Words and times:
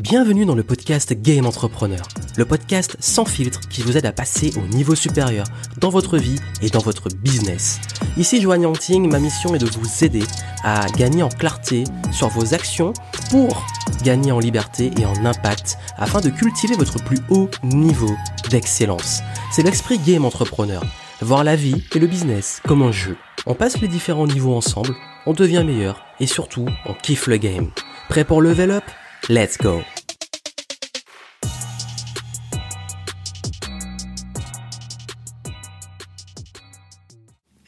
Bienvenue 0.00 0.46
dans 0.46 0.54
le 0.54 0.62
podcast 0.62 1.12
Game 1.12 1.44
Entrepreneur, 1.44 2.00
le 2.38 2.46
podcast 2.46 2.96
sans 2.98 3.26
filtre 3.26 3.60
qui 3.68 3.82
vous 3.82 3.98
aide 3.98 4.06
à 4.06 4.12
passer 4.12 4.50
au 4.56 4.74
niveau 4.74 4.94
supérieur 4.94 5.44
dans 5.76 5.90
votre 5.90 6.16
vie 6.16 6.38
et 6.62 6.70
dans 6.70 6.78
votre 6.78 7.10
business. 7.10 7.78
Ici 8.16 8.40
Joanne 8.40 8.62
Yangting, 8.62 9.10
ma 9.10 9.18
mission 9.18 9.54
est 9.54 9.58
de 9.58 9.66
vous 9.66 10.02
aider 10.02 10.22
à 10.64 10.86
gagner 10.96 11.22
en 11.22 11.28
clarté 11.28 11.84
sur 12.10 12.28
vos 12.28 12.54
actions 12.54 12.94
pour 13.30 13.66
gagner 14.02 14.32
en 14.32 14.38
liberté 14.38 14.90
et 14.98 15.04
en 15.04 15.26
impact 15.26 15.76
afin 15.98 16.22
de 16.22 16.30
cultiver 16.30 16.74
votre 16.74 17.04
plus 17.04 17.18
haut 17.28 17.50
niveau 17.62 18.16
d'excellence. 18.48 19.20
C'est 19.52 19.62
l'esprit 19.62 19.98
Game 19.98 20.24
Entrepreneur, 20.24 20.82
voir 21.20 21.44
la 21.44 21.54
vie 21.54 21.84
et 21.94 21.98
le 21.98 22.06
business 22.06 22.62
comme 22.66 22.80
un 22.80 22.92
jeu. 22.92 23.18
On 23.44 23.54
passe 23.54 23.78
les 23.82 23.88
différents 23.88 24.26
niveaux 24.26 24.56
ensemble, 24.56 24.94
on 25.26 25.34
devient 25.34 25.64
meilleur 25.66 26.02
et 26.18 26.26
surtout 26.26 26.64
on 26.86 26.94
kiffe 26.94 27.26
le 27.26 27.36
game. 27.36 27.70
Prêt 28.08 28.24
pour 28.24 28.40
level 28.40 28.70
up? 28.70 28.84
Let's 29.28 29.56
go 29.56 29.82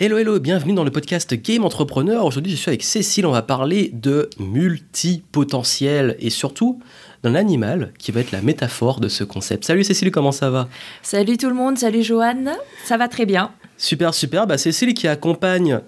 Hello 0.01 0.19
hello, 0.19 0.41
bienvenue 0.41 0.75
dans 0.75 0.83
le 0.83 0.91
podcast 0.91 1.33
Game 1.35 1.65
Entrepreneur. 1.65 2.25
Aujourd'hui 2.25 2.51
je 2.51 2.57
suis 2.57 2.71
avec 2.71 2.83
Cécile, 2.83 3.25
on 3.25 3.31
va 3.31 3.43
parler 3.43 3.93
de 3.93 4.29
multipotentiel 4.41 6.17
et 6.19 6.31
surtout 6.31 6.81
d'un 7.23 7.37
animal 7.37 7.93
qui 8.01 8.11
va 8.11 8.19
être 8.19 8.33
la 8.33 8.43
métaphore 8.43 8.99
de 8.99 9.09
ce 9.09 9.23
concept. 9.23 9.65
Salut 9.65 9.85
Cécile, 9.85 10.11
comment 10.11 10.33
ça 10.33 10.51
va? 10.51 10.69
Salut 11.03 11.37
tout 11.37 11.49
le 11.49 11.55
monde, 11.55 11.79
salut 11.79 12.03
Joanne, 12.03 12.51
ça 12.85 12.97
va 12.97 13.07
très 13.07 13.27
bien. 13.27 13.53
Super 13.79 14.13
super, 14.13 14.49
bah 14.49 14.59
Cécile 14.59 14.93
qui 14.93 15.07
accompagne 15.07 15.81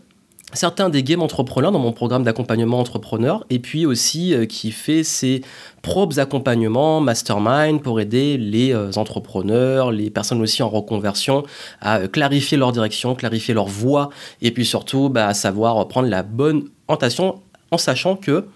certains 0.53 0.89
des 0.89 1.03
game 1.03 1.23
entrepreneurs 1.23 1.73
dans 1.73 1.79
mon 1.79 1.93
programme 1.93 2.23
d'accompagnement 2.23 2.79
entrepreneur 2.79 3.45
et 3.51 3.59
puis 3.59 3.85
aussi 3.85 4.33
euh, 4.33 4.47
qui 4.47 4.71
fait 4.71 5.03
ses 5.03 5.43
propres 5.83 6.21
accompagnements 6.21 7.01
mastermind 7.01 7.83
pour 7.83 8.01
aider 8.01 8.39
les 8.39 8.73
euh, 8.73 8.93
entrepreneurs, 8.97 9.91
les 9.91 10.11
personnes 10.11 10.41
aussi 10.41 10.63
en 10.63 10.69
reconversion 10.69 11.45
à 11.81 11.99
euh, 11.99 12.09
clarifier 12.09 12.57
leur 12.57 12.73
direction, 12.73 13.15
clarifier 13.15 13.55
leur 13.55 13.67
voie 13.67 14.11
et 14.41 14.53
puis 14.53 14.65
surtout 14.65 15.09
bah, 15.09 15.27
à 15.27 15.35
savoir 15.35 15.89
prendre 15.89 16.09
la 16.09 16.23
bonne 16.23 16.69
orientation 16.89 17.43
en 17.73 17.79
sachant 17.79 18.17
que 18.17 18.47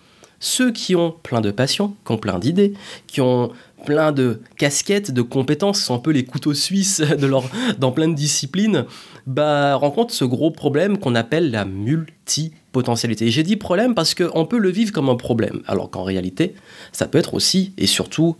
ceux 0.41 0.73
qui 0.73 0.97
ont 0.97 1.15
plein 1.23 1.41
de 1.41 1.51
passion, 1.51 1.95
qui 2.05 2.13
ont 2.13 2.19
plein 2.19 2.39
d'idées, 2.39 2.73
qui 3.07 3.21
ont 3.21 3.53
plein 3.85 4.13
de 4.13 4.41
casquettes, 4.57 5.11
de 5.11 5.23
compétences, 5.23 5.81
sont 5.81 5.95
un 5.95 5.99
peu 5.99 6.11
les 6.11 6.25
couteaux 6.25 6.55
suisses 6.55 7.03
dans 7.79 7.93
plein 7.93 8.09
de 8.09 8.15
disciplines, 8.15 8.87
bah, 9.27 9.75
rencontrent 9.77 10.15
ce 10.15 10.25
gros 10.25 10.51
problème 10.51 10.99
qu'on 10.99 11.15
appelle 11.15 11.51
la 11.51 11.65
multipotentialité. 11.65 13.27
Et 13.27 13.31
j'ai 13.31 13.43
dit 13.43 13.57
problème 13.57 13.95
parce 13.95 14.15
qu'on 14.15 14.47
peut 14.47 14.59
le 14.59 14.71
vivre 14.71 14.93
comme 14.93 15.09
un 15.09 15.17
problème, 15.17 15.63
alors 15.67 15.91
qu'en 15.91 16.03
réalité, 16.03 16.55
ça 16.93 17.07
peut 17.07 17.19
être 17.19 17.35
aussi 17.35 17.73
et 17.79 17.87
surtout 17.87 18.37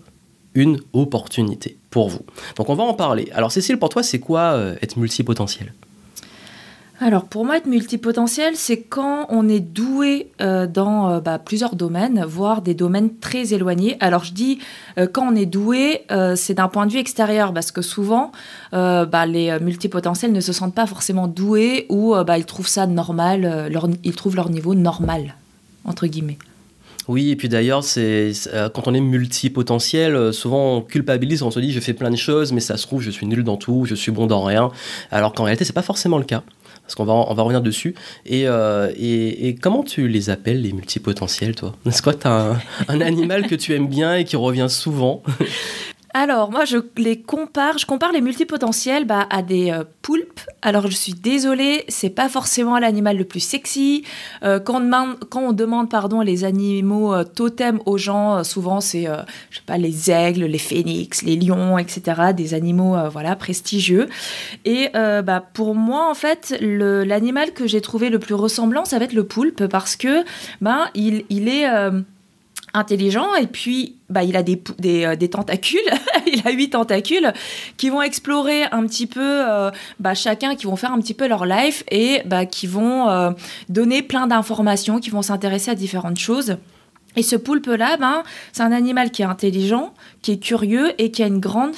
une 0.55 0.81
opportunité 0.93 1.77
pour 1.91 2.09
vous. 2.09 2.25
Donc 2.57 2.69
on 2.69 2.75
va 2.75 2.83
en 2.83 2.95
parler. 2.95 3.29
Alors 3.33 3.53
Cécile, 3.53 3.79
pour 3.79 3.89
toi, 3.89 4.03
c'est 4.03 4.19
quoi 4.19 4.53
euh, 4.55 4.75
être 4.83 4.97
multipotentiel? 4.97 5.73
Alors 7.03 7.25
pour 7.25 7.47
moi, 7.47 7.57
être 7.57 7.67
multipotentiel, 7.67 8.57
c'est 8.57 8.83
quand 8.83 9.25
on 9.31 9.49
est 9.49 9.61
doué 9.61 10.31
euh, 10.43 10.67
dans 10.67 11.09
euh, 11.09 11.21
bah, 11.21 11.39
plusieurs 11.39 11.75
domaines, 11.75 12.27
voire 12.29 12.61
des 12.61 12.75
domaines 12.75 13.17
très 13.17 13.55
éloignés. 13.55 13.97
Alors 14.01 14.23
je 14.23 14.35
dis 14.35 14.59
euh, 14.99 15.07
quand 15.11 15.33
on 15.33 15.35
est 15.35 15.47
doué, 15.47 16.03
c'est 16.37 16.55
d'un 16.55 16.69
point 16.69 16.87
de 16.87 16.93
vue 16.93 16.99
extérieur, 16.99 17.55
parce 17.55 17.73
que 17.73 17.81
souvent, 17.81 18.33
bah, 18.73 19.27
les 19.27 19.59
multipotentiels 19.61 20.33
ne 20.33 20.41
se 20.41 20.53
sentent 20.53 20.75
pas 20.75 20.87
forcément 20.87 21.27
doués 21.27 21.87
ou 21.89 22.15
bah, 22.27 22.37
ils 22.37 22.45
trouvent 22.45 22.69
ça 22.69 22.87
normal, 22.87 23.71
ils 24.05 24.15
trouvent 24.15 24.37
leur 24.37 24.51
niveau 24.51 24.75
normal, 24.75 25.37
entre 25.85 26.07
guillemets. 26.07 26.39
Oui, 27.09 27.31
et 27.31 27.37
puis 27.37 27.49
d'ailleurs, 27.49 27.83
c'est 27.83 28.33
quand 28.75 28.87
on 28.87 28.95
est 28.95 29.01
multipotentiel, 29.01 30.33
souvent 30.33 30.77
on 30.77 30.83
culpabilise, 30.83 31.43
on 31.43 31.51
se 31.51 31.61
dit 31.61 31.73
je 31.73 31.81
fais 31.81 31.95
plein 31.95 32.11
de 32.11 32.17
choses, 32.17 32.53
mais 32.53 32.61
ça 32.61 32.77
se 32.77 32.87
trouve 32.87 33.01
je 33.01 33.11
suis 33.11 33.27
nul 33.27 33.43
dans 33.43 33.57
tout, 33.57 33.87
je 33.87 33.95
suis 33.95 34.13
bon 34.13 34.27
dans 34.27 34.43
rien, 34.43 34.71
alors 35.11 35.33
qu'en 35.33 35.45
réalité 35.45 35.65
c'est 35.65 35.73
pas 35.73 35.83
forcément 35.83 36.19
le 36.19 36.25
cas 36.25 36.43
parce 36.91 36.97
qu'on 36.97 37.05
va, 37.05 37.13
on 37.13 37.35
va 37.35 37.43
revenir 37.45 37.63
dessus. 37.63 37.95
Euh, 38.33 38.91
et, 38.99 39.55
comment 39.63 39.85
tu 39.85 40.09
les 40.09 40.29
appelles, 40.29 40.63
les 40.63 40.73
multipotentiels, 40.73 41.55
toi? 41.55 41.77
Est-ce 41.87 42.03
que 42.03 42.11
tu 42.11 42.27
un, 42.27 42.59
animal 43.01 43.47
que 43.47 43.55
tu 43.55 43.75
aimes 43.75 43.87
bien 43.87 44.17
et 44.17 44.25
qui 44.25 44.35
revient 44.35 44.67
souvent? 44.69 45.23
Alors, 46.13 46.51
moi, 46.51 46.65
je 46.65 46.79
les 46.97 47.21
compare. 47.21 47.79
Je 47.79 47.87
compare 47.87 48.11
les 48.13 48.21
multipotentiels 48.21 49.05
bah, 49.05 49.27
à 49.31 49.43
des 49.43 49.71
euh, 49.71 49.85
poulpes. 50.03 50.41
Alors, 50.61 50.89
je 50.89 50.97
suis 50.97 51.13
désolée, 51.13 51.85
c'est 51.89 52.11
pas 52.11 52.29
forcément 52.29 52.79
l'animal 52.79 53.17
le 53.17 53.25
plus 53.25 53.41
sexy. 53.41 54.05
Euh, 54.43 54.59
quand, 54.59 54.83
on 55.37 55.53
demande, 55.53 55.89
pardon, 55.89 56.21
les 56.21 56.45
animaux 56.45 57.15
euh, 57.15 57.23
totems 57.23 57.81
aux 57.87 57.97
gens, 57.97 58.43
souvent 58.43 58.81
c'est, 58.81 59.05
je 59.51 59.57
sais 59.57 59.63
pas, 59.65 59.79
les 59.79 60.11
aigles, 60.11 60.45
les 60.45 60.59
phénix, 60.59 61.23
les 61.23 61.37
lions, 61.37 61.79
etc. 61.79 62.33
Des 62.35 62.55
animaux, 62.55 62.97
voilà, 63.11 63.37
prestigieux. 63.37 64.09
Et 64.65 64.89
bah, 64.93 65.45
pour 65.53 65.75
moi, 65.75 66.11
en 66.11 66.15
fait, 66.15 66.57
l'animal 66.61 67.53
que 67.53 67.67
j'ai 67.67 67.81
trouvé 67.81 68.11
le 68.11 68.19
plus 68.19 68.35
ressemblant, 68.35 68.85
ça 68.85 68.99
va 68.99 69.05
être 69.05 69.13
le 69.13 69.25
poulpe 69.25 69.67
parce 69.67 69.97
que, 69.97 70.25
ben, 70.61 70.89
il, 70.95 71.25
il 71.31 71.49
est 71.49 71.67
intelligent 72.75 73.35
et 73.35 73.47
puis 73.47 73.97
bah, 74.09 74.25
il 74.25 74.37
a 74.37 74.43
des, 74.43 74.61
euh, 74.85 75.17
tentacules, 75.29 75.79
il 76.27 76.47
a 76.47 76.51
huit 76.51 76.71
tentacules 76.71 77.33
qui 77.77 77.91
vont 77.91 78.03
explorer 78.03 78.65
un 78.65 78.87
petit 78.87 79.07
peu 79.07 79.21
euh, 79.23 79.71
bah, 79.99 80.15
chacun, 80.15 80.57
qui 80.57 80.67
vont 80.67 80.77
faire 80.77 80.93
un 80.93 81.01
petit 81.01 81.15
peu 81.15 81.29
leur 81.29 81.47
life 81.47 81.85
et 81.91 82.23
bah, 82.27 82.47
qui 82.47 82.67
vont 82.67 83.09
euh, 83.09 83.31
donner 83.69 84.03
plein 84.03 84.27
d'informations, 84.27 85.01
qui 85.01 85.11
vont 85.11 85.23
s'intéresser 85.23 85.71
à 85.71 85.75
différentes 85.75 86.19
choses. 86.19 86.57
Et 87.17 87.25
ce 87.25 87.35
poulpe-là, 87.35 87.97
ben, 87.97 88.23
c'est 88.53 88.63
un 88.63 88.71
animal 88.71 89.11
qui 89.11 89.23
est 89.23 89.25
intelligent, 89.25 89.95
qui 90.23 90.33
est 90.33 90.39
curieux 90.39 90.93
et 90.99 91.11
qui 91.11 91.25
a 91.25 91.27
une 91.27 91.41
grande 91.41 91.73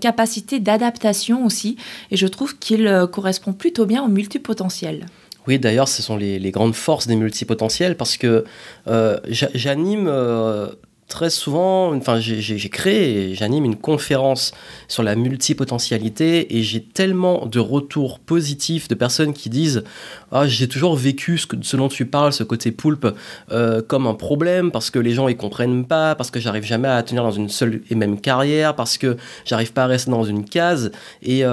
capacité 0.00 0.58
d'adaptation 0.58 1.44
aussi. 1.44 1.76
Et 2.10 2.16
je 2.16 2.26
trouve 2.26 2.58
qu'il 2.58 3.06
correspond 3.12 3.52
plutôt 3.52 3.84
bien 3.84 4.02
au 4.02 4.08
multipotentiel. 4.08 5.04
Oui, 5.46 5.58
d'ailleurs, 5.58 5.88
ce 5.88 6.02
sont 6.02 6.16
les, 6.16 6.50
grandes 6.50 6.74
forces 6.74 7.06
des 7.06 7.16
multipotentiels 7.16 7.96
parce 7.96 8.16
que 8.16 8.44
euh, 8.88 9.18
j'anime 9.28 10.06
euh, 10.08 10.68
très 11.14 11.30
souvent, 11.30 11.94
enfin, 11.94 12.18
j'ai 12.18 12.68
créé 12.68 13.30
et 13.30 13.34
j'anime 13.36 13.64
une 13.64 13.76
conférence 13.76 14.50
sur 14.88 15.04
la 15.04 15.14
multipotentialité 15.14 16.56
et 16.56 16.64
j'ai 16.64 16.82
tellement 16.82 17.46
de 17.46 17.60
retours 17.60 18.18
positifs 18.18 18.88
de 18.88 18.96
personnes 18.96 19.32
qui 19.32 19.48
disent 19.48 19.84
ah, 20.32 20.48
j'ai 20.48 20.66
toujours 20.66 20.96
vécu 20.96 21.38
ce, 21.38 21.76
dont 21.76 21.88
tu 21.88 22.04
parles, 22.04 22.32
ce 22.32 22.42
côté 22.42 22.72
poulpe, 22.72 23.06
euh, 23.52 23.80
comme 23.80 24.08
un 24.08 24.14
problème 24.14 24.72
parce 24.72 24.90
que 24.90 24.98
les 24.98 25.12
gens 25.12 25.28
ils 25.28 25.36
comprennent 25.36 25.84
pas, 25.84 26.16
parce 26.16 26.32
que 26.32 26.40
j'arrive 26.40 26.64
jamais 26.64 26.88
à 26.88 27.00
tenir 27.04 27.22
dans 27.22 27.30
une 27.30 27.48
seule 27.48 27.82
et 27.90 27.94
même 27.94 28.20
carrière, 28.20 28.74
parce 28.74 28.98
que 28.98 29.16
j'arrive 29.44 29.72
pas 29.72 29.84
à 29.84 29.86
rester 29.86 30.10
dans 30.10 30.24
une 30.24 30.44
case 30.44 30.90
et 31.22 31.44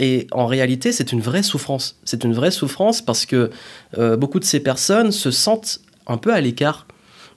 et 0.00 0.28
en 0.30 0.46
réalité, 0.46 0.92
c'est 0.92 1.10
une 1.10 1.20
vraie 1.20 1.42
souffrance. 1.42 1.98
C'est 2.04 2.22
une 2.22 2.32
vraie 2.32 2.52
souffrance 2.52 3.02
parce 3.02 3.26
que 3.26 3.50
euh, 3.98 4.16
beaucoup 4.16 4.38
de 4.38 4.44
ces 4.44 4.60
personnes 4.60 5.10
se 5.10 5.32
sentent 5.32 5.80
un 6.08 6.16
peu 6.16 6.32
à 6.32 6.40
l'écart. 6.40 6.87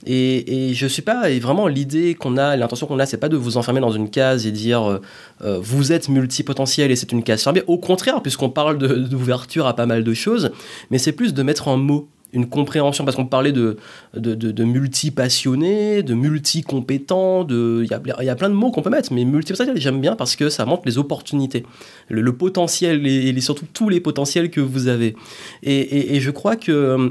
Et, 0.06 0.69
et, 0.69 0.73
je 0.73 0.88
suis 0.88 1.01
pas 1.01 1.29
et 1.29 1.39
vraiment 1.39 1.67
l'idée 1.67 2.16
qu'on 2.16 2.38
a, 2.38 2.56
l'intention 2.56 2.88
qu'on 2.88 3.00
a, 3.00 3.06
c'est 3.06 3.17
pas 3.17 3.29
de 3.29 3.38
vous 3.38 3.57
enfermer 3.57 3.81
dans 3.81 3.91
une 3.91 4.09
case 4.09 4.47
et 4.47 4.51
dire 4.51 4.89
euh, 4.89 5.01
euh, 5.44 5.59
vous 5.62 5.91
êtes 5.91 6.09
multipotentiel 6.09 6.91
et 6.91 6.95
c'est 6.95 7.12
une 7.12 7.23
case 7.23 7.44
fermée. 7.44 7.63
Au 7.67 7.78
contraire, 7.78 8.22
puisqu'on 8.22 8.50
parle 8.50 8.78
d'ouverture 8.78 9.67
à 9.67 9.75
pas 9.75 9.85
mal 9.85 10.03
de 10.03 10.13
choses, 10.13 10.51
mais 10.90 10.97
c'est 10.97 11.11
plus 11.11 11.34
de 11.34 11.44
mettre 11.44 11.67
en 11.67 11.78
mots 11.78 12.09
une 12.34 12.47
compréhension, 12.47 13.03
parce 13.03 13.17
qu'on 13.17 13.25
parlait 13.25 13.51
de, 13.51 13.78
de, 14.16 14.35
de, 14.35 14.63
multi-passionnés, 14.63 16.03
de 16.03 16.13
multi-compétents, 16.13 17.45
il 17.50 17.88
y 17.90 17.94
a, 18.29 18.35
plein 18.35 18.50
de 18.50 18.53
mots 18.53 18.72
qu'on 18.72 18.81
peut 18.81 18.90
mettre, 18.90 19.11
mais 19.13 19.25
multi 19.25 19.53
j'aime 19.75 20.00
bien 20.00 20.16
parce 20.16 20.35
que 20.35 20.50
ça 20.50 20.66
montre 20.66 20.84
les 20.85 20.97
opportunités, 20.97 21.66
le, 22.09 22.31
potentiel 22.34 23.06
et, 23.06 23.41
surtout 23.41 23.66
tous 23.73 23.90
les 23.90 24.00
potentiels 24.00 24.50
que 24.50 24.61
vous 24.61 24.88
avez. 24.88 25.16
Et, 25.63 26.16
et, 26.16 26.19
je 26.22 26.31
crois 26.31 26.56
que 26.56 26.72
euh, 26.72 27.09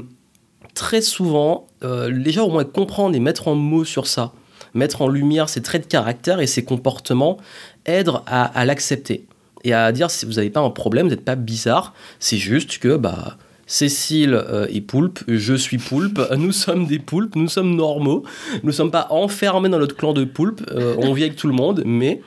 très 0.73 1.01
souvent, 1.01 1.67
euh, 1.83 2.09
les 2.09 2.31
gens 2.31 2.45
au 2.45 2.51
moins 2.51 2.63
comprendre 2.63 3.15
et 3.15 3.19
mettre 3.19 3.47
en 3.47 3.55
mots 3.55 3.85
sur 3.85 4.07
ça, 4.07 4.33
mettre 4.73 5.01
en 5.01 5.07
lumière 5.07 5.49
ces 5.49 5.61
traits 5.61 5.83
de 5.83 5.87
caractère 5.87 6.39
et 6.39 6.47
ces 6.47 6.63
comportements, 6.63 7.37
aident 7.85 8.21
à, 8.27 8.65
l'accepter 8.65 9.25
et 9.63 9.73
à 9.73 9.91
dire 9.91 10.11
si 10.11 10.25
vous 10.25 10.33
n'avez 10.33 10.49
pas 10.49 10.59
un 10.59 10.69
problème, 10.69 11.07
vous 11.07 11.11
n'êtes 11.11 11.25
pas 11.25 11.35
bizarre, 11.35 11.93
c'est 12.19 12.37
juste 12.37 12.77
que 12.79 12.97
bah 12.97 13.37
Cécile 13.67 14.33
euh, 14.33 14.67
est 14.67 14.81
poulpe, 14.81 15.19
je 15.27 15.53
suis 15.53 15.77
poulpe, 15.77 16.19
nous 16.37 16.51
sommes 16.51 16.87
des 16.87 16.99
poulpes, 16.99 17.35
nous 17.35 17.47
sommes 17.47 17.75
normaux, 17.75 18.23
nous 18.63 18.69
ne 18.69 18.73
sommes 18.73 18.91
pas 18.91 19.07
enfermés 19.11 19.69
dans 19.69 19.79
notre 19.79 19.95
clan 19.95 20.13
de 20.13 20.25
poulpes, 20.25 20.61
euh, 20.71 20.95
on 20.97 21.13
vit 21.13 21.23
avec 21.23 21.35
tout 21.35 21.47
le 21.47 21.53
monde, 21.53 21.83
mais 21.85 22.21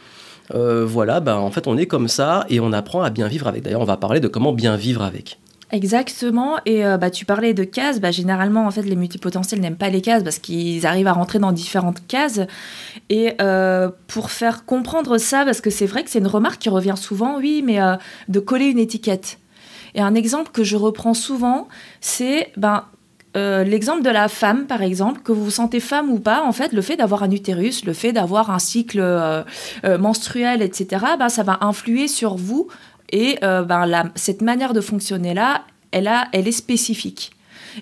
voilà, 0.50 1.20
ben, 1.20 1.36
en 1.36 1.50
fait 1.50 1.66
on 1.66 1.76
est 1.76 1.86
comme 1.86 2.08
ça 2.08 2.46
et 2.48 2.60
on 2.60 2.72
apprend 2.72 3.02
à 3.02 3.10
bien 3.10 3.28
vivre 3.28 3.46
avec. 3.46 3.62
D'ailleurs 3.62 3.80
on 3.80 3.86
va 3.86 3.96
parler 3.96 4.20
de 4.20 4.28
comment 4.28 4.52
bien 4.52 4.76
vivre 4.76 5.02
avec. 5.02 5.38
Exactement. 5.70 6.58
Et 6.66 6.82
bah, 6.82 7.10
tu 7.10 7.24
parlais 7.24 7.54
de 7.54 7.64
cases. 7.64 8.00
Bah, 8.00 8.10
généralement, 8.10 8.66
en 8.66 8.70
fait, 8.70 8.82
les 8.82 8.96
multipotentiels 8.96 9.60
n'aiment 9.60 9.76
pas 9.76 9.88
les 9.90 10.02
cases 10.02 10.22
parce 10.22 10.38
qu'ils 10.38 10.86
arrivent 10.86 11.08
à 11.08 11.12
rentrer 11.12 11.38
dans 11.38 11.52
différentes 11.52 12.06
cases. 12.06 12.40
Et 13.10 13.36
pour 14.06 14.30
faire 14.30 14.64
comprendre 14.64 15.18
ça, 15.18 15.44
parce 15.44 15.60
que 15.60 15.70
c'est 15.70 15.86
vrai 15.86 16.04
que 16.04 16.10
c'est 16.10 16.20
une 16.20 16.28
remarque 16.28 16.60
qui 16.60 16.68
revient 16.68 16.94
souvent, 16.96 17.38
oui, 17.38 17.62
mais 17.64 17.78
de 18.28 18.40
coller 18.40 18.66
une 18.66 18.78
étiquette. 18.78 19.38
Et 19.94 20.00
un 20.00 20.14
exemple 20.14 20.50
que 20.52 20.64
je 20.64 20.76
reprends 20.76 21.14
souvent, 21.14 21.68
c'est 22.00 22.50
ben, 22.56 22.84
euh, 23.36 23.64
l'exemple 23.64 24.02
de 24.02 24.10
la 24.10 24.28
femme, 24.28 24.66
par 24.66 24.82
exemple, 24.82 25.20
que 25.22 25.32
vous 25.32 25.44
vous 25.44 25.50
sentez 25.50 25.80
femme 25.80 26.10
ou 26.10 26.20
pas, 26.20 26.42
en 26.44 26.52
fait, 26.52 26.72
le 26.72 26.82
fait 26.82 26.96
d'avoir 26.96 27.24
un 27.24 27.30
utérus, 27.30 27.84
le 27.84 27.92
fait 27.92 28.12
d'avoir 28.12 28.50
un 28.50 28.60
cycle 28.60 29.00
euh, 29.00 29.42
euh, 29.84 29.98
menstruel, 29.98 30.62
etc., 30.62 31.04
ben, 31.18 31.28
ça 31.28 31.42
va 31.42 31.58
influer 31.62 32.06
sur 32.06 32.36
vous. 32.36 32.68
Et 33.10 33.38
ben, 33.40 34.10
cette 34.14 34.42
manière 34.42 34.72
de 34.72 34.80
fonctionner-là, 34.80 35.62
elle, 35.92 36.08
a, 36.08 36.28
elle 36.32 36.48
est 36.48 36.52
spécifique. 36.52 37.32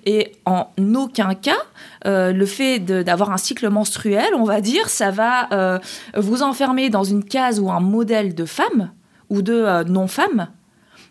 Et 0.04 0.32
en 0.46 0.66
aucun 0.94 1.34
cas, 1.34 1.56
le 2.04 2.44
fait 2.44 2.78
d'avoir 2.80 3.30
un 3.30 3.36
cycle 3.36 3.68
menstruel, 3.70 4.34
on 4.36 4.44
va 4.44 4.60
dire, 4.60 4.88
ça 4.88 5.10
va 5.10 5.80
vous 6.14 6.42
enfermer 6.42 6.90
dans 6.90 7.04
une 7.04 7.24
case 7.24 7.60
ou 7.60 7.70
un 7.70 7.80
modèle 7.80 8.34
de 8.34 8.44
femme 8.44 8.90
ou 9.30 9.42
de 9.42 9.84
non-femme 9.84 10.48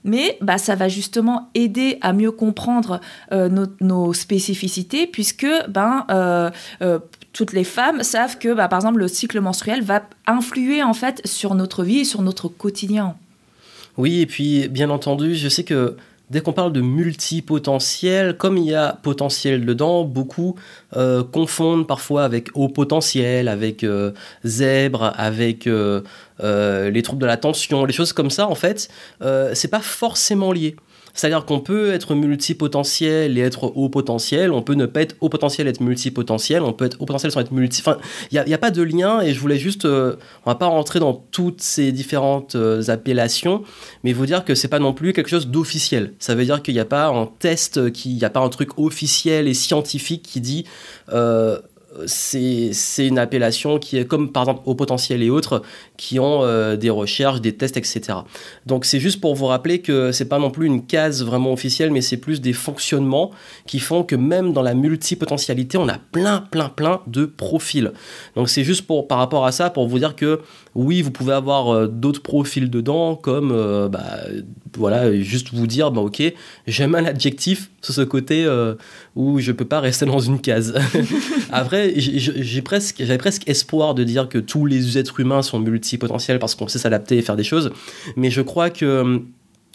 mais 0.03 0.37
bah, 0.41 0.57
ça 0.57 0.75
va 0.75 0.87
justement 0.87 1.49
aider 1.53 1.97
à 2.01 2.13
mieux 2.13 2.31
comprendre 2.31 3.01
euh, 3.31 3.67
nos, 3.79 4.13
spécificités, 4.13 5.07
puisque 5.07 5.47
ben, 5.69 6.05
euh, 6.09 6.49
euh, 6.81 6.99
toutes 7.33 7.53
les 7.53 7.63
femmes 7.63 8.03
savent 8.03 8.37
que, 8.37 8.53
bah, 8.53 8.67
par 8.67 8.79
exemple, 8.79 8.99
le 8.99 9.07
cycle 9.07 9.39
menstruel 9.39 9.83
va 9.83 10.03
influer 10.27 10.83
en 10.83 10.93
fait 10.93 11.21
sur 11.25 11.55
notre 11.55 11.83
vie 11.83 11.99
et 11.99 12.05
sur 12.05 12.21
notre 12.21 12.47
quotidien. 12.47 13.15
Oui, 13.97 14.21
et 14.21 14.25
puis 14.25 14.67
bien 14.67 14.89
entendu, 14.89 15.35
je 15.35 15.49
sais 15.49 15.63
que 15.63 15.95
dès 16.31 16.39
qu'on 16.39 16.53
parle 16.53 16.71
de 16.71 16.81
multipotentiel, 16.81 18.37
comme 18.37 18.57
il 18.57 18.65
y 18.65 18.73
a 18.73 18.97
potentiel 19.03 19.65
dedans, 19.65 20.05
beaucoup 20.05 20.55
euh, 20.95 21.23
confondent 21.23 21.85
parfois 21.85 22.23
avec 22.23 22.47
haut 22.55 22.69
potentiel, 22.69 23.49
avec 23.49 23.83
euh, 23.83 24.11
zèbre, 24.45 25.13
avec 25.17 25.67
euh, 25.67 26.01
les 26.39 27.01
troubles 27.01 27.21
de 27.21 27.27
l'attention, 27.27 27.85
les 27.85 27.93
choses 27.93 28.13
comme 28.13 28.31
ça. 28.31 28.47
En 28.47 28.55
fait, 28.55 28.89
c'est 29.53 29.67
pas 29.69 29.81
forcément 29.81 30.51
lié. 30.51 30.75
C'est-à-dire 31.13 31.45
qu'on 31.45 31.59
peut 31.59 31.91
être 31.91 32.15
multipotentiel 32.15 33.37
et 33.37 33.41
être 33.41 33.71
haut 33.75 33.89
potentiel, 33.89 34.51
on 34.51 34.61
peut 34.61 34.73
ne 34.73 34.85
pas 34.85 35.01
être 35.01 35.15
haut 35.21 35.29
potentiel 35.29 35.67
et 35.67 35.69
être 35.69 35.81
multipotentiel, 35.81 36.61
on 36.63 36.73
peut 36.73 36.85
être 36.85 36.97
haut 36.99 37.05
potentiel 37.05 37.31
sans 37.31 37.41
être 37.41 37.51
multi... 37.51 37.81
Enfin, 37.81 37.97
il 38.31 38.43
n'y 38.45 38.53
a, 38.53 38.57
pas 38.57 38.71
de 38.71 38.81
lien 38.81 39.21
et 39.21 39.33
je 39.33 39.39
voulais 39.39 39.57
juste... 39.57 39.85
Euh, 39.85 40.15
on 40.45 40.51
va 40.51 40.55
pas 40.55 40.67
rentrer 40.67 40.99
dans 40.99 41.13
toutes 41.13 41.61
ces 41.61 41.91
différentes 41.91 42.55
euh, 42.55 42.83
appellations, 42.89 43.63
mais 44.03 44.13
vous 44.13 44.25
dire 44.25 44.45
que 44.45 44.55
c'est 44.55 44.67
pas 44.67 44.79
non 44.79 44.93
plus 44.93 45.13
quelque 45.13 45.29
chose 45.29 45.47
d'officiel. 45.47 46.13
Ça 46.19 46.35
veut 46.35 46.45
dire 46.45 46.61
qu'il 46.61 46.73
n'y 46.73 46.79
a 46.79 46.85
pas 46.85 47.07
un 47.07 47.29
test, 47.39 47.91
qu'il 47.91 48.15
n'y 48.15 48.25
a 48.25 48.29
pas 48.29 48.39
un 48.39 48.49
truc 48.49 48.77
officiel 48.77 49.47
et 49.47 49.53
scientifique 49.53 50.23
qui 50.23 50.41
dit... 50.41 50.65
Euh, 51.11 51.59
c'est 52.05 52.71
une 52.99 53.19
appellation 53.19 53.79
qui 53.79 53.97
est 53.97 54.05
comme 54.05 54.31
par 54.31 54.43
exemple 54.43 54.61
au 54.65 54.75
potentiel 54.75 55.21
et 55.21 55.29
autres 55.29 55.61
qui 55.97 56.19
ont 56.19 56.43
euh, 56.43 56.77
des 56.77 56.89
recherches, 56.89 57.41
des 57.41 57.55
tests, 57.55 57.77
etc. 57.77 58.19
Donc 58.65 58.85
c'est 58.85 58.99
juste 58.99 59.19
pour 59.19 59.35
vous 59.35 59.47
rappeler 59.47 59.79
que 59.79 60.11
c'est 60.11 60.25
pas 60.25 60.39
non 60.39 60.51
plus 60.51 60.67
une 60.67 60.85
case 60.85 61.23
vraiment 61.23 61.51
officielle, 61.51 61.91
mais 61.91 62.01
c'est 62.01 62.17
plus 62.17 62.41
des 62.41 62.53
fonctionnements 62.53 63.31
qui 63.67 63.79
font 63.79 64.03
que 64.03 64.15
même 64.15 64.53
dans 64.53 64.61
la 64.61 64.73
multipotentialité, 64.73 65.77
on 65.77 65.87
a 65.89 65.97
plein, 65.97 66.41
plein, 66.41 66.69
plein 66.69 67.01
de 67.07 67.25
profils. 67.25 67.91
Donc 68.35 68.49
c'est 68.49 68.63
juste 68.63 68.87
pour 68.87 69.07
par 69.07 69.17
rapport 69.17 69.45
à 69.45 69.51
ça 69.51 69.69
pour 69.69 69.87
vous 69.87 69.99
dire 69.99 70.15
que 70.15 70.41
oui, 70.75 71.01
vous 71.01 71.11
pouvez 71.11 71.33
avoir 71.33 71.69
euh, 71.69 71.87
d'autres 71.87 72.21
profils 72.21 72.69
dedans, 72.69 73.15
comme 73.15 73.51
euh, 73.51 73.89
bah, 73.89 74.19
voilà, 74.77 75.13
juste 75.21 75.53
vous 75.53 75.67
dire, 75.67 75.91
bah, 75.91 76.01
ok, 76.01 76.21
j'aime 76.67 76.95
un 76.95 77.05
adjectif 77.05 77.69
sur 77.81 77.93
ce 77.93 78.01
côté 78.01 78.47
où 79.15 79.39
je 79.39 79.51
peux 79.51 79.65
pas 79.65 79.79
rester 79.79 80.05
dans 80.05 80.19
une 80.19 80.39
case. 80.39 80.73
Après, 81.51 81.93
j'ai 81.97 82.61
presque, 82.61 82.97
j'avais 82.99 83.17
presque 83.17 83.47
espoir 83.49 83.95
de 83.95 84.03
dire 84.03 84.29
que 84.29 84.37
tous 84.37 84.65
les 84.65 84.97
êtres 84.97 85.19
humains 85.19 85.41
sont 85.41 85.59
multipotentiels 85.59 86.39
parce 86.39 86.55
qu'on 86.55 86.67
sait 86.67 86.79
s'adapter 86.79 87.17
et 87.17 87.21
faire 87.21 87.35
des 87.35 87.43
choses, 87.43 87.71
mais 88.15 88.29
je 88.29 88.41
crois 88.41 88.69
que 88.69 88.85
euh, 88.85 89.19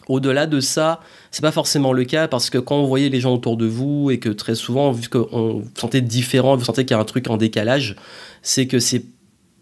au-delà 0.08 0.46
de 0.46 0.60
ça, 0.60 1.00
c'est 1.30 1.42
pas 1.42 1.52
forcément 1.52 1.92
le 1.92 2.04
cas 2.04 2.28
parce 2.28 2.48
que 2.48 2.58
quand 2.58 2.80
vous 2.80 2.86
voyez 2.86 3.08
les 3.08 3.20
gens 3.20 3.34
autour 3.34 3.56
de 3.56 3.66
vous 3.66 4.10
et 4.10 4.18
que 4.18 4.28
très 4.28 4.54
souvent, 4.54 4.92
vu 4.92 5.08
que 5.08 5.18
vous 5.18 5.64
sentez 5.74 6.00
différent, 6.00 6.56
vous 6.56 6.64
sentez 6.64 6.84
qu'il 6.84 6.94
y 6.94 6.98
a 6.98 7.00
un 7.00 7.04
truc 7.04 7.28
en 7.28 7.36
décalage, 7.36 7.96
c'est 8.42 8.66
que 8.66 8.78
c'est 8.78 9.04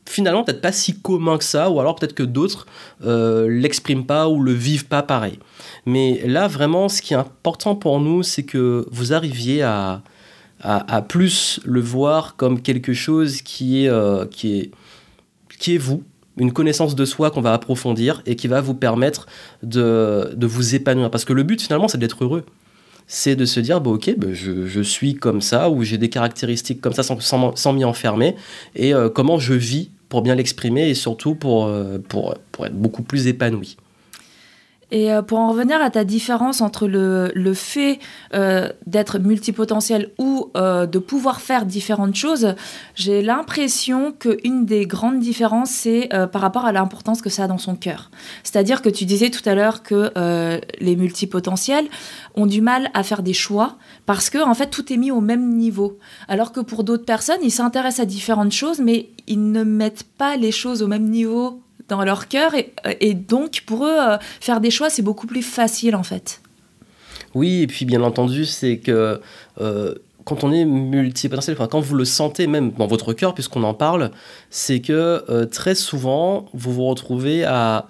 finalement 0.07 0.45
peut-être 0.45 0.61
pas 0.61 0.73
si 0.73 0.99
commun 1.01 1.39
que 1.39 1.45
ça, 1.45 1.71
ou 1.71 1.81
alors 1.81 1.97
peut-être 1.97 2.15
que 2.15 2.23
d'autres 2.23 2.67
euh, 3.05 3.49
l'expriment 3.49 4.05
pas 4.05 4.29
ou 4.29 4.43
le 4.43 4.53
vivent 4.53 4.87
pas 4.87 5.03
pareil. 5.03 5.39
Mais 5.87 6.23
là, 6.27 6.49
vraiment, 6.49 6.89
ce 6.89 7.03
qui 7.03 7.15
est 7.15 7.17
important 7.17 7.75
pour 7.75 8.01
nous, 8.01 8.23
c'est 8.23 8.45
que 8.45 8.87
vous 8.91 9.13
arriviez 9.13 9.63
à, 9.63 10.03
à, 10.61 11.03
plus 11.03 11.61
le 11.65 11.81
voir 11.81 12.37
comme 12.37 12.61
quelque 12.61 12.95
chose 12.95 13.43
qui 13.43 13.85
est, 13.85 13.89
euh, 13.89 14.27
qui 14.27 14.59
est, 14.59 14.71
qui 15.59 15.75
est 15.75 15.79
vous, 15.79 16.03
une 16.39 16.53
connaissance 16.53 16.95
de 16.95 17.05
soi 17.05 17.31
qu'on 17.31 17.43
va 17.43 17.53
approfondir 17.53 18.23
et 18.27 18.37
qui 18.37 18.49
va 18.49 18.61
vous 18.61 18.75
permettre 18.75 19.27
de, 19.63 20.33
de 20.35 20.47
vous 20.47 20.75
épanouir. 20.75 21.11
Parce 21.11 21.25
que 21.25 21.33
le 21.33 21.43
but, 21.43 21.61
finalement, 21.61 21.89
c'est 21.89 21.99
d'être 21.99 22.25
heureux 22.25 22.45
c'est 23.07 23.37
de 23.37 23.45
se 23.45 23.61
dire 23.61 23.81
bah, 23.81 23.91
ok 23.91 24.15
bah, 24.17 24.29
je, 24.33 24.81
suis 24.83 25.15
comme 25.15 25.41
ça 25.41 25.71
ou 25.71 25.83
j'ai 25.83 25.99
des 25.99 26.09
caractéristiques 26.09 26.81
comme 26.81 26.93
ça 26.93 27.03
sans, 27.03 27.73
m'y 27.73 27.85
enfermer 27.85 28.37
et 28.75 28.95
euh, 28.95 29.09
comment 29.09 29.39
je 29.39 29.55
vis 29.55 29.91
pour 30.09 30.23
bien 30.23 30.35
l'exprimer 30.35 30.89
et 30.89 30.95
surtout 30.95 31.35
pour, 31.35 31.67
euh, 31.67 31.99
être 31.99 32.75
beaucoup 32.75 33.03
plus 33.03 33.27
épanoui. 33.27 33.77
Et 34.91 35.13
euh, 35.13 35.23
pour 35.23 35.39
en 35.39 35.51
revenir 35.51 35.81
à 35.81 35.91
ta 35.91 36.05
différence 36.05 36.61
entre 36.61 36.87
le, 36.87 37.33
le 37.35 37.55
fait 37.55 37.99
euh, 38.35 38.69
d'être 38.87 39.19
multipotentiel 39.19 40.11
ou 40.19 40.51
euh, 40.57 40.87
de 40.87 40.99
pouvoir 40.99 41.41
faire 41.41 41.67
différentes 41.67 42.15
choses, 42.15 42.55
j'ai 42.95 43.23
l'impression 43.23 44.13
qu'une 44.13 44.67
des 44.67 44.87
grandes 44.87 45.21
différences, 45.21 45.71
c'est 45.71 46.09
par 46.33 46.43
rapport 46.43 46.65
à 46.65 46.73
l'importance 46.73 47.23
que 47.23 47.31
ça 47.31 47.45
a 47.45 47.47
dans 47.47 47.59
son 47.59 47.75
cœur. 47.75 48.11
C'est-à-dire 48.43 48.83
que 48.83 48.89
tu 48.89 49.05
disais 49.05 49.31
tout 49.31 49.47
à 49.49 49.55
l'heure 49.55 49.83
que 49.83 50.13
les 50.81 50.97
multipotentiels 50.97 51.87
ont 52.35 52.47
du 52.47 52.61
mal 52.61 52.91
à 52.95 53.03
faire 53.03 53.23
des 53.23 53.33
choix 53.33 53.77
parce 54.07 54.31
que 54.31 54.39
en 54.39 54.55
fait 54.55 54.69
tout 54.69 54.93
est 54.93 54.97
mis 54.97 55.11
au 55.11 55.21
même 55.21 55.57
niveau. 55.57 55.99
Alors 56.29 56.53
que 56.53 56.61
pour 56.61 56.85
d'autres 56.85 57.05
personnes, 57.05 57.41
ils 57.43 57.51
s'intéressent 57.51 58.01
à 58.01 58.07
différentes 58.07 58.53
choses, 58.53 58.81
mais 58.81 59.09
ils 59.27 59.53
ne 59.53 59.65
mettent 59.65 60.05
pas 60.19 60.37
les 60.37 60.53
choses 60.53 60.83
au 60.83 60.87
même 60.87 61.09
niveau 61.09 61.61
dans 61.89 62.05
leur 62.05 62.29
cœur 62.29 62.53
et, 62.55 63.15
donc 63.15 63.63
pour 63.67 63.87
eux 63.87 63.99
euh, 63.99 64.17
faire 64.41 64.61
des 64.61 64.71
choix 64.71 64.91
c'est 64.91 65.03
beaucoup 65.03 65.27
plus 65.27 65.43
facile 65.43 65.97
en 65.97 66.03
fait. 66.03 66.41
Oui 67.35 67.63
et 67.63 67.67
puis 67.67 67.85
bien 67.85 68.03
entendu 68.03 68.45
c'est 68.45 68.79
que 68.79 69.21
euh, 69.61 69.95
quand 70.25 70.43
on 70.43 70.53
est 70.53 70.65
multipotentiel, 70.65 71.57
quand 71.57 71.81
vous 71.81 71.97
le 71.97 72.05
sentez 72.05 72.47
même 72.47 72.73
dans 72.73 72.87
votre 72.87 73.13
cœur 73.13 73.35
puisqu'on 73.35 73.63
en 73.63 73.75
parle, 73.75 74.11
c'est 74.51 74.81
que 74.81 75.25
euh, 75.29 75.45
très 75.47 75.75
souvent 75.75 76.47
vous 76.55 76.73
vous 76.73 76.87
retrouvez 76.87 77.45
à 77.45 77.87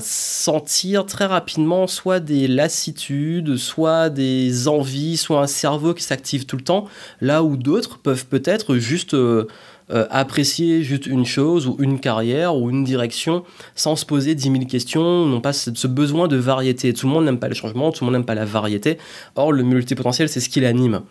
sentir 0.00 1.06
très 1.06 1.26
rapidement 1.26 1.88
soit 1.88 2.20
des 2.20 2.46
lassitudes, 2.46 3.56
soit 3.56 4.10
des 4.10 4.68
envies, 4.68 5.16
soit 5.16 5.40
un 5.40 5.48
cerveau 5.48 5.92
qui 5.92 6.04
s'active 6.04 6.46
tout 6.46 6.56
le 6.56 6.62
temps, 6.62 6.86
là 7.20 7.42
où 7.42 7.56
d'autres 7.56 7.98
peuvent 7.98 8.26
peut-être 8.26 8.76
juste 8.76 9.14
euh, 9.14 9.48
apprécier 9.88 10.82
juste 10.82 11.06
une 11.06 11.24
chose 11.24 11.66
ou 11.66 11.76
une 11.78 12.00
carrière 12.00 12.56
ou 12.56 12.70
une 12.70 12.82
direction 12.82 13.44
sans 13.74 13.94
se 13.94 14.04
poser 14.04 14.34
10 14.34 14.42
000 14.50 14.64
questions, 14.64 15.26
non 15.26 15.40
pas 15.40 15.52
ce 15.52 15.86
besoin 15.86 16.26
de 16.26 16.36
variété. 16.36 16.92
Tout 16.92 17.06
le 17.06 17.12
monde 17.12 17.24
n'aime 17.24 17.38
pas 17.38 17.48
le 17.48 17.54
changement, 17.54 17.92
tout 17.92 18.02
le 18.02 18.06
monde 18.06 18.14
n'aime 18.18 18.26
pas 18.26 18.34
la 18.34 18.44
variété. 18.44 18.98
Or, 19.36 19.52
le 19.52 19.62
multipotentiel, 19.62 20.28
c'est 20.28 20.40
ce 20.40 20.48
qui 20.48 20.60
l'anime. 20.60 21.02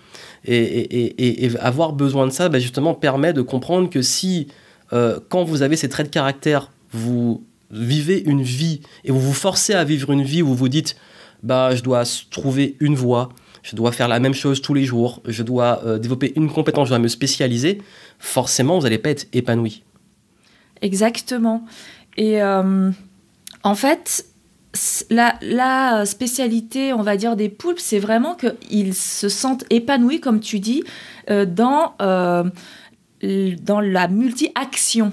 Et, 0.45 1.49
avoir 1.59 1.93
besoin 1.93 2.27
de 2.27 2.31
ça, 2.31 2.49
bah, 2.49 2.59
justement, 2.59 2.93
permet 2.93 3.33
de 3.33 3.41
comprendre 3.41 3.89
que 3.89 4.01
si, 4.01 4.47
euh, 4.93 5.19
quand 5.29 5.43
vous 5.43 5.61
avez 5.61 5.75
ces 5.75 5.89
traits 5.89 6.07
de 6.07 6.11
caractère, 6.11 6.71
vous 6.91 7.43
vivez 7.71 8.23
une 8.25 8.41
vie 8.41 8.81
et 9.03 9.11
vous 9.11 9.19
vous 9.19 9.33
forcez 9.33 9.73
à 9.73 9.83
vivre 9.83 10.11
une 10.11 10.23
vie 10.23 10.41
où 10.41 10.47
vous 10.47 10.55
vous 10.55 10.69
dites, 10.69 10.95
bah, 11.43 11.75
je 11.75 11.81
dois 11.81 12.03
trouver 12.31 12.75
une 12.79 12.95
voie, 12.95 13.29
je 13.65 13.75
dois 13.75 13.91
faire 13.91 14.07
la 14.07 14.19
même 14.19 14.35
chose 14.35 14.61
tous 14.61 14.75
les 14.75 14.83
jours, 14.83 15.23
je 15.25 15.41
dois 15.41 15.81
euh, 15.85 15.97
développer 15.97 16.33
une 16.35 16.51
compétence, 16.51 16.87
je 16.87 16.91
dois 16.91 16.99
me 16.99 17.07
spécialiser, 17.07 17.81
forcément, 18.19 18.77
vous 18.77 18.83
n'allez 18.83 18.99
pas 18.99 19.09
être 19.09 19.25
épanoui. 19.33 19.83
Exactement. 20.83 21.65
Et 22.15 22.43
euh, 22.43 22.91
en 23.63 23.75
fait, 23.75 24.27
la, 25.09 26.05
spécialité, 26.05 26.93
on 26.93 27.01
va 27.01 27.17
dire, 27.17 27.35
des 27.35 27.49
poulpes, 27.49 27.79
c'est 27.79 27.97
vraiment 27.97 28.35
qu'ils 28.35 28.93
se 28.93 29.29
sentent 29.29 29.65
épanouis, 29.71 30.19
comme 30.19 30.41
tu 30.41 30.59
dis, 30.59 30.83
euh, 31.31 31.45
dans, 31.47 31.95
dans 31.99 33.79
la 33.79 34.07
multi-action 34.07 35.11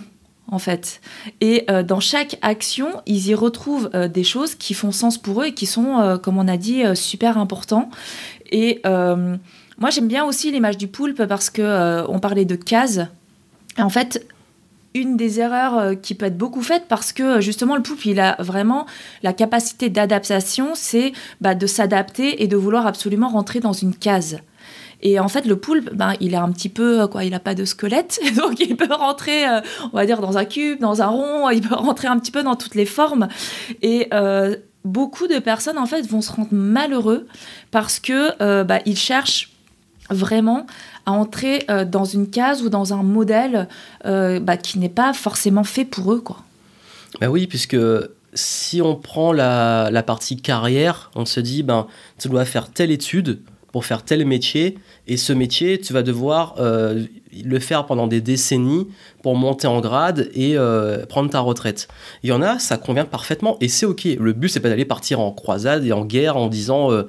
en 0.49 0.59
fait. 0.59 1.01
Et 1.41 1.65
dans 1.87 2.01
chaque 2.01 2.37
action, 2.43 3.01
ils 3.07 3.29
y 3.29 3.35
retrouvent 3.35 3.89
des 4.13 4.25
choses 4.25 4.55
qui 4.55 4.75
font 4.75 4.93
sens 4.93 5.17
pour 5.17 5.41
eux 5.41 5.47
et 5.47 5.55
qui 5.55 5.65
sont, 5.65 6.21
comme 6.23 6.37
on 6.37 6.47
a 6.47 6.59
dit, 6.59 6.83
super 6.95 7.39
importants. 7.39 7.89
Et 8.53 8.81
euh, 8.87 9.37
moi, 9.79 9.91
j'aime 9.91 10.07
bien 10.07 10.25
aussi 10.25 10.53
l'image 10.53 10.79
du 10.79 10.87
poulpe 10.87 11.25
parce 11.25 11.51
que 11.51 11.63
euh, 11.63 12.07
on 12.07 12.21
parlait 12.21 12.45
de 12.45 12.55
cases. 12.55 13.01
En 13.79 13.89
fait, 13.89 14.25
une 14.95 15.17
des 15.17 15.41
erreurs 15.41 15.79
euh, 15.79 15.95
qui 15.95 16.15
peut 16.15 16.27
être 16.27 16.37
beaucoup 16.37 16.63
faite 16.63 16.85
parce 16.87 17.13
que 17.13 17.41
justement 17.41 17.77
le 17.77 17.83
poulpe 17.83 18.05
il 18.05 18.21
a 18.21 18.37
vraiment 18.39 18.85
la 19.23 19.33
capacité 19.33 19.89
d'adaptation 19.89 20.73
c'est 20.75 21.13
bah, 21.41 21.55
de 21.55 21.67
s'adapter 21.67 22.43
et 22.43 22.47
de 22.47 22.59
vouloir 22.59 22.87
absolument 22.87 23.31
rentrer 23.31 23.61
dans 23.61 23.73
une 23.73 23.95
case 23.95 24.41
et 25.01 25.19
en 25.19 25.29
fait 25.29 25.47
le 25.47 25.57
poulpe 25.57 25.95
ben 25.95 26.13
il 26.21 26.35
a 26.35 26.43
un 26.43 26.53
petit 26.53 26.69
peu 26.69 27.07
quoi 27.07 27.25
il 27.25 27.31
n'a 27.31 27.41
pas 27.41 27.55
de 27.55 27.65
squelette 27.65 28.21
donc 28.37 28.61
il 28.61 28.77
peut 28.77 28.93
rentrer 28.93 29.47
on 29.95 29.97
va 29.97 30.05
dire 30.05 30.21
dans 30.21 30.37
un 30.37 30.45
cube 30.45 30.79
dans 30.79 31.01
un 31.01 31.07
rond 31.07 31.49
il 31.49 31.67
peut 31.67 31.75
rentrer 31.75 32.09
un 32.09 32.19
petit 32.19 32.31
peu 32.31 32.43
dans 32.43 32.57
toutes 32.57 32.75
les 32.75 32.85
formes 32.85 33.29
et 33.81 34.11
beaucoup 34.85 35.29
de 35.29 35.39
personnes 35.39 35.79
en 35.79 35.87
fait 35.87 36.03
vont 36.07 36.23
se 36.23 36.33
rendre 36.33 36.53
malheureux 36.53 37.27
parce 37.71 38.01
que 38.01 38.31
euh, 38.43 38.65
bah, 38.65 38.81
ils 38.87 38.97
cherchent 38.97 39.51
vraiment 40.11 40.67
à 41.07 41.13
entrer 41.13 41.67
dans 41.87 42.05
une 42.05 42.29
case 42.29 42.63
ou 42.63 42.69
dans 42.69 42.93
un 42.93 43.03
modèle 43.03 43.67
bah, 44.05 44.57
qui 44.57 44.79
n'est 44.79 44.89
pas 44.89 45.13
forcément 45.15 45.65
fait 45.65 45.85
pour 45.85 46.13
eux. 46.13 46.21
Quoi. 46.21 46.39
Bah 47.21 47.29
oui, 47.29 47.47
puisque 47.47 47.77
si 48.35 48.83
on 48.83 48.95
prend 48.97 49.33
la, 49.33 49.91
la, 49.91 50.03
partie 50.03 50.37
carrière, 50.37 51.11
on 51.15 51.25
se 51.25 51.41
dit, 51.41 51.63
ben, 51.63 51.87
tu 52.19 52.29
dois 52.29 52.45
faire 52.45 52.71
telle 52.71 52.91
étude 52.91 53.41
pour 53.73 53.85
faire 53.85 54.03
tel 54.05 54.25
métier, 54.27 54.79
et 55.13 55.19
ce 55.19 55.35
métier, 55.35 55.79
tu 55.79 55.93
vas 55.93 56.03
devoir 56.03 56.55
euh, 56.59 57.05
le 57.45 57.59
faire 57.59 57.85
pendant 57.85 58.07
des 58.07 58.23
décennies 58.23 58.89
pour 59.23 59.37
monter 59.37 59.67
en 59.67 59.83
grade 59.83 60.31
et 60.33 60.57
euh, 60.57 61.05
prendre 61.05 61.29
ta 61.29 61.41
retraite. 61.41 61.87
Il 62.23 62.31
y 62.31 62.33
en 62.33 62.41
a, 62.41 62.59
ça 62.59 62.79
convient 62.79 63.05
parfaitement 63.05 63.59
et 63.61 63.69
c'est 63.69 63.85
ok. 63.85 64.09
Le 64.19 64.33
but, 64.33 64.49
c'est 64.49 64.61
pas 64.61 64.71
d'aller 64.71 64.87
partir 64.87 65.21
en 65.21 65.31
croisade 65.31 65.85
et 65.85 65.93
en 65.93 66.07
guerre 66.07 66.39
en 66.39 66.49
disant 66.49 66.91
euh, 66.91 67.05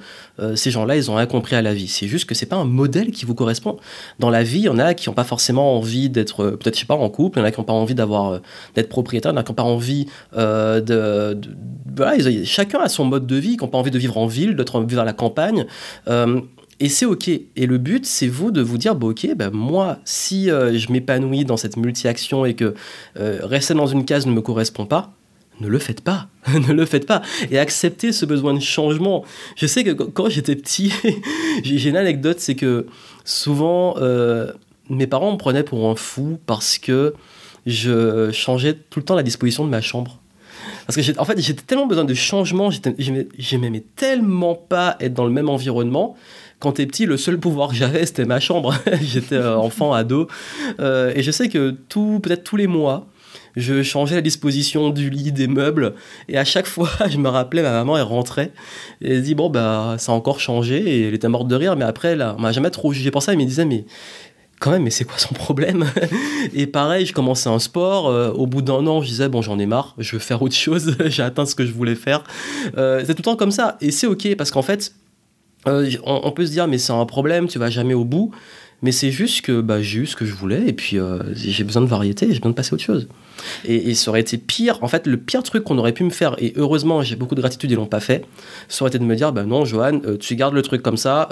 ces 0.57 0.69
gens-là, 0.69 0.98
ils 0.98 1.10
ont 1.10 1.15
rien 1.15 1.27
compris 1.27 1.55
à 1.55 1.62
la 1.62 1.74
vie. 1.74 1.88
C'est 1.88 2.10
juste 2.10 2.25
que 2.25 2.36
c'est 2.36 2.45
pas 2.45 2.57
un 2.57 2.65
modèle 2.65 3.12
qui 3.12 3.24
vous 3.24 3.36
correspond. 3.36 3.77
Dans 4.19 4.29
la 4.29 4.43
vie, 4.43 4.60
il 4.60 4.65
y 4.65 4.69
en 4.69 4.79
a 4.79 4.93
qui 4.95 5.07
n'ont 5.07 5.15
pas 5.15 5.24
forcément 5.24 5.77
envie 5.77 6.10
d'être, 6.10 6.50
peut-être, 6.50 6.75
je 6.75 6.81
sais 6.81 6.86
pas, 6.86 6.95
en 6.95 7.10
couple, 7.10 7.39
il 7.39 7.41
y 7.41 7.43
en 7.45 7.48
a 7.48 7.51
qui 7.51 7.62
n'ont 7.62 7.65
pas 7.65 7.72
envie 7.72 7.95
d'avoir, 7.95 8.41
d'être 8.75 8.89
propriétaire, 8.89 9.31
il 9.31 9.36
y 9.36 9.38
en 9.38 9.39
a 9.39 9.45
qui 9.45 9.51
n'ont 9.51 9.55
pas 9.55 9.63
envie 9.63 10.07
de. 10.36 11.39
voilà, 11.95 12.17
chacun 12.43 12.81
a 12.81 12.89
son 12.89 13.05
mode 13.05 13.27
de 13.27 13.38
vie, 13.38 13.55
qui 13.55 13.63
n'ont 13.63 13.69
pas 13.69 13.77
envie 13.77 13.91
de 13.91 13.98
vivre 13.98 14.17
en 14.17 14.27
ville, 14.27 14.57
d'être 14.57 14.81
vivre 14.81 15.03
à 15.03 15.05
la 15.05 15.13
campagne. 15.13 15.65
Et 16.80 16.89
c'est 16.89 17.06
OK. 17.06 17.27
Et 17.27 17.65
le 17.65 17.77
but, 17.77 18.06
c'est 18.06 18.27
vous 18.27 18.51
de 18.51 18.62
vous 18.62 18.77
dire, 18.77 18.96
bah, 18.96 19.08
OK, 19.08 19.27
bah, 19.36 19.50
moi, 19.51 20.00
si 20.06 20.50
euh, 20.50 20.77
je 20.77 20.92
m'épanouis 20.92 21.46
dans 21.46 21.58
cette 21.58 21.77
multi-action 21.77 22.46
et 22.46 22.56
que 22.56 22.74
euh, 23.20 23.39
rester 23.44 23.74
dans 23.74 23.88
une 23.88 24.06
case 24.06 24.25
ne 24.25 24.32
me 24.32 24.42
correspond 24.42 24.86
pas, 24.86 25.13
ne 25.60 25.68
le 25.68 25.80
faites 25.80 26.01
pas. 26.01 26.27
ne 26.68 26.74
le 26.74 26.86
faites 26.86 27.06
pas. 27.06 27.22
Et 27.51 27.60
acceptez 27.60 28.12
ce 28.12 28.25
besoin 28.25 28.53
de 28.53 28.60
changement. 28.60 29.24
Je 29.56 29.68
sais 29.68 29.84
que 29.84 29.92
quand 29.92 30.30
j'étais 30.30 30.56
petit, 30.56 30.92
j'ai 31.63 31.89
une 31.89 31.98
anecdote, 31.98 32.39
c'est 32.39 32.56
que 32.56 32.88
souvent, 33.24 33.96
euh, 33.98 34.51
mes 34.89 35.08
parents 35.08 35.32
me 35.32 35.38
prenaient 35.38 35.63
pour 35.63 35.89
un 35.89 35.96
fou 35.96 36.39
parce 36.46 36.77
que 36.77 37.13
je 37.65 38.30
changeais 38.32 38.74
tout 38.74 39.00
le 39.00 39.06
temps 39.06 39.15
la 39.15 39.24
disposition 39.24 39.63
de 39.63 39.70
ma 39.70 39.80
chambre. 39.80 40.20
Parce 40.86 40.98
que 40.98 41.20
en 41.20 41.25
fait, 41.25 41.39
j'étais 41.39 41.63
tellement 41.63 41.88
besoin 41.88 42.03
de 42.03 42.13
changement, 42.13 42.70
j'aimais 43.38 43.84
tellement 43.96 44.56
pas 44.56 44.98
être 45.00 45.13
dans 45.13 45.25
le 45.25 45.32
même 45.32 45.50
environnement 45.50 46.15
quand 46.63 46.72
t'es 46.72 46.86
petit, 46.86 47.05
le 47.05 47.17
seul 47.17 47.38
pouvoir 47.38 47.70
que 47.70 47.75
j'avais, 47.75 48.05
c'était 48.05 48.24
ma 48.24 48.39
chambre. 48.39 48.74
J'étais 49.01 49.36
euh, 49.36 49.58
enfant, 49.58 49.91
ado. 49.91 50.27
Euh, 50.79 51.12
et 51.13 51.22
je 51.22 51.29
sais 51.29 51.50
que 51.50 51.72
tout, 51.89 52.22
peut-être 52.24 52.46
tous 52.46 52.55
les 52.55 52.67
mois, 52.67 53.05
je 53.58 53.84
changeais 53.84 54.15
la 54.15 54.22
disposition 54.22 54.89
du 54.89 55.10
lit, 55.10 55.34
des 55.34 55.48
meubles. 55.48 55.93
Et 56.29 56.38
à 56.38 56.46
chaque 56.46 56.65
fois, 56.65 56.89
je 57.10 57.17
me 57.17 57.27
rappelais, 57.27 57.63
ma 57.63 57.72
maman, 57.72 57.98
elle 57.98 58.03
rentrait. 58.03 58.53
Et 59.01 59.15
elle 59.15 59.24
dit, 59.24 59.36
bon, 59.36 59.50
bah, 59.50 59.96
ça 59.98 60.13
a 60.13 60.15
encore 60.15 60.39
changé. 60.39 60.77
Et 60.77 61.08
elle 61.10 61.13
était 61.13 61.27
morte 61.27 61.50
de 61.50 61.55
rire. 61.55 61.75
Mais 61.75 61.84
après, 61.84 62.15
là, 62.15 62.34
on 62.38 62.41
m'a 62.41 62.53
jamais 62.53 62.70
trop 62.70 62.93
jugé 62.93 63.12
pour 63.12 63.22
ça. 63.22 63.34
Elle 63.34 63.39
me 63.39 63.43
disait, 63.43 63.65
mais 63.65 63.84
quand 64.62 64.72
même, 64.72 64.84
mais 64.84 64.89
c'est 64.89 65.03
quoi 65.03 65.17
son 65.17 65.34
problème? 65.34 65.86
Et 66.53 66.65
pareil, 66.65 67.05
je 67.05 67.12
commençais 67.12 67.50
un 67.50 67.60
sport. 67.60 68.08
Euh, 68.08 68.32
au 68.32 68.48
bout 68.48 68.62
d'un 68.62 68.88
an, 68.88 69.01
je 69.01 69.10
disais, 69.10 69.27
bon, 69.27 69.41
j'en 69.41 69.60
ai 69.60 69.65
marre, 69.65 69.96
je 69.98 70.13
veux 70.13 70.20
faire 70.20 70.41
autre 70.41 70.55
chose. 70.55 70.96
J'ai 71.08 71.24
atteint 71.24 71.46
ce 71.46 71.55
que 71.55 71.65
je 71.65 71.74
voulais 71.74 71.96
faire. 71.96 72.24
c'est 72.74 73.15
tout 73.15 73.17
le 73.17 73.24
temps 73.24 73.36
comme 73.36 73.51
ça. 73.51 73.77
Et 73.82 73.91
c'est 73.91 74.08
OK, 74.08 74.34
parce 74.38 74.50
qu'en 74.50 74.62
fait, 74.62 74.93
euh, 75.67 75.89
on, 76.05 76.32
peut 76.32 76.46
se 76.46 76.51
dire, 76.51 76.67
mais 76.67 76.77
c'est 76.77 76.93
un 76.93 77.05
problème, 77.05 77.48
tu 77.48 77.60
vas 77.60 77.70
jamais 77.70 77.93
au 77.93 78.05
bout. 78.05 78.32
Mais 78.82 78.91
c'est 78.91 79.12
juste 79.12 79.43
que 79.43 79.62
bah, 79.62 79.82
j'ai 79.82 80.00
eu 80.00 80.05
ce 80.05 80.17
que 80.17 80.25
je 80.25 80.34
voulais 80.34 80.67
et 80.67 80.74
puis 80.74 81.00
euh, 81.00 81.17
j'ai 81.34 81.63
besoin 81.63 81.82
de 81.82 81.88
variété, 81.88 82.27
j'ai 82.27 82.39
besoin 82.39 82.51
de 82.51 82.55
passer 82.55 82.74
à 82.74 82.75
autre 82.75 82.84
chose. 82.84 83.08
Et, 83.63 83.93
ça 83.96 84.12
aurait 84.12 84.20
été 84.20 84.38
pire. 84.38 84.77
En 84.82 84.89
fait, 84.89 85.08
le 85.08 85.15
pire 85.15 85.41
truc 85.41 85.63
qu'on 85.63 85.77
aurait 85.77 85.93
pu 85.93 86.03
me 86.03 86.10
faire, 86.10 86.36
et 86.38 86.51
heureusement 86.58 87.01
j'ai 87.01 87.15
beaucoup 87.15 87.34
de 87.34 87.39
gratitude, 87.39 87.72
ils 87.72 87.75
l'ont 87.75 87.86
pas 87.86 88.01
fait, 88.01 88.25
ça 88.67 88.84
aurait 88.84 88.89
été 88.89 89.00
de 89.00 89.05
me 89.05 89.15
dire 89.15 89.32
bah 89.32 89.43
non, 89.43 89.63
Johan, 89.63 90.01
euh, 90.05 90.17
tu 90.17 90.36
gardes 90.36 90.53
le 90.53 90.62
truc 90.62 90.82
comme 90.82 90.98
ça, 90.98 91.29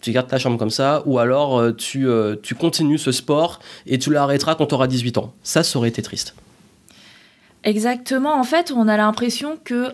tu 0.00 0.10
gardes 0.10 0.28
ta 0.28 0.38
chambre 0.38 0.56
comme 0.56 0.70
ça, 0.70 1.02
ou 1.04 1.18
alors 1.18 1.76
tu, 1.76 2.06
tu 2.42 2.54
continues 2.54 2.98
ce 2.98 3.12
sport 3.12 3.60
et 3.86 3.98
tu 3.98 4.10
l'arrêteras 4.10 4.54
quand 4.54 4.66
tu 4.66 4.74
auras 4.74 4.86
18 4.86 5.18
ans. 5.18 5.34
Ça, 5.42 5.62
ça 5.62 5.78
aurait 5.78 5.90
été 5.90 6.00
triste. 6.00 6.34
Exactement. 7.62 8.40
En 8.40 8.44
fait, 8.44 8.72
on 8.74 8.88
a 8.88 8.96
l'impression 8.96 9.58
que 9.62 9.90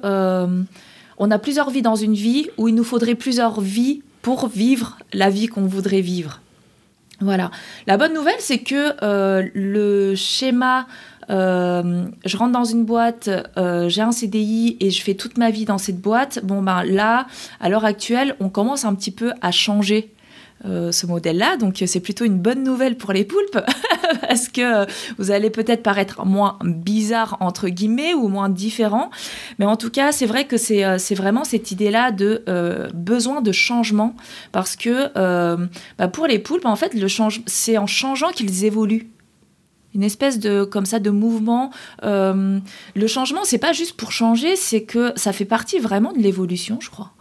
on 1.23 1.31
a 1.31 1.39
plusieurs 1.39 1.71
vies 1.71 1.83
dans 1.83 1.95
une 1.95 2.15
vie 2.15 2.49
où 2.59 2.67
il 2.67 2.75
nous 2.75 2.83
faudrait 2.83 3.15
plusieurs 3.15 3.61
vies 3.61 4.03
pour 4.23 4.49
vivre 4.49 4.99
la 5.13 5.31
vie 5.31 5.47
qu'on 5.47 5.67
voudrait 5.67 6.01
vivre. 6.01 6.41
Voilà. 7.21 7.53
La 7.87 7.97
bonne 7.97 8.13
nouvelle, 8.13 8.41
c'est 8.41 8.59
que 8.59 8.97
euh, 9.05 9.49
le 9.55 10.17
schéma, 10.17 10.89
euh, 11.31 12.07
je 12.25 12.37
rentre 12.37 12.51
dans 12.51 12.65
une 12.65 12.85
boîte, 12.85 13.31
euh, 13.57 13.89
j'ai 13.89 14.01
un 14.03 14.11
CDI 14.11 14.77
et 14.81 14.91
je 14.91 15.01
fais 15.01 15.15
toute 15.15 15.39
ma 15.39 15.51
vie 15.51 15.65
dans 15.65 15.79
cette 15.79 16.01
boîte. 16.01 16.41
Bon, 16.43 16.61
ben 16.61 16.83
là, 16.83 17.29
à 17.61 17.69
l'heure 17.69 17.85
actuelle, 17.85 18.35
on 18.41 18.49
commence 18.49 18.85
un 18.85 18.97
petit 18.97 19.13
peu 19.13 19.33
à 19.41 19.53
changer 19.53 20.13
euh, 20.65 20.93
ce 20.93 21.07
modèle-là. 21.07 21.57
Donc 21.57 21.83
c'est 21.87 22.01
plutôt 22.01 22.25
une 22.25 22.39
bonne 22.39 22.63
nouvelle 22.63 22.97
pour 22.97 23.13
les 23.13 23.25
poulpes 23.25 23.59
parce 24.21 24.49
que 24.49 24.87
vous 25.19 25.33
allez 25.33 25.51
peut-être 25.51 25.83
paraître 25.83 26.25
moins 26.25 26.57
bizarre 26.63 27.37
entre 27.41 27.69
guillemets 27.69 28.15
ou 28.15 28.29
moins 28.29 28.49
différent. 28.49 29.11
Mais 29.59 29.65
en 29.65 29.77
tout 29.77 29.91
cas, 29.91 30.13
c'est 30.13 30.27
vrai 30.27 30.47
que 30.47 30.57
c'est 30.57 30.85
euh, 30.85 30.99
vraiment 31.17 31.43
cette 31.43 31.73
idée-là 31.73 32.13
de 32.13 32.45
euh, 32.49 32.89
besoin 32.95 33.41
de 33.41 33.51
changement 33.51 34.15
parce 34.53 34.77
que 34.77 35.13
bah, 35.99 36.09
pour 36.09 36.27
les 36.27 36.39
poulpes, 36.39 36.67
en 36.67 36.77
fait, 36.77 36.97
c'est 37.47 37.79
en 37.79 37.87
changeant 37.87 38.31
qu'ils 38.31 38.65
évoluent 38.65 39.09
une 39.95 40.05
espèce 40.05 40.39
de 40.39 40.65
comme 40.65 40.87
ça 40.87 41.01
de 41.01 41.11
mouvement. 41.11 41.71
le 42.03 43.07
changement, 43.07 43.41
c'est 43.45 43.59
pas 43.59 43.73
juste 43.73 43.97
pour 43.97 44.13
changer, 44.13 44.55
c'est 44.55 44.83
que 44.83 45.13
ça 45.17 45.33
fait 45.33 45.45
partie 45.45 45.81
vraiment 45.81 46.13
de 46.13 46.21
l'évolution, 46.21 46.79
je 46.81 46.91
crois. 46.91 47.13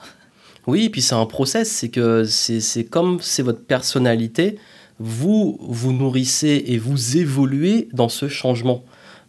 Oui, 0.68 0.90
puis 0.90 1.02
c'est 1.02 1.16
un 1.16 1.26
process, 1.26 1.70
c'est 1.72 1.90
que 1.90 2.24
c'est 2.24 2.84
comme 2.84 3.20
c'est 3.22 3.42
votre 3.42 3.64
personnalité, 3.64 4.58
vous 5.00 5.58
vous 5.60 5.92
nourrissez 5.92 6.64
et 6.68 6.78
vous 6.78 7.18
évoluez 7.18 7.88
dans 7.94 8.10
ce 8.10 8.28
changement, 8.28 8.84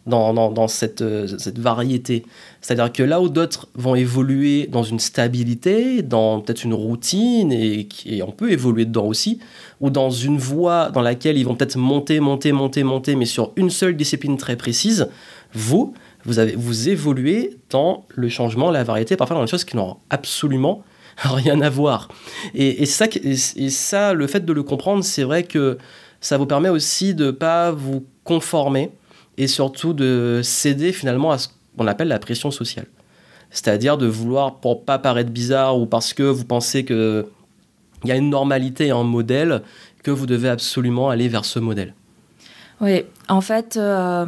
dans, 0.05 0.51
dans, 0.51 0.67
cette, 0.67 1.03
cette, 1.39 1.57
variété. 1.57 2.23
C'est-à-dire 2.61 2.91
que 2.93 3.01
là 3.01 3.19
où 3.19 3.29
d'autres 3.29 3.67
vont 3.73 3.95
évoluer 3.95 4.67
dans 4.67 4.83
une 4.83 4.99
stabilité, 4.99 6.03
dans 6.03 6.41
peut-être 6.41 6.65
une 6.65 6.75
routine, 6.75 7.51
et, 7.51 7.87
et, 8.05 8.21
on 8.21 8.31
peut 8.31 8.51
évoluer 8.51 8.85
dedans 8.85 9.07
aussi, 9.07 9.39
ou 9.81 9.89
dans 9.89 10.11
une 10.11 10.37
voie 10.37 10.91
dans 10.91 11.01
laquelle 11.01 11.39
ils 11.39 11.45
vont 11.45 11.55
peut-être 11.55 11.77
monter, 11.77 12.19
monter, 12.19 12.51
monter, 12.51 12.83
monter, 12.83 13.15
mais 13.15 13.25
sur 13.25 13.53
une 13.55 13.71
seule 13.71 13.97
discipline 13.97 14.37
très 14.37 14.55
précise, 14.55 15.09
vous, 15.53 15.95
vous, 16.25 16.37
avez, 16.37 16.55
vous 16.55 16.89
évoluez 16.89 17.57
dans 17.71 18.05
le 18.09 18.29
changement, 18.29 18.69
la 18.69 18.83
variété, 18.83 19.17
parfois 19.17 19.37
dans 19.37 19.43
des 19.43 19.49
choses 19.49 19.65
qui 19.65 19.75
n'ont 19.75 19.97
absolument 20.11 20.83
rien 21.23 21.61
à 21.61 21.69
voir. 21.69 22.07
Et, 22.53 22.85
ça, 22.85 23.05
et, 23.05 24.13
le 24.13 24.27
fait 24.27 24.45
de 24.45 24.53
le 24.53 24.63
comprendre, 24.63 25.03
c'est 25.03 25.23
vrai 25.23 25.43
que 25.43 25.77
ça 26.21 26.37
vous 26.37 26.45
permet 26.45 26.69
aussi 26.69 27.13
de 27.13 27.25
ne 27.25 27.31
pas 27.31 27.71
vous 27.71 28.05
conformer 28.23 28.91
et 29.37 29.47
surtout 29.47 29.93
de 29.93 30.41
céder 30.43 30.93
finalement 30.93 31.31
à 31.31 31.37
ce 31.37 31.49
qu'on 31.77 31.87
appelle 31.87 32.07
la 32.07 32.19
pression 32.19 32.51
sociale. 32.51 32.87
C'est-à-dire 33.49 33.97
de 33.97 34.07
vouloir, 34.07 34.55
pour 34.55 34.83
pas 34.83 34.97
paraître 34.97 35.29
bizarre 35.29 35.77
ou 35.77 35.85
parce 35.85 36.13
que 36.13 36.23
vous 36.23 36.45
pensez 36.45 36.85
qu'il 36.85 37.25
y 38.05 38.11
a 38.11 38.15
une 38.15 38.29
normalité, 38.29 38.91
un 38.91 39.03
modèle, 39.03 39.61
que 40.01 40.11
vous 40.11 40.25
devez 40.25 40.49
absolument 40.49 41.09
aller 41.09 41.27
vers 41.27 41.45
ce 41.45 41.59
modèle. 41.59 41.93
Oui, 42.81 43.03
en 43.29 43.41
fait, 43.41 43.77
euh, 43.77 44.25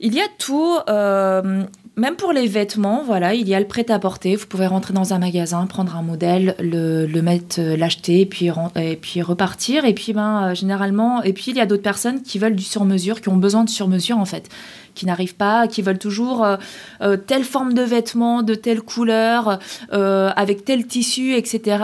il 0.00 0.14
y 0.14 0.20
a 0.20 0.28
tout. 0.38 0.76
Euh, 0.88 1.62
même 1.98 2.16
pour 2.16 2.34
les 2.34 2.46
vêtements, 2.46 3.02
voilà, 3.02 3.32
il 3.32 3.48
y 3.48 3.54
a 3.54 3.60
le 3.60 3.66
prêt-à-porter. 3.66 4.36
Vous 4.36 4.46
pouvez 4.46 4.66
rentrer 4.66 4.92
dans 4.92 5.14
un 5.14 5.18
magasin, 5.18 5.64
prendre 5.66 5.96
un 5.96 6.02
modèle, 6.02 6.54
le, 6.58 7.06
mettre, 7.22 7.58
euh, 7.58 7.74
l'acheter, 7.74 8.20
et 8.20 8.26
puis, 8.26 8.50
et 8.76 8.96
puis 8.96 9.22
repartir. 9.22 9.86
Et 9.86 9.94
puis, 9.94 10.12
ben, 10.12 10.50
euh, 10.50 10.54
généralement, 10.54 11.22
et 11.22 11.32
puis 11.32 11.52
il 11.52 11.56
y 11.56 11.60
a 11.60 11.64
d'autres 11.64 11.82
personnes 11.82 12.20
qui 12.22 12.38
veulent 12.38 12.54
du 12.54 12.64
sur-mesure, 12.64 13.22
qui 13.22 13.30
ont 13.30 13.38
besoin 13.38 13.64
de 13.64 13.70
sur-mesure 13.70 14.18
en 14.18 14.26
fait, 14.26 14.50
qui 14.94 15.06
n'arrivent 15.06 15.36
pas, 15.36 15.68
qui 15.68 15.80
veulent 15.80 15.98
toujours 15.98 16.44
euh, 16.44 17.16
telle 17.16 17.44
forme 17.44 17.72
de 17.72 17.82
vêtements, 17.82 18.42
de 18.42 18.54
telle 18.54 18.82
couleur, 18.82 19.58
avec 19.90 20.66
tel 20.66 20.86
tissu, 20.86 21.34
etc. 21.34 21.78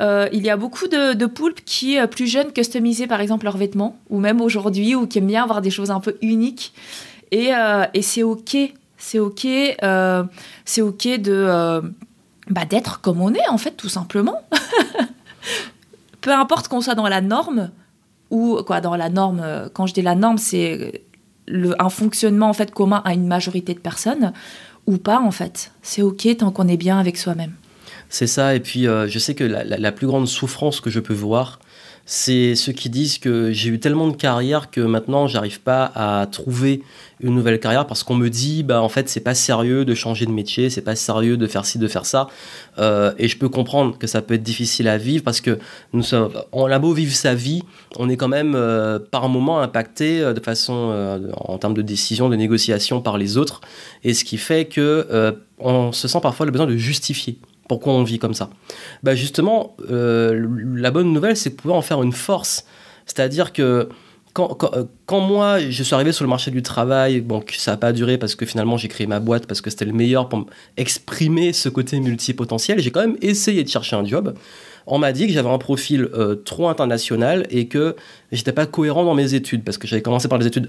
il 0.00 0.42
y 0.42 0.50
a 0.50 0.56
beaucoup 0.56 0.88
de, 0.88 1.14
de 1.14 1.26
poulpes 1.26 1.60
qui, 1.64 1.98
plus 2.10 2.26
jeunes, 2.26 2.52
customisaient 2.52 3.06
par 3.06 3.20
exemple 3.20 3.44
leurs 3.44 3.56
vêtements, 3.56 3.98
ou 4.10 4.18
même 4.18 4.40
aujourd'hui, 4.40 4.96
ou 4.96 5.06
qui 5.06 5.18
aiment 5.18 5.26
bien 5.26 5.44
avoir 5.44 5.62
des 5.62 5.70
choses 5.70 5.92
un 5.92 6.00
peu 6.00 6.16
uniques. 6.22 6.72
Et, 7.30 7.50
et 7.94 8.02
c'est 8.02 8.22
ok 8.22 8.72
c'est 9.04 9.18
ok, 9.18 9.46
euh, 9.82 10.24
c'est 10.64 10.80
ok 10.80 11.06
de 11.18 11.32
euh, 11.32 11.82
bah, 12.48 12.64
d'être 12.64 13.02
comme 13.02 13.20
on 13.20 13.34
est 13.34 13.48
en 13.50 13.58
fait, 13.58 13.72
tout 13.72 13.90
simplement. 13.90 14.40
Peu 16.22 16.32
importe 16.32 16.68
qu'on 16.68 16.80
soit 16.80 16.94
dans 16.94 17.06
la 17.06 17.20
norme 17.20 17.70
ou 18.30 18.62
quoi, 18.66 18.80
dans 18.80 18.96
la 18.96 19.10
norme. 19.10 19.40
Euh, 19.42 19.68
quand 19.70 19.86
je 19.86 19.92
dis 19.92 20.00
la 20.00 20.14
norme, 20.14 20.38
c'est 20.38 21.02
un 21.78 21.90
fonctionnement 21.90 22.48
en 22.48 22.54
fait 22.54 22.70
commun 22.70 23.02
à 23.04 23.12
une 23.12 23.26
majorité 23.26 23.74
de 23.74 23.78
personnes 23.78 24.32
ou 24.86 24.96
pas 24.96 25.20
en 25.20 25.30
fait. 25.30 25.72
C'est 25.82 26.00
ok 26.00 26.38
tant 26.38 26.50
qu'on 26.50 26.66
est 26.66 26.78
bien 26.78 26.98
avec 26.98 27.18
soi-même. 27.18 27.52
C'est 28.08 28.26
ça. 28.26 28.54
Et 28.54 28.60
puis 28.60 28.84
je 28.84 29.18
sais 29.18 29.34
que 29.34 29.44
la, 29.44 29.64
la, 29.64 29.92
plus 29.92 30.06
grande 30.06 30.26
souffrance 30.26 30.80
que 30.80 30.88
je 30.88 31.00
peux 31.00 31.12
voir, 31.12 31.58
c'est 32.06 32.54
ceux 32.54 32.72
qui 32.72 32.90
disent 32.90 33.18
que 33.18 33.50
j'ai 33.52 33.70
eu 33.70 33.80
tellement 33.80 34.08
de 34.08 34.16
carrière 34.16 34.70
que 34.70 34.80
maintenant 34.80 35.26
j'arrive 35.26 35.60
pas 35.60 35.90
à 35.94 36.26
trouver 36.26 36.82
une 37.20 37.34
nouvelle 37.34 37.58
carrière 37.58 37.86
parce 37.86 38.02
qu'on 38.02 38.14
me 38.14 38.28
dit 38.28 38.62
bah 38.62 38.82
en 38.82 38.90
fait 38.90 39.08
c'est 39.08 39.20
pas 39.20 39.34
sérieux 39.34 39.86
de 39.86 39.94
changer 39.94 40.26
de 40.26 40.30
métier, 40.30 40.68
c'est 40.68 40.82
pas 40.82 40.96
sérieux 40.96 41.38
de 41.38 41.46
faire 41.46 41.64
ci, 41.64 41.78
de 41.78 41.88
faire 41.88 42.04
ça. 42.04 42.28
Euh, 42.78 43.12
et 43.18 43.28
je 43.28 43.38
peux 43.38 43.48
comprendre 43.48 43.96
que 43.96 44.06
ça 44.06 44.20
peut 44.20 44.34
être 44.34 44.42
difficile 44.42 44.88
à 44.88 44.98
vivre 44.98 45.24
parce 45.24 45.40
que 45.40 45.58
nous 45.94 46.02
sommes, 46.02 46.30
on 46.52 46.66
a 46.66 46.78
beau 46.78 46.92
vivre 46.92 47.14
sa 47.14 47.34
vie, 47.34 47.62
on 47.96 48.10
est 48.10 48.16
quand 48.16 48.28
même 48.28 48.54
euh, 48.54 48.98
par 48.98 49.28
moment 49.28 49.60
impacté 49.60 50.20
euh, 50.20 50.34
de 50.34 50.40
façon 50.40 50.74
en 51.36 51.56
termes 51.58 51.74
de 51.74 51.82
décision, 51.82 52.28
de 52.28 52.36
négociation 52.36 53.00
par 53.00 53.16
les 53.16 53.38
autres, 53.38 53.60
et 54.02 54.12
ce 54.12 54.24
qui 54.24 54.36
fait 54.36 54.66
que 54.66 55.34
on 55.58 55.92
se 55.92 56.08
sent 56.08 56.18
parfois 56.20 56.44
le 56.44 56.52
besoin 56.52 56.66
de 56.66 56.76
justifier 56.76 57.38
pourquoi 57.68 57.94
on 57.94 58.02
vit 58.02 58.18
comme 58.18 58.34
ça 58.34 58.50
bah 59.02 59.14
Justement, 59.14 59.76
euh, 59.90 60.46
la 60.74 60.90
bonne 60.90 61.12
nouvelle, 61.12 61.36
c'est 61.36 61.50
de 61.50 61.54
pouvoir 61.54 61.78
en 61.78 61.82
faire 61.82 62.02
une 62.02 62.12
force. 62.12 62.64
C'est-à-dire 63.06 63.52
que 63.52 63.88
quand, 64.34 64.58
euh, 64.74 65.20
moi, 65.20 65.60
je 65.60 65.82
suis 65.82 65.94
arrivé 65.94 66.10
sur 66.10 66.24
le 66.24 66.28
marché 66.28 66.50
du 66.50 66.60
travail, 66.60 67.20
bon, 67.20 67.42
ça 67.56 67.72
n'a 67.72 67.76
pas 67.76 67.92
duré 67.92 68.18
parce 68.18 68.34
que 68.34 68.44
finalement, 68.44 68.76
j'ai 68.76 68.88
créé 68.88 69.06
ma 69.06 69.20
boîte 69.20 69.46
parce 69.46 69.60
que 69.60 69.70
c'était 69.70 69.84
le 69.84 69.92
meilleur 69.92 70.28
pour 70.28 70.46
exprimer 70.76 71.52
ce 71.52 71.68
côté 71.68 72.00
multipotentiel. 72.00 72.80
J'ai 72.80 72.90
quand 72.90 73.00
même 73.00 73.16
essayé 73.22 73.62
de 73.62 73.68
chercher 73.68 73.94
un 73.94 74.04
job. 74.04 74.34
On 74.86 74.98
m'a 74.98 75.12
dit 75.12 75.28
que 75.28 75.32
j'avais 75.32 75.48
un 75.48 75.58
profil 75.58 76.08
euh, 76.14 76.34
trop 76.34 76.68
international 76.68 77.46
et 77.48 77.68
que 77.68 77.94
j'étais 78.32 78.52
pas 78.52 78.66
cohérent 78.66 79.04
dans 79.04 79.14
mes 79.14 79.34
études 79.34 79.62
parce 79.62 79.78
que 79.78 79.86
j'avais 79.86 80.02
commencé 80.02 80.28
par 80.28 80.38
des 80.38 80.48
études 80.48 80.68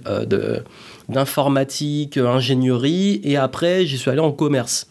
d'informatique, 1.10 2.18
ingénierie 2.18 3.20
et 3.24 3.36
après, 3.36 3.86
j'y 3.88 3.98
suis 3.98 4.12
allé 4.12 4.22
en 4.22 4.32
commerce. 4.32 4.88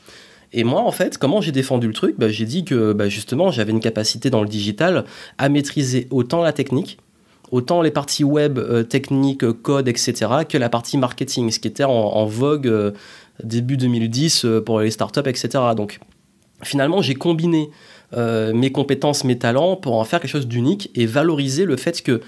Et 0.56 0.62
moi, 0.62 0.82
en 0.82 0.92
fait, 0.92 1.18
comment 1.18 1.40
j'ai 1.40 1.50
défendu 1.50 1.88
le 1.88 1.92
truc 1.92 2.14
bah, 2.16 2.28
J'ai 2.28 2.46
dit 2.46 2.64
que 2.64 2.92
bah, 2.92 3.08
justement, 3.08 3.50
j'avais 3.50 3.72
une 3.72 3.80
capacité 3.80 4.30
dans 4.30 4.40
le 4.40 4.48
digital 4.48 5.04
à 5.36 5.48
maîtriser 5.48 6.06
autant 6.12 6.42
la 6.42 6.52
technique, 6.52 6.98
autant 7.50 7.82
les 7.82 7.90
parties 7.90 8.22
web, 8.22 8.58
euh, 8.58 8.84
technique, 8.84 9.44
code, 9.62 9.88
etc., 9.88 10.14
que 10.48 10.56
la 10.56 10.68
partie 10.68 10.96
marketing, 10.96 11.50
ce 11.50 11.58
qui 11.58 11.66
était 11.66 11.82
en, 11.82 12.24
vogue 12.26 12.68
euh, 12.68 12.92
début 13.42 13.76
2010 13.76 14.44
euh, 14.44 14.60
pour 14.60 14.78
les 14.78 14.92
startups, 14.92 15.28
etc. 15.28 15.48
Donc, 15.76 15.98
finalement, 16.62 17.02
j'ai 17.02 17.14
combiné 17.14 17.70
mes 18.16 18.70
compétences, 18.70 19.24
mes 19.24 19.38
talents 19.38 19.74
pour 19.74 19.98
en 19.98 20.04
faire 20.04 20.20
quelque 20.20 20.30
chose 20.30 20.46
d'unique 20.46 20.88
et 20.94 21.04
valoriser 21.04 21.64
le 21.64 21.76
fait 21.76 22.00
que 22.00 22.20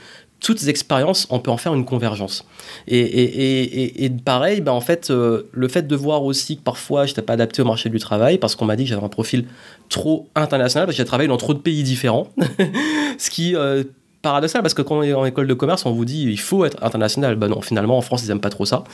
toutes 0.46 0.60
ces 0.60 0.70
expériences, 0.70 1.26
on 1.30 1.40
peut 1.40 1.50
en 1.50 1.56
faire 1.56 1.74
une 1.74 1.84
convergence. 1.84 2.46
Et, 2.86 4.12
pareil, 4.24 4.60
ben 4.60 4.70
en 4.70 4.80
fait, 4.80 5.10
euh, 5.10 5.50
le 5.50 5.66
fait 5.66 5.88
de 5.88 5.96
voir 5.96 6.22
aussi 6.22 6.56
que 6.56 6.62
parfois 6.62 7.04
je 7.04 7.10
n'étais 7.10 7.22
pas 7.22 7.32
adapté 7.32 7.62
au 7.62 7.64
marché 7.64 7.88
du 7.88 7.98
travail 7.98 8.38
parce 8.38 8.54
qu'on 8.54 8.64
m'a 8.64 8.76
dit 8.76 8.84
que 8.84 8.90
j'avais 8.90 9.04
un 9.04 9.08
profil 9.08 9.46
trop 9.88 10.28
international, 10.36 10.86
parce 10.86 10.96
que 10.96 11.02
j'ai 11.02 11.04
travaillé 11.04 11.26
dans 11.26 11.36
trop 11.36 11.52
de 11.52 11.58
pays 11.58 11.82
différents, 11.82 12.28
ce 13.18 13.28
qui 13.28 13.56
euh, 13.56 13.82
paradoxal 14.22 14.62
parce 14.62 14.74
que 14.74 14.82
quand 14.82 14.98
on 14.98 15.02
est 15.02 15.14
en 15.14 15.24
école 15.24 15.48
de 15.48 15.54
commerce, 15.54 15.84
on 15.84 15.90
vous 15.90 16.04
dit 16.04 16.22
il 16.22 16.38
faut 16.38 16.64
être 16.64 16.80
international. 16.80 17.34
Ben 17.34 17.48
non, 17.48 17.60
finalement 17.60 17.98
en 17.98 18.02
France 18.02 18.22
ils 18.22 18.28
n'aiment 18.28 18.40
pas 18.40 18.50
trop 18.50 18.66
ça. 18.66 18.84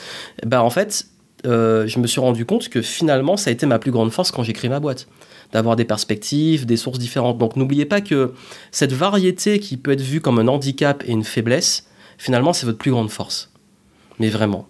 Ben 0.46 0.60
en 0.60 0.70
fait, 0.70 1.04
euh, 1.44 1.86
je 1.86 1.98
me 1.98 2.06
suis 2.06 2.20
rendu 2.22 2.46
compte 2.46 2.70
que 2.70 2.80
finalement 2.80 3.36
ça 3.36 3.50
a 3.50 3.52
été 3.52 3.66
ma 3.66 3.78
plus 3.78 3.90
grande 3.90 4.10
force 4.10 4.30
quand 4.30 4.42
j'ai 4.42 4.54
créé 4.54 4.70
ma 4.70 4.80
boîte 4.80 5.06
d'avoir 5.52 5.76
des 5.76 5.84
perspectives, 5.84 6.66
des 6.66 6.76
sources 6.76 6.98
différentes. 6.98 7.38
Donc 7.38 7.56
n'oubliez 7.56 7.84
pas 7.84 8.00
que 8.00 8.32
cette 8.70 8.92
variété 8.92 9.58
qui 9.58 9.76
peut 9.76 9.92
être 9.92 10.00
vue 10.00 10.20
comme 10.20 10.38
un 10.38 10.48
handicap 10.48 11.04
et 11.06 11.12
une 11.12 11.24
faiblesse, 11.24 11.86
finalement, 12.18 12.52
c'est 12.52 12.66
votre 12.66 12.78
plus 12.78 12.90
grande 12.90 13.10
force. 13.10 13.50
Mais 14.18 14.28
vraiment. 14.28 14.68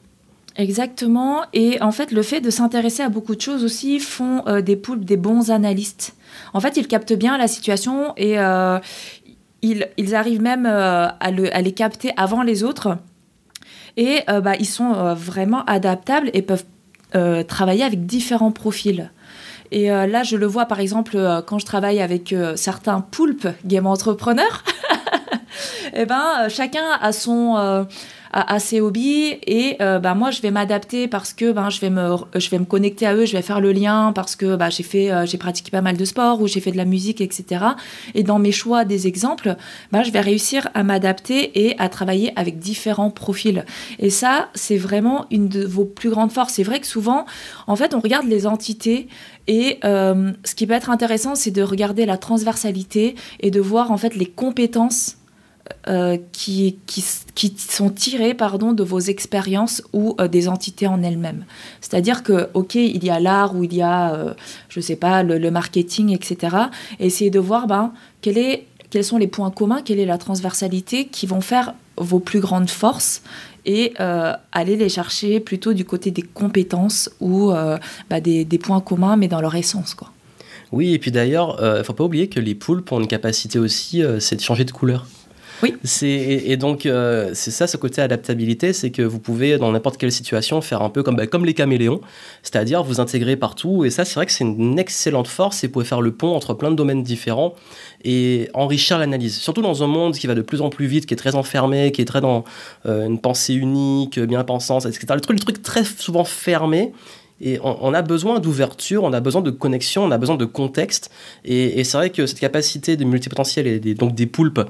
Exactement. 0.57 1.43
Et 1.53 1.81
en 1.81 1.93
fait, 1.93 2.13
le 2.13 2.23
fait 2.23 2.41
de 2.41 2.51
s'intéresser 2.51 3.03
à 3.03 3.09
beaucoup 3.09 3.35
de 3.35 3.41
choses 3.41 3.65
aussi 3.65 4.01
font 4.01 4.43
euh, 4.47 4.61
des 4.61 4.77
poulpes 4.77 5.05
des 5.05 5.17
bons 5.17 5.51
analystes. 5.51 6.15
En 6.53 6.61
fait, 6.61 6.77
ils 6.77 6.87
captent 6.87 7.15
bien 7.15 7.39
la 7.39 7.49
situation 7.49 8.13
et 8.17 8.39
euh, 8.39 8.79
ils, 9.63 10.15
arrivent 10.15 10.43
même 10.43 10.67
euh, 10.67 11.09
à, 11.09 11.31
les 11.31 11.73
capter 11.73 12.13
avant 12.17 12.43
les 12.43 12.65
autres. 12.65 12.99
Et 13.97 14.21
bah, 14.27 14.57
ils 14.59 14.67
sont 14.67 15.15
vraiment 15.15 15.65
adaptables 15.67 16.31
et 16.33 16.41
peuvent 16.41 16.65
travailler 17.47 17.85
avec 17.85 18.07
différents 18.07 18.51
profils. 18.51 19.11
Et 19.73 19.91
euh, 19.91 20.07
là, 20.07 20.23
je 20.23 20.37
le 20.37 20.45
vois 20.45 20.67
par 20.67 20.81
exemple 20.81 21.17
euh, 21.17 21.41
quand 21.41 21.59
je 21.59 21.65
travaille 21.65 22.03
avec 22.03 22.35
euh, 22.35 22.57
certains 22.57 23.01
poulpes 23.01 23.49
game 23.65 23.87
entrepreneurs. 23.87 24.63
eh 25.95 26.05
ben, 26.05 26.49
chacun 26.51 26.85
a 27.01 27.13
son 27.13 27.87
à, 28.33 28.59
ses 28.59 28.81
hobbies 28.81 29.37
et 29.47 29.77
euh, 29.81 29.99
bah, 29.99 30.15
moi 30.15 30.31
je 30.31 30.41
vais 30.41 30.51
m'adapter 30.51 31.07
parce 31.07 31.33
que 31.33 31.53
ben, 31.53 31.69
je, 31.71 31.81
vais 31.81 31.91
me, 31.91 32.17
je 32.35 32.51
vais 32.51 32.59
me 32.59 32.65
connecter 32.65 33.07
à 33.07 33.15
eux, 33.15 33.27
je 33.27 33.33
vais 33.33 33.43
faire 33.43 33.61
le 33.61 33.73
lien 33.73 34.13
parce 34.15 34.37
que 34.37 34.57
bah, 34.57 34.71
j'ai 34.71 34.83
fait 34.83 35.13
euh, 35.13 35.27
j'ai 35.27 35.39
pratiqué 35.39 35.71
pas 35.71 35.83
mal 35.83 35.97
de 35.97 36.05
sport 36.05 36.41
ou 36.41 36.47
j'ai 36.47 36.61
fait 36.61 36.73
de 36.73 36.77
la 36.77 36.85
musique, 36.85 37.21
etc. 37.21 37.65
Et 38.15 38.23
dans 38.23 38.39
mes 38.39 38.53
choix 38.53 38.85
des 38.85 39.07
exemples, 39.07 39.57
bah, 39.91 40.03
je 40.03 40.11
vais 40.11 40.21
réussir 40.21 40.69
à 40.75 40.83
m'adapter 40.83 41.67
et 41.67 41.79
à 41.79 41.89
travailler 41.89 42.33
avec 42.37 42.59
différents 42.59 43.11
profils. 43.11 43.65
Et 43.99 44.11
ça, 44.11 44.49
c'est 44.55 44.79
vraiment 44.79 45.27
une 45.31 45.49
de 45.49 45.65
vos 45.65 45.85
plus 45.85 46.11
grandes 46.11 46.33
forces. 46.33 46.55
C'est 46.55 46.63
vrai 46.63 46.81
que 46.81 46.87
souvent, 46.87 47.27
en 47.67 47.77
fait, 47.77 47.95
on 47.95 48.01
regarde 48.01 48.27
les 48.27 48.47
entités 48.47 49.09
et 49.47 49.79
euh, 49.85 50.33
ce 50.45 50.55
qui 50.55 50.67
peut 50.67 50.75
être 50.75 50.91
intéressant, 50.91 51.35
c'est 51.35 51.51
de 51.51 51.63
regarder 51.63 52.07
la 52.07 52.17
transversalité 52.17 53.17
et 53.41 53.51
de 53.51 53.61
voir 53.61 53.91
en 53.91 53.97
fait 53.97 54.15
les 54.15 54.27
compétences 54.27 55.17
euh, 55.89 56.17
qui, 56.33 56.79
sont 57.57 57.91
tirés 57.91 58.35
pardon, 58.35 58.73
de 58.73 58.85
vos 58.85 59.01
expériences 59.01 59.83
ou 59.93 60.15
euh, 60.21 60.29
des 60.29 60.49
entités 60.49 60.87
en 60.87 61.03
elles-mêmes. 61.03 61.45
C'est-à-dire 61.81 62.23
que, 62.23 62.49
OK, 62.55 62.77
il 62.77 63.03
y 63.05 63.11
a 63.11 63.19
l'art 63.19 63.57
ou 63.57 63.65
il 63.65 63.75
y 63.75 63.83
a, 63.83 64.15
euh, 64.15 64.35
je 64.69 64.79
ne 64.79 64.83
sais 64.83 64.95
pas, 64.95 65.25
le, 65.25 65.51
marketing, 65.51 66.11
etc. 66.11 66.57
Et 67.01 67.07
essayer 67.07 67.31
de 67.31 67.39
voir 67.41 67.67
ben, 67.67 67.93
quel 68.21 68.61
quels 68.91 69.05
sont 69.05 69.19
les 69.19 69.27
points 69.27 69.51
communs, 69.51 69.83
quelle 69.83 69.99
est 69.99 70.07
la 70.07 70.19
transversalité 70.19 71.07
qui 71.07 71.27
vont 71.27 71.41
faire 71.41 71.75
vos 71.97 72.21
plus 72.21 72.41
grandes 72.41 72.71
forces 72.71 73.23
et 73.65 73.95
aller 73.97 74.77
les 74.77 74.91
chercher 74.91 75.41
plutôt 75.41 75.73
du 75.73 75.87
côté 75.87 76.11
des 76.11 76.23
compétences 76.23 77.11
ou 77.21 77.53
bah, 78.11 78.21
des, 78.21 78.45
points 78.59 78.81
communs, 78.81 79.17
mais 79.17 79.29
dans 79.29 79.41
leur 79.41 79.55
essence. 79.55 79.95
Quoi. 79.95 80.11
Oui, 80.73 80.93
et 80.93 80.99
puis 80.99 81.11
d'ailleurs, 81.11 81.57
il 81.61 81.79
ne 81.79 81.83
faut 81.83 81.95
pas 81.95 82.05
oublier 82.05 82.29
que 82.29 82.39
les 82.39 82.55
poules 82.55 82.85
ont 82.91 83.01
une 83.01 83.07
capacité 83.07 83.59
aussi, 83.59 84.03
c'est 84.19 84.37
de 84.37 84.43
changer 84.43 84.65
de 84.65 84.73
couleur. 84.73 85.07
Oui. 85.63 85.77
Et, 86.03 86.57
donc, 86.57 86.87
euh, 86.87 87.31
c'est 87.35 87.53
ça, 87.53 87.67
ce 87.67 87.77
côté 87.77 88.03
adaptabilité, 88.03 88.73
c'est 88.73 88.91
que 88.91 89.03
vous 89.03 89.21
pouvez, 89.21 89.59
dans 89.59 89.71
n'importe 89.71 89.97
quelle 89.97 90.11
situation, 90.11 90.61
faire 90.61 90.83
un 90.83 90.91
peu 90.91 91.03
comme, 91.03 91.17
bah, 91.17 91.27
comme 91.27 91.45
les 91.45 91.55
caméléons, 91.55 92.01
c'est-à-dire 92.43 92.83
vous 92.83 93.01
intégrer 93.01 93.37
partout. 93.37 93.85
Et 93.85 93.91
ça, 93.91 94.05
c'est 94.05 94.15
vrai 94.15 94.27
que 94.27 94.33
c'est 94.33 94.45
une 94.45 94.79
excellente 94.79 95.29
force 95.29 95.63
et 95.63 95.69
vous 95.69 95.75
pouvez 95.75 95.85
faire 95.85 96.01
le 96.01 96.13
pont 96.13 96.35
entre 96.35 96.55
plein 96.55 96.71
de 96.71 96.77
domaines 96.77 97.03
différents 97.03 97.55
et 98.05 98.49
enrichir 98.55 98.99
l'analyse. 98.99 99.37
Surtout 99.37 99.63
dans 99.63 99.85
un 99.85 99.87
monde 99.87 100.15
qui 100.15 100.27
va 100.27 100.35
de 100.35 100.43
plus 100.43 100.61
en 100.61 100.71
plus 100.71 100.87
vite, 100.87 101.07
qui 101.07 101.15
est 101.15 101.17
très 101.17 101.37
enfermé, 101.37 101.93
qui 101.93 102.03
est 102.03 102.07
très 102.07 102.21
dans 102.21 102.45
euh, 102.87 103.07
une 103.07 103.21
pensée 103.21 103.55
unique, 103.55 104.19
bien 104.19 104.43
pensante, 104.43 104.87
etc. 104.87 105.07
Le 105.15 105.21
truc, 105.21 105.39
le 105.39 105.45
truc 105.45 105.63
très 105.63 105.85
souvent 105.85 106.25
fermé 106.25 106.93
et 107.45 107.59
on, 107.63 107.93
a 107.93 108.03
besoin 108.03 108.39
d'ouverture, 108.39 109.03
on 109.03 109.13
a 109.13 109.21
besoin 109.21 109.43
de 109.43 109.51
connexion, 109.51 110.05
on 110.05 110.13
a 110.13 110.19
besoin 110.19 110.37
de 110.37 110.45
contexte. 110.45 111.11
Et, 111.45 111.83
c'est 111.83 111.97
vrai 111.97 112.11
que 112.11 112.25
cette 112.25 112.39
capacité 112.39 112.97
de 112.97 113.05
multipotentiel 113.05 113.67
et 113.67 113.95
donc 113.95 114.15
des 114.15 114.27
poulpes 114.27 114.61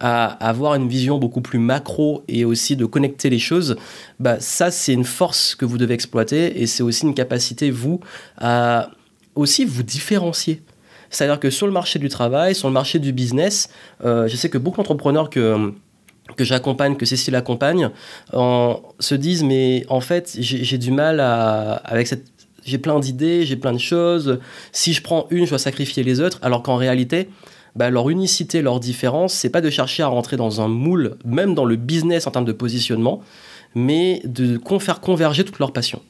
à, 0.00 0.24
avoir 0.46 0.74
une 0.74 0.88
vision 0.88 1.18
beaucoup 1.18 1.42
plus 1.42 1.58
macro 1.58 2.24
et 2.28 2.46
aussi 2.46 2.74
de 2.74 2.86
connecter 2.86 3.28
les 3.28 3.38
choses, 3.38 3.76
bah, 4.18 4.40
ça 4.40 4.70
c'est 4.70 4.94
une 4.94 5.04
force 5.04 5.54
que 5.54 5.66
vous 5.66 5.76
devez 5.76 5.92
exploiter 5.92 6.62
et 6.62 6.66
c'est 6.66 6.82
aussi 6.82 7.04
une 7.04 7.14
capacité, 7.14 7.70
vous, 7.70 8.00
à 8.38 8.90
aussi 9.34 9.66
vous 9.66 9.82
différencier. 9.82 10.62
C'est-à-dire 11.10 11.38
que 11.38 11.50
sur 11.50 11.66
le 11.66 11.72
marché 11.72 11.98
du 11.98 12.08
travail, 12.08 12.54
sur 12.54 12.68
le 12.68 12.74
marché 12.74 12.98
du 12.98 13.12
business, 13.12 13.68
euh, 14.04 14.26
je 14.28 14.36
sais 14.36 14.48
que 14.48 14.56
beaucoup 14.56 14.78
d'entrepreneurs 14.78 15.28
que 15.28 15.74
que 16.36 16.44
j'accompagne, 16.44 16.96
que 16.96 17.06
Cécile 17.06 17.34
accompagne, 17.36 17.90
se 18.32 19.14
disent 19.14 19.44
mais 19.44 19.84
en 19.88 20.00
fait 20.00 20.36
j'ai 20.38 20.78
du 20.78 20.90
mal 20.90 21.20
à, 21.20 21.74
avec 21.74 22.06
cette 22.06 22.32
j'ai 22.64 22.78
plein 22.78 22.98
d'idées, 23.00 23.44
j'ai 23.44 23.56
plein 23.56 23.72
de 23.72 23.78
choses. 23.78 24.38
Si 24.72 24.92
je 24.92 25.02
prends 25.02 25.26
une, 25.30 25.44
je 25.44 25.50
dois 25.50 25.58
sacrifier 25.58 26.02
les 26.02 26.20
autres. 26.20 26.38
Alors 26.42 26.62
qu'en 26.62 26.76
réalité, 26.76 27.28
bah, 27.74 27.90
leur 27.90 28.10
unicité, 28.10 28.62
leur 28.62 28.80
différence, 28.80 29.32
c'est 29.32 29.50
pas 29.50 29.60
de 29.60 29.70
chercher 29.70 30.02
à 30.02 30.06
rentrer 30.06 30.36
dans 30.36 30.60
un 30.60 30.68
moule, 30.68 31.16
même 31.24 31.54
dans 31.54 31.64
le 31.64 31.76
business 31.76 32.26
en 32.26 32.30
termes 32.30 32.44
de 32.44 32.52
positionnement, 32.52 33.20
mais 33.74 34.22
de 34.24 34.60
faire 34.78 35.00
converger 35.00 35.44
toutes 35.44 35.58
leurs 35.58 35.72
passions. 35.72 36.02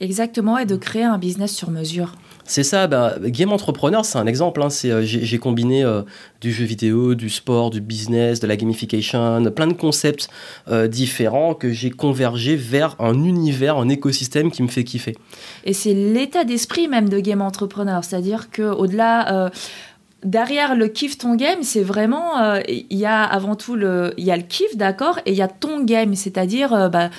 Exactement, 0.00 0.58
et 0.58 0.66
de 0.66 0.76
créer 0.76 1.04
un 1.04 1.18
business 1.18 1.54
sur 1.54 1.70
mesure. 1.70 2.14
C'est 2.46 2.62
ça, 2.62 2.86
bah, 2.86 3.14
Game 3.20 3.52
Entrepreneur, 3.52 4.04
c'est 4.04 4.18
un 4.18 4.26
exemple. 4.26 4.62
Hein, 4.62 4.68
euh, 4.84 5.02
j'ai 5.02 5.38
combiné 5.38 5.82
euh, 5.82 6.02
du 6.40 6.52
jeu 6.52 6.64
vidéo, 6.64 7.16
du 7.16 7.28
sport, 7.28 7.70
du 7.70 7.80
business, 7.80 8.38
de 8.38 8.46
la 8.46 8.56
gamification, 8.56 9.44
plein 9.50 9.66
de 9.66 9.72
concepts 9.72 10.28
euh, 10.68 10.86
différents 10.86 11.54
que 11.54 11.72
j'ai 11.72 11.90
convergé 11.90 12.54
vers 12.54 12.94
un 13.00 13.24
univers, 13.24 13.78
un 13.78 13.88
écosystème 13.88 14.52
qui 14.52 14.62
me 14.62 14.68
fait 14.68 14.84
kiffer. 14.84 15.16
Et 15.64 15.72
c'est 15.72 15.92
l'état 15.92 16.44
d'esprit 16.44 16.86
même 16.86 17.08
de 17.08 17.18
Game 17.18 17.42
Entrepreneur, 17.42 18.04
c'est-à-dire 18.04 18.48
qu'au-delà 18.50 19.50
derrière 20.24 20.74
le 20.74 20.88
kiff 20.88 21.18
ton 21.18 21.34
game, 21.34 21.62
c'est 21.62 21.82
vraiment 21.82 22.56
il 22.68 22.86
y 22.90 23.06
a 23.06 23.22
avant 23.22 23.54
tout 23.54 23.74
le 23.74 24.14
il 24.16 24.24
y 24.24 24.30
a 24.30 24.36
le 24.36 24.42
kiff, 24.42 24.76
d'accord, 24.76 25.18
et 25.26 25.32
il 25.32 25.36
y 25.36 25.42
a 25.42 25.48
ton 25.48 25.84
game, 25.84 26.14
c'est-à-dire 26.14 26.90
bah, 26.90 27.10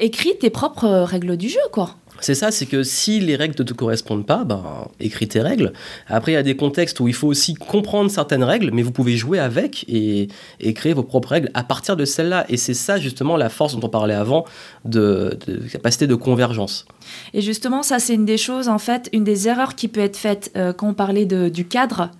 écris 0.00 0.36
tes 0.38 0.50
propres 0.50 0.88
règles 0.88 1.36
du 1.36 1.48
jeu, 1.48 1.60
quoi. 1.72 1.94
C'est 2.20 2.34
ça, 2.34 2.50
c'est 2.50 2.66
que 2.66 2.82
si 2.82 3.20
les 3.20 3.36
règles 3.36 3.54
ne 3.58 3.64
te 3.64 3.72
correspondent 3.72 4.26
pas, 4.26 4.44
ben, 4.44 4.88
écris 5.00 5.28
tes 5.28 5.40
règles. 5.40 5.72
Après, 6.08 6.32
il 6.32 6.34
y 6.34 6.38
a 6.38 6.42
des 6.42 6.56
contextes 6.56 7.00
où 7.00 7.08
il 7.08 7.14
faut 7.14 7.28
aussi 7.28 7.54
comprendre 7.54 8.10
certaines 8.10 8.44
règles, 8.44 8.70
mais 8.72 8.82
vous 8.82 8.92
pouvez 8.92 9.16
jouer 9.16 9.38
avec 9.38 9.84
et, 9.88 10.28
créer 10.74 10.92
vos 10.92 11.02
propres 11.02 11.30
règles 11.30 11.50
à 11.54 11.62
partir 11.62 11.96
de 11.96 12.04
celles-là. 12.04 12.46
Et 12.48 12.56
c'est 12.56 12.74
ça, 12.74 12.98
justement, 12.98 13.36
la 13.36 13.48
force 13.48 13.76
dont 13.76 13.86
on 13.86 13.90
parlait 13.90 14.14
avant, 14.14 14.44
de, 14.84 15.38
capacité 15.70 16.06
de 16.06 16.14
convergence. 16.14 16.86
Et 17.34 17.40
justement, 17.40 17.82
ça, 17.82 17.98
c'est 17.98 18.14
une 18.14 18.24
des 18.24 18.38
choses, 18.38 18.68
en 18.68 18.78
fait, 18.78 19.08
une 19.12 19.24
des 19.24 19.48
erreurs 19.48 19.74
qui 19.74 19.88
peut 19.88 20.00
être 20.00 20.16
faite 20.16 20.50
euh, 20.56 20.72
quand 20.72 20.88
on 20.88 20.94
parlait 20.94 21.26
du 21.26 21.66
cadre. 21.66 22.10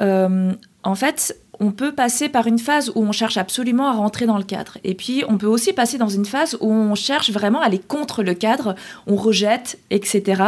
Euh, 0.00 0.52
en 0.84 0.94
fait, 0.94 1.36
on 1.60 1.72
peut 1.72 1.92
passer 1.92 2.28
par 2.28 2.46
une 2.46 2.58
phase 2.58 2.92
où 2.94 3.02
on 3.02 3.12
cherche 3.12 3.36
absolument 3.36 3.88
à 3.88 3.92
rentrer 3.92 4.26
dans 4.26 4.38
le 4.38 4.44
cadre. 4.44 4.78
Et 4.84 4.94
puis, 4.94 5.24
on 5.28 5.38
peut 5.38 5.46
aussi 5.46 5.72
passer 5.72 5.98
dans 5.98 6.08
une 6.08 6.24
phase 6.24 6.56
où 6.60 6.70
on 6.70 6.94
cherche 6.94 7.30
vraiment 7.30 7.60
à 7.60 7.66
aller 7.66 7.78
contre 7.78 8.22
le 8.22 8.34
cadre, 8.34 8.76
on 9.06 9.16
rejette, 9.16 9.78
etc. 9.90 10.42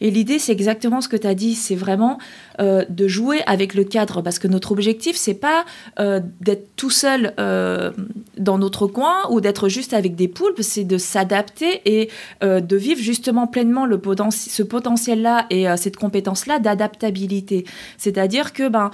Et 0.00 0.10
l'idée, 0.10 0.38
c'est 0.38 0.52
exactement 0.52 1.00
ce 1.00 1.08
que 1.08 1.16
tu 1.16 1.26
as 1.26 1.34
dit, 1.34 1.54
c'est 1.54 1.74
vraiment 1.74 2.18
euh, 2.60 2.84
de 2.88 3.08
jouer 3.08 3.42
avec 3.46 3.74
le 3.74 3.84
cadre, 3.84 4.22
parce 4.22 4.38
que 4.38 4.48
notre 4.48 4.72
objectif, 4.72 5.16
c'est 5.16 5.34
pas 5.34 5.64
euh, 5.98 6.20
d'être 6.40 6.68
tout 6.76 6.90
seul 6.90 7.34
euh, 7.38 7.90
dans 8.38 8.58
notre 8.58 8.86
coin 8.86 9.28
ou 9.30 9.40
d'être 9.40 9.68
juste 9.68 9.92
avec 9.92 10.14
des 10.16 10.28
poulpes, 10.28 10.62
c'est 10.62 10.84
de 10.84 10.98
s'adapter 10.98 11.82
et 11.84 12.10
de 12.42 12.76
vivre 12.76 13.00
justement 13.00 13.46
pleinement 13.46 13.86
le 13.86 14.00
ce 14.30 14.62
potentiel-là 14.62 15.46
et 15.50 15.66
cette 15.76 15.96
compétence-là 15.96 16.58
d'adaptabilité. 16.58 17.64
C'est-à-dire 17.96 18.52
que, 18.52 18.68
ben, 18.68 18.90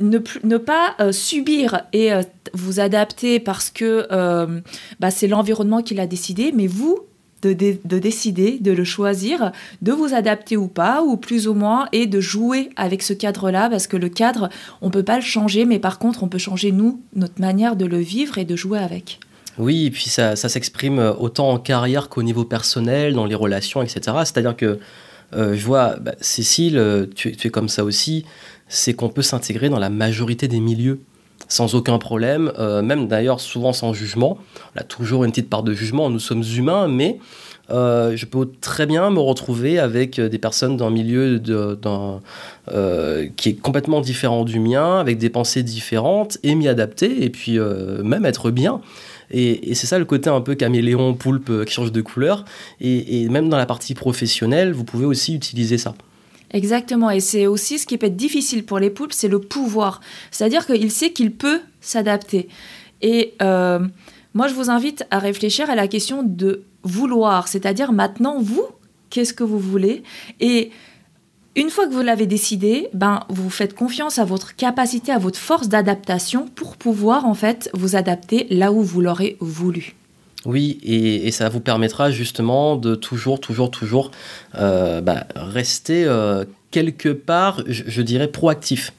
ne, 0.00 0.56
pas 0.56 0.94
euh, 1.00 1.12
subir 1.12 1.82
et 1.92 2.12
euh, 2.12 2.22
vous 2.52 2.80
adapter 2.80 3.40
parce 3.40 3.70
que 3.70 4.06
euh, 4.10 4.60
bah, 5.00 5.10
c'est 5.10 5.28
l'environnement 5.28 5.82
qui 5.82 5.94
l'a 5.94 6.06
décidé, 6.06 6.52
mais 6.54 6.66
vous, 6.66 7.00
de, 7.42 7.98
décider, 7.98 8.58
de 8.58 8.72
le 8.72 8.84
choisir, 8.84 9.52
de 9.82 9.92
vous 9.92 10.14
adapter 10.14 10.56
ou 10.56 10.66
pas, 10.66 11.02
ou 11.02 11.18
plus 11.18 11.46
ou 11.46 11.52
moins, 11.52 11.88
et 11.92 12.06
de 12.06 12.18
jouer 12.18 12.70
avec 12.76 13.02
ce 13.02 13.12
cadre-là, 13.12 13.68
parce 13.68 13.86
que 13.86 13.98
le 13.98 14.08
cadre, 14.08 14.48
on 14.80 14.86
ne 14.86 14.92
peut 14.92 15.02
pas 15.02 15.16
le 15.16 15.22
changer, 15.22 15.66
mais 15.66 15.78
par 15.78 15.98
contre, 15.98 16.22
on 16.22 16.28
peut 16.28 16.38
changer, 16.38 16.72
nous, 16.72 17.02
notre 17.14 17.40
manière 17.40 17.76
de 17.76 17.84
le 17.84 17.98
vivre 17.98 18.38
et 18.38 18.46
de 18.46 18.56
jouer 18.56 18.78
avec. 18.78 19.20
Oui, 19.58 19.86
et 19.86 19.90
puis 19.90 20.08
ça, 20.08 20.34
s'exprime 20.36 20.98
autant 21.18 21.50
en 21.50 21.58
carrière 21.58 22.08
qu'au 22.08 22.22
niveau 22.22 22.44
personnel, 22.44 23.12
dans 23.12 23.26
les 23.26 23.34
relations, 23.34 23.82
etc. 23.82 24.00
C'est-à-dire 24.24 24.56
que 24.56 24.80
je 25.36 25.64
vois, 25.64 25.96
bah, 26.00 26.14
Cécile, 26.20 27.08
tu, 27.14 27.36
tu, 27.36 27.48
es 27.48 27.50
comme 27.50 27.68
ça 27.68 27.84
aussi 27.84 28.24
c'est 28.68 28.94
qu'on 28.94 29.08
peut 29.08 29.22
s'intégrer 29.22 29.68
dans 29.68 29.78
la 29.78 29.90
majorité 29.90 30.48
des 30.48 30.60
milieux 30.60 31.00
sans 31.48 31.74
aucun 31.74 31.98
problème, 31.98 32.52
euh, 32.58 32.82
même 32.82 33.06
d'ailleurs 33.06 33.40
souvent 33.40 33.72
sans 33.72 33.92
jugement. 33.92 34.38
On 34.74 34.80
a 34.80 34.82
toujours 34.82 35.24
une 35.24 35.30
petite 35.30 35.50
part 35.50 35.62
de 35.62 35.74
jugement, 35.74 36.08
nous 36.08 36.18
sommes 36.18 36.42
humains, 36.42 36.88
mais 36.88 37.18
euh, 37.70 38.16
je 38.16 38.24
peux 38.26 38.50
très 38.60 38.86
bien 38.86 39.10
me 39.10 39.20
retrouver 39.20 39.78
avec 39.78 40.20
des 40.20 40.38
personnes 40.38 40.76
d'un 40.76 40.90
milieu 40.90 41.40
euh, 42.72 43.28
qui 43.36 43.48
est 43.50 43.60
complètement 43.60 44.00
différent 44.00 44.44
du 44.44 44.58
mien, 44.58 44.98
avec 44.98 45.18
des 45.18 45.28
pensées 45.28 45.62
différentes, 45.62 46.38
et 46.42 46.54
m'y 46.54 46.66
adapter, 46.66 47.24
et 47.24 47.30
puis 47.30 47.58
même 47.58 48.24
être 48.24 48.50
bien. 48.50 48.80
Et, 49.30 49.74
c'est 49.74 49.86
ça 49.86 49.98
le 49.98 50.04
côté 50.04 50.30
un 50.30 50.40
peu 50.40 50.54
caméléon, 50.54 51.14
poulpe 51.14 51.64
qui 51.64 51.72
change 51.72 51.92
de 51.92 52.00
couleur. 52.00 52.44
et 52.80 53.28
même 53.28 53.48
dans 53.48 53.58
la 53.58 53.66
partie 53.66 53.94
professionnelle, 53.94 54.72
vous 54.72 54.84
pouvez 54.84 55.04
aussi 55.04 55.34
utiliser 55.34 55.78
ça. 55.78 55.94
Exactement, 56.54 57.10
et 57.10 57.18
c'est 57.18 57.48
aussi 57.48 57.80
ce 57.80 57.86
qui 57.86 57.98
peut 57.98 58.06
être 58.06 58.16
difficile 58.16 58.64
pour 58.64 58.78
les 58.78 58.88
poulpes, 58.88 59.12
c'est 59.12 59.26
le 59.26 59.40
pouvoir. 59.40 60.00
C'est-à-dire 60.30 60.64
qu'il 60.66 60.90
sait 60.92 61.10
qu'il 61.10 61.32
peut 61.32 61.60
s'adapter. 61.80 62.48
Et 63.02 63.34
euh, 63.42 63.80
moi, 64.34 64.46
je 64.46 64.54
vous 64.54 64.70
invite 64.70 65.04
à 65.10 65.18
réfléchir 65.18 65.68
à 65.68 65.74
la 65.74 65.88
question 65.88 66.22
de 66.22 66.62
vouloir, 66.84 67.48
c'est-à-dire 67.48 67.90
maintenant, 67.90 68.40
vous, 68.40 68.66
qu'est-ce 69.10 69.34
que 69.34 69.42
vous 69.42 69.58
voulez? 69.58 70.04
Et 70.38 70.70
une 71.56 71.70
fois 71.70 71.86
que 71.86 71.92
vous 71.92 72.02
l'avez 72.02 72.26
décidé, 72.26 72.88
ben, 72.94 73.20
vous 73.28 73.50
faites 73.50 73.74
confiance 73.74 74.18
à 74.18 74.24
votre 74.24 74.56
capacité, 74.56 75.12
à 75.12 75.18
votre 75.18 75.38
force 75.38 75.68
d'adaptation 75.68 76.48
pour 76.54 76.76
pouvoir 76.76 77.26
en 77.26 77.34
fait 77.34 77.70
vous 77.74 77.96
adapter 77.96 78.46
là 78.50 78.72
où 78.72 78.82
vous 78.82 79.00
l'aurez 79.00 79.36
voulu. 79.40 79.94
Oui, 80.46 80.78
et, 80.82 81.30
ça 81.30 81.48
vous 81.48 81.60
permettra 81.60 82.10
justement 82.10 82.76
de 82.76 82.94
toujours, 82.94 83.40
toujours, 83.40 83.70
toujours 83.70 84.10
euh, 84.56 85.00
bah, 85.00 85.26
rester 85.36 86.04
euh, 86.04 86.44
quelque 86.70 87.08
part, 87.08 87.62
je, 87.66 88.02
dirais, 88.02 88.28
proactif. 88.28 88.92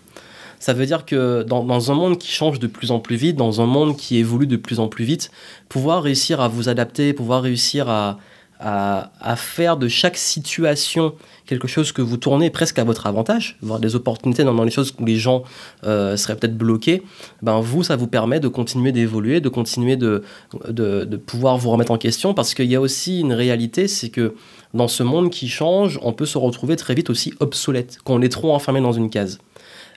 Ça 0.60 0.74
veut 0.74 0.86
dire 0.88 1.06
que 1.06 1.44
dans, 1.44 1.92
un 1.92 1.94
monde 1.94 2.18
qui 2.18 2.32
change 2.32 2.58
de 2.58 2.68
plus 2.68 2.90
en 2.90 3.00
plus 3.00 3.18
vite, 3.18 3.36
dans 3.36 3.62
un 3.62 3.68
monde 3.68 3.96
qui 3.96 4.18
évolue 4.18 4.48
de 4.48 4.56
plus 4.56 4.80
en 4.80 4.88
plus 4.88 5.06
vite, 5.06 5.30
pouvoir 5.70 6.02
réussir 6.02 6.42
à 6.42 6.48
vous 6.48 6.70
adapter, 6.70 7.14
pouvoir 7.14 7.44
réussir 7.44 7.90
à, 7.90 8.18
à, 8.60 9.36
faire 9.36 9.78
de 9.78 9.88
chaque 9.88 10.18
situation 10.18 11.14
quelque 11.46 11.68
chose 11.68 11.92
que 11.92 12.02
vous 12.02 12.18
tournez 12.18 12.50
presque 12.50 12.80
à 12.80 12.84
votre 12.84 13.06
avantage, 13.06 13.58
voir 13.62 13.80
des 13.80 13.96
opportunités 13.96 14.44
dans, 14.44 14.64
les 14.64 14.72
choses 14.72 14.96
où 15.00 15.06
les 15.06 15.18
gens 15.18 15.44
euh, 15.84 16.18
seraient 16.18 16.36
peut-être 16.36 16.58
bloqués, 16.58 17.04
ben 17.42 17.60
vous, 17.60 17.84
ça 17.84 17.96
vous 17.96 18.08
permet 18.08 18.40
de 18.40 18.48
continuer 18.48 18.92
d'évoluer, 18.92 19.42
de 19.42 19.50
continuer 19.50 19.96
de, 19.98 20.24
de, 20.70 21.18
pouvoir 21.18 21.58
vous 21.58 21.70
remettre 21.70 21.92
en 21.92 21.98
question, 21.98 22.34
parce 22.34 22.54
qu'il 22.54 22.66
y 22.66 22.76
a 22.76 22.82
aussi 22.82 23.20
une 23.20 23.34
réalité, 23.34 23.88
c'est 23.88 24.10
que 24.10 24.36
dans 24.74 24.88
ce 24.88 25.04
monde 25.04 25.30
qui 25.30 25.48
change, 25.48 26.00
on 26.02 26.14
peut 26.14 26.26
se 26.26 26.38
retrouver 26.38 26.76
très 26.76 26.96
vite 26.96 27.10
aussi 27.10 27.34
obsolète, 27.40 28.00
quand 28.04 28.16
on 28.16 28.22
est 28.22 28.30
trop 28.30 28.54
enfermé 28.54 28.82
dans 28.82 28.94
une 28.94 29.10
case. 29.10 29.40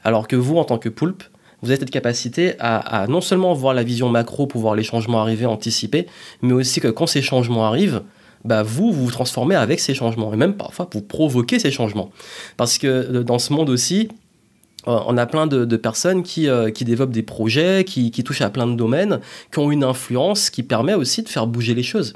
Alors 0.05 0.29
que 0.29 0.37
vous, 0.37 0.59
en 0.59 0.65
tant 0.65 0.79
que 0.79 0.89
poulpe, 0.89 1.23
vous 1.63 1.71
avez 1.71 1.81
cette 1.81 1.91
capacité 1.91 2.55
à, 2.61 3.03
à, 3.03 3.07
non 3.09 3.21
seulement 3.21 3.53
voir 3.53 3.75
la 3.75 3.83
vision 3.83 4.09
macro 4.09 4.47
pour 4.47 4.61
voir 4.61 4.75
les 4.75 4.85
changements 4.85 5.21
arriver, 5.21 5.47
anticiper, 5.47 6.07
mais 6.43 6.53
aussi 6.53 6.81
que 6.81 6.89
quand 6.89 7.07
ces 7.07 7.23
changements 7.23 7.67
arrivent, 7.67 8.03
bah 8.45 8.63
vous, 8.63 8.93
vous 8.93 9.05
vous 9.07 9.11
transformez 9.11 9.55
avec 9.55 9.81
ces 9.81 9.95
changements. 9.95 10.33
Et 10.33 10.37
même 10.37 10.55
parfois, 10.55 10.89
vous 10.93 11.03
provoquez 11.03 11.59
ces 11.59 11.71
changements. 11.71 12.11
Parce 12.57 12.79
que 12.79 12.87
euh, 12.87 13.23
dans 13.23 13.39
ce 13.39 13.53
monde 13.53 13.71
aussi, 13.71 14.09
euh, 14.87 14.99
on 15.07 15.17
a 15.17 15.27
plein 15.27 15.47
de, 15.47 15.77
personnes 15.77 16.23
qui, 16.23 16.49
euh, 16.49 16.71
qui, 16.71 16.85
développent 16.85 17.11
des 17.11 17.23
projets, 17.23 17.85
qui, 17.85 18.11
qui, 18.11 18.25
touchent 18.25 18.43
à 18.43 18.51
plein 18.51 18.67
de 18.67 18.75
domaines, 18.75 19.21
qui 19.53 19.59
ont 19.59 19.71
une 19.71 19.85
influence 19.85 20.51
qui 20.51 20.63
permet 20.63 20.95
aussi 20.95 21.23
de 21.23 21.29
faire 21.29 21.47
bouger 21.47 21.75
les 21.75 21.83
choses. 21.83 22.15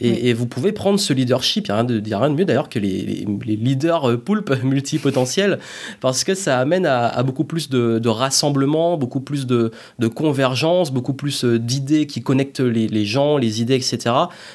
Et, 0.00 0.32
vous 0.32 0.46
pouvez 0.46 0.72
prendre 0.72 0.98
ce 0.98 1.12
leadership. 1.12 1.68
Il 1.68 2.02
n'y 2.02 2.12
a, 2.12 2.18
rien 2.18 2.30
de 2.30 2.34
mieux 2.34 2.44
d'ailleurs 2.44 2.68
que 2.68 2.78
les, 2.78 3.26
leaders 3.44 4.10
euh, 4.10 4.16
poulpes 4.16 4.54
multipotentiels, 4.62 5.58
parce 6.00 6.24
que 6.24 6.34
ça 6.34 6.58
amène 6.58 6.86
à, 6.86 7.22
beaucoup 7.22 7.44
plus 7.44 7.68
de, 7.68 8.08
rassemblement, 8.08 8.96
beaucoup 8.96 9.20
plus 9.20 9.46
de, 9.46 9.70
convergence, 10.14 10.92
beaucoup 10.92 11.14
plus 11.14 11.44
euh, 11.44 11.58
d'idées 11.58 12.06
qui 12.06 12.22
connectent 12.22 12.60
les, 12.60 13.04
gens, 13.04 13.36
les 13.38 13.60
idées, 13.60 13.74
etc. 13.74 14.14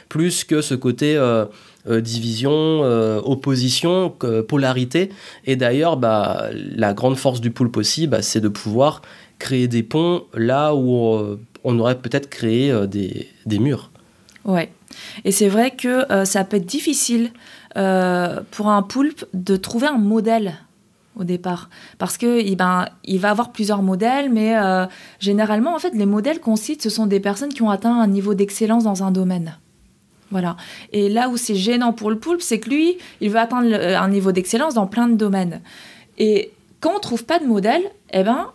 Plus 0.10 0.44
que 0.44 0.62
ce 0.62 0.76
côté 0.76 1.16
euh, 1.16 1.46
division, 1.86 2.82
opposition, 3.26 4.14
polarité. 4.48 5.10
Et 5.46 5.56
d'ailleurs, 5.56 5.98
bah, 5.98 6.50
la 6.54 6.94
grande 6.94 7.18
force 7.18 7.42
du 7.42 7.52
poulpe 7.52 7.78
aussi, 7.78 8.08
bah, 8.08 8.22
c'est 8.22 8.42
de 8.42 8.48
pouvoir 8.48 9.02
créer 9.40 9.68
des 9.68 9.84
ponts 9.84 10.24
là 10.34 10.74
où 10.74 11.38
on 11.64 11.80
aurait 11.80 11.98
peut-être 11.98 12.30
créé 12.30 12.74
des, 12.88 13.28
des 13.46 13.60
murs. 13.60 13.92
Ouais. 14.46 14.70
Et 15.26 15.32
c'est 15.32 15.48
vrai 15.48 15.72
que 15.72 16.12
euh, 16.12 16.26
ça 16.26 16.44
peut 16.44 16.58
être 16.58 16.66
difficile 16.66 17.32
euh, 17.78 18.42
pour 18.52 18.70
un 18.70 18.82
poulpe 18.82 19.26
de 19.34 19.56
trouver 19.56 19.88
un 19.88 19.98
modèle 19.98 20.56
au 21.16 21.24
départ. 21.24 21.70
Parce 21.98 22.18
que 22.18 22.40
eh 22.40 22.56
ben, 22.56 22.88
il 23.04 23.20
va 23.20 23.30
avoir 23.30 23.52
plusieurs 23.52 23.84
modèles, 23.84 24.32
mais 24.32 24.58
euh, 24.58 24.86
généralement, 25.20 25.76
en 25.76 25.80
fait, 25.80 25.94
les 25.94 26.06
modèles 26.06 26.40
qu'on 26.40 26.56
cite, 26.56 26.82
ce 26.82 26.90
sont 26.90 27.06
des 27.06 27.20
personnes 27.20 27.54
qui 27.54 27.62
ont 27.62 27.70
atteint 27.70 28.00
un 28.00 28.08
niveau 28.08 28.34
d'excellence 28.34 28.84
dans 28.84 29.04
un 29.04 29.12
domaine. 29.12 29.58
Voilà. 30.32 30.58
Et 30.92 31.10
là 31.10 31.30
où 31.30 31.38
c'est 31.38 31.56
gênant 31.56 31.94
pour 31.94 32.10
le 32.10 32.18
poulpe, 32.18 32.42
c'est 32.42 32.60
que 32.60 32.70
lui, 32.70 32.98
il 33.22 33.30
veut 33.30 33.38
atteindre 33.40 33.76
un 33.76 34.08
niveau 34.08 34.32
d'excellence 34.32 34.74
dans 34.74 34.88
plein 34.88 35.08
de 35.08 35.16
domaines. 35.16 35.62
Et 36.18 36.52
quand 36.80 36.94
on 36.96 37.00
trouve 37.00 37.24
pas 37.24 37.38
de 37.38 37.46
modèle, 37.46 37.84
eh 38.12 38.24
ben, 38.24 38.48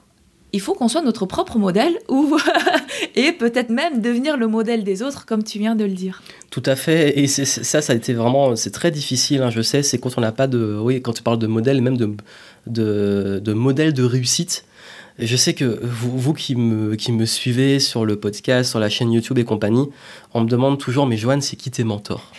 il 0.59 0.61
faut 0.61 0.75
qu'on 0.75 0.89
soit 0.89 1.03
notre 1.03 1.25
propre 1.25 1.57
modèle 1.57 2.01
ou 2.09 2.37
et 3.15 3.31
peut-être 3.31 3.71
même 3.71 4.01
devenir 4.01 4.37
le 4.37 4.49
modèle 4.49 4.83
des 4.83 5.05
autres, 5.05 5.25
comme 5.25 5.45
tu 5.45 5.61
viens 5.61 5.77
de 5.77 5.85
le 5.85 5.93
dire. 5.93 6.21
Tout 6.51 6.65
à 6.67 6.75
fait. 6.75 7.17
Et 7.17 7.29
ça, 7.29 7.81
ça 7.81 7.93
a 7.93 7.95
été 7.95 8.13
vraiment, 8.13 8.57
c'est 8.57 8.73
très 8.73 8.91
difficile. 8.91 9.43
Hein, 9.43 9.51
je 9.51 9.63
sais, 9.63 9.85
c'est 9.85 9.99
quand 9.99 10.19
on 10.19 10.21
n'a 10.21 10.33
pas 10.33 10.49
de, 10.49 10.77
oui, 10.83 11.01
quand 11.01 11.13
tu 11.13 11.23
parles 11.23 11.39
de 11.39 11.47
modèle, 11.47 11.81
même 11.81 11.97
de, 11.97 12.11
de, 12.67 13.53
modèle 13.53 13.93
de 13.93 14.03
réussite. 14.03 14.65
je 15.21 15.37
sais 15.37 15.55
que 15.55 15.79
vous, 15.81 16.19
vous, 16.19 16.35
qui, 16.35 16.57
me, 16.57 16.97
qui 16.97 17.13
me 17.13 17.25
suivez 17.25 17.79
sur 17.79 18.05
le 18.05 18.17
podcast, 18.17 18.71
sur 18.71 18.81
la 18.81 18.89
chaîne 18.89 19.13
YouTube 19.13 19.39
et 19.39 19.45
compagnie, 19.45 19.89
on 20.35 20.41
me 20.41 20.49
demande 20.49 20.77
toujours, 20.77 21.07
mais 21.07 21.17
Joanne, 21.17 21.41
c'est 21.41 21.55
qui 21.55 21.71
tes 21.71 21.85
mentors? 21.85 22.33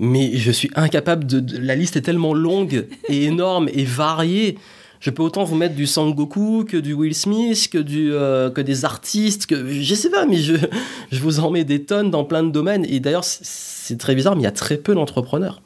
Mais 0.00 0.36
je 0.36 0.50
suis 0.50 0.70
incapable 0.76 1.26
de, 1.26 1.42
La 1.56 1.74
liste 1.74 1.96
est 1.96 2.02
tellement 2.02 2.34
longue 2.34 2.84
et 3.08 3.24
énorme 3.24 3.70
et 3.72 3.84
variée 3.84 4.58
je 5.00 5.10
peux 5.10 5.22
autant 5.22 5.44
vous 5.44 5.56
mettre 5.56 5.74
du 5.74 5.86
Sangoku 5.86 6.64
que 6.64 6.76
du 6.76 6.92
Will 6.92 7.14
Smith, 7.14 7.68
que, 7.70 7.78
du, 7.78 8.12
euh, 8.12 8.50
que 8.50 8.60
des 8.60 8.84
artistes, 8.84 9.46
que 9.46 9.68
je 9.68 9.94
sais 9.94 10.10
pas, 10.10 10.26
mais 10.26 10.36
je, 10.36 10.54
je 11.12 11.20
vous 11.20 11.40
en 11.40 11.50
mets 11.50 11.64
des 11.64 11.84
tonnes 11.84 12.10
dans 12.10 12.24
plein 12.24 12.42
de 12.42 12.50
domaines. 12.50 12.84
Et 12.88 13.00
d'ailleurs, 13.00 13.24
c'est 13.24 13.98
très 13.98 14.14
bizarre, 14.14 14.34
mais 14.34 14.42
il 14.42 14.44
y 14.44 14.48
a 14.48 14.52
très 14.52 14.76
peu 14.76 14.94
d'entrepreneurs. 14.94 15.62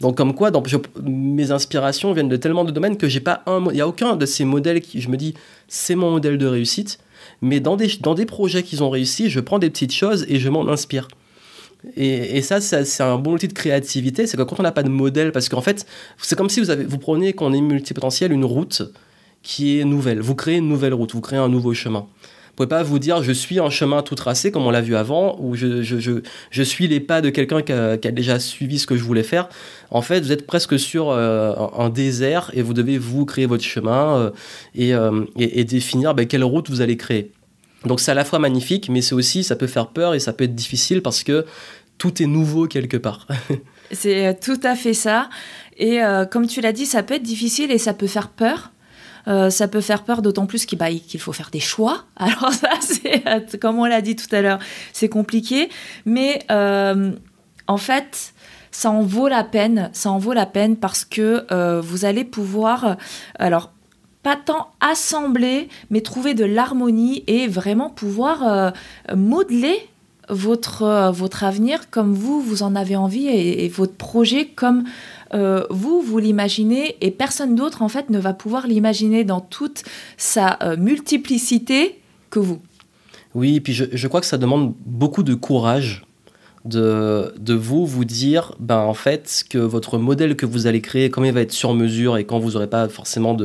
Donc 0.00 0.16
comme 0.16 0.34
quoi, 0.34 0.50
mes 1.02 1.50
inspirations 1.52 2.12
viennent 2.12 2.28
de 2.28 2.36
tellement 2.36 2.64
de 2.64 2.72
domaines 2.72 2.96
que 2.96 3.08
j'ai 3.08 3.20
pas 3.20 3.42
un, 3.46 3.64
il 3.70 3.76
y 3.76 3.80
a 3.80 3.88
aucun 3.88 4.16
de 4.16 4.26
ces 4.26 4.44
modèles 4.44 4.80
qui, 4.80 5.00
je 5.00 5.08
me 5.08 5.16
dis, 5.16 5.34
c'est 5.68 5.94
mon 5.94 6.10
modèle 6.10 6.36
de 6.36 6.46
réussite. 6.46 6.98
Mais 7.40 7.60
dans 7.60 7.76
des, 7.76 7.88
dans 8.00 8.14
des 8.14 8.26
projets 8.26 8.62
qu'ils 8.62 8.82
ont 8.82 8.90
réussi, 8.90 9.30
je 9.30 9.40
prends 9.40 9.58
des 9.58 9.70
petites 9.70 9.94
choses 9.94 10.26
et 10.28 10.38
je 10.38 10.48
m'en 10.48 10.68
inspire. 10.68 11.08
Et, 11.96 12.42
ça, 12.42 12.60
c'est 12.60 13.02
un 13.02 13.18
bon 13.18 13.34
outil 13.34 13.48
de 13.48 13.52
créativité. 13.52 14.26
C'est 14.26 14.36
que 14.36 14.42
quand 14.42 14.58
on 14.58 14.62
n'a 14.62 14.72
pas 14.72 14.82
de 14.82 14.88
modèle, 14.88 15.32
parce 15.32 15.48
qu'en 15.48 15.60
fait, 15.60 15.86
c'est 16.18 16.36
comme 16.36 16.50
si 16.50 16.60
vous, 16.60 16.70
avez, 16.70 16.84
vous 16.84 16.98
preniez, 16.98 17.32
quand 17.32 17.46
on 17.46 17.52
est 17.52 17.60
multipotentiel, 17.60 18.32
une 18.32 18.44
route 18.44 18.82
qui 19.42 19.78
est 19.78 19.84
nouvelle. 19.84 20.20
Vous 20.20 20.34
créez 20.34 20.56
une 20.56 20.68
nouvelle 20.68 20.94
route, 20.94 21.12
vous 21.12 21.20
créez 21.20 21.38
un 21.38 21.48
nouveau 21.48 21.74
chemin. 21.74 22.06
Vous 22.54 22.58
pouvez 22.58 22.68
pas 22.68 22.84
vous 22.84 23.00
dire 23.00 23.20
je 23.20 23.32
suis 23.32 23.58
un 23.58 23.68
chemin 23.68 24.02
tout 24.02 24.14
tracé 24.14 24.52
comme 24.52 24.64
on 24.64 24.70
l'a 24.70 24.80
vu 24.80 24.94
avant 24.94 25.36
ou 25.40 25.56
je, 25.56 26.62
suis 26.62 26.86
les 26.86 27.00
pas 27.00 27.20
de 27.20 27.30
quelqu'un 27.30 27.62
qui 27.62 27.72
a, 27.72 27.96
déjà 27.96 28.38
suivi 28.38 28.78
ce 28.78 28.86
que 28.86 28.96
je 28.96 29.02
voulais 29.02 29.24
faire. 29.24 29.48
En 29.90 30.02
fait, 30.02 30.20
vous 30.20 30.30
êtes 30.30 30.46
presque 30.46 30.78
sur 30.78 31.10
euh, 31.10 31.52
un, 31.76 31.90
désert 31.90 32.52
et 32.54 32.62
vous 32.62 32.72
devez 32.72 32.96
vous 32.96 33.24
créer 33.24 33.46
votre 33.46 33.64
chemin 33.64 34.18
euh, 34.18 34.30
et, 34.76 34.94
euh, 34.94 35.24
et, 35.36 35.64
définir 35.64 36.14
ben, 36.14 36.26
quelle 36.26 36.44
route 36.44 36.70
vous 36.70 36.80
allez 36.80 36.96
créer. 36.96 37.32
Donc 37.84 38.00
c'est 38.00 38.10
à 38.10 38.14
la 38.14 38.24
fois 38.24 38.38
magnifique, 38.38 38.88
mais 38.88 39.00
c'est 39.00 39.14
aussi 39.14 39.44
ça 39.44 39.56
peut 39.56 39.66
faire 39.66 39.88
peur 39.88 40.14
et 40.14 40.20
ça 40.20 40.32
peut 40.32 40.44
être 40.44 40.54
difficile 40.54 41.02
parce 41.02 41.22
que 41.22 41.44
tout 41.98 42.22
est 42.22 42.26
nouveau 42.26 42.66
quelque 42.66 42.96
part. 42.96 43.26
c'est 43.92 44.38
tout 44.40 44.60
à 44.62 44.74
fait 44.74 44.94
ça. 44.94 45.28
Et 45.76 46.00
comme 46.30 46.46
tu 46.46 46.60
l'as 46.60 46.72
dit, 46.72 46.86
ça 46.86 47.02
peut 47.02 47.14
être 47.14 47.22
difficile 47.22 47.72
et 47.72 47.78
ça 47.78 47.94
peut 47.94 48.06
faire 48.06 48.28
peur. 48.28 48.70
Euh, 49.26 49.50
ça 49.50 49.68
peut 49.68 49.80
faire 49.80 50.04
peur, 50.04 50.22
d'autant 50.22 50.46
plus 50.46 50.66
qu'il 50.66 50.78
bah, 50.78 50.86
faut 51.18 51.32
faire 51.32 51.50
des 51.50 51.60
choix. 51.60 52.04
Alors 52.16 52.52
ça, 52.52 52.70
c'est 52.80 53.26
euh, 53.26 53.40
comme 53.60 53.78
on 53.78 53.84
l'a 53.84 54.00
dit 54.00 54.16
tout 54.16 54.32
à 54.34 54.42
l'heure, 54.42 54.58
c'est 54.92 55.08
compliqué. 55.08 55.68
Mais 56.04 56.40
euh, 56.50 57.12
en 57.66 57.76
fait, 57.76 58.34
ça 58.70 58.90
en 58.90 59.02
vaut 59.02 59.28
la 59.28 59.44
peine. 59.44 59.90
Ça 59.92 60.10
en 60.10 60.18
vaut 60.18 60.32
la 60.32 60.46
peine 60.46 60.76
parce 60.76 61.04
que 61.04 61.46
vous 61.80 62.04
allez 62.04 62.24
pouvoir, 62.24 62.96
alors 63.38 63.72
pas 64.24 64.34
tant 64.34 64.72
assembler, 64.80 65.68
mais 65.90 66.00
trouver 66.00 66.34
de 66.34 66.44
l'harmonie 66.44 67.22
et 67.28 67.46
vraiment 67.46 67.90
pouvoir 67.90 68.72
modeler 69.14 69.88
votre, 70.28 71.12
votre 71.12 71.44
avenir 71.44 71.90
comme 71.90 72.14
vous, 72.14 72.40
vous 72.40 72.62
en 72.62 72.74
avez 72.74 72.96
envie 72.96 73.26
et, 73.26 73.64
et 73.64 73.68
votre 73.68 73.94
projet 73.94 74.46
comme 74.46 74.84
euh, 75.34 75.64
vous, 75.70 76.00
vous 76.00 76.18
l'imaginez 76.18 76.96
et 77.00 77.10
personne 77.10 77.54
d'autre, 77.54 77.82
en 77.82 77.88
fait, 77.88 78.10
ne 78.10 78.18
va 78.18 78.32
pouvoir 78.34 78.66
l'imaginer 78.66 79.24
dans 79.24 79.40
toute 79.40 79.82
sa 80.16 80.58
euh, 80.62 80.76
multiplicité 80.76 82.00
que 82.30 82.38
vous. 82.38 82.60
Oui, 83.34 83.58
puis 83.60 83.72
je, 83.72 83.84
je, 83.92 84.08
crois 84.08 84.20
que 84.20 84.26
ça 84.26 84.38
demande 84.38 84.74
beaucoup 84.86 85.24
de 85.24 85.34
courage 85.34 86.04
de, 86.64 87.54
vous 87.54 87.86
vous 87.86 88.04
dire, 88.04 88.54
ben, 88.58 88.78
en 88.78 88.94
fait, 88.94 89.44
que 89.48 89.58
votre 89.58 89.98
modèle 89.98 90.36
que 90.36 90.46
vous 90.46 90.66
allez 90.66 90.80
créer, 90.80 91.10
comme 91.10 91.24
il 91.24 91.32
va 91.32 91.42
être 91.42 91.52
sur 91.52 91.74
mesure 91.74 92.16
et 92.16 92.24
quand 92.24 92.38
vous 92.38 92.52
n'aurez 92.52 92.68
pas 92.68 92.88
forcément 92.88 93.36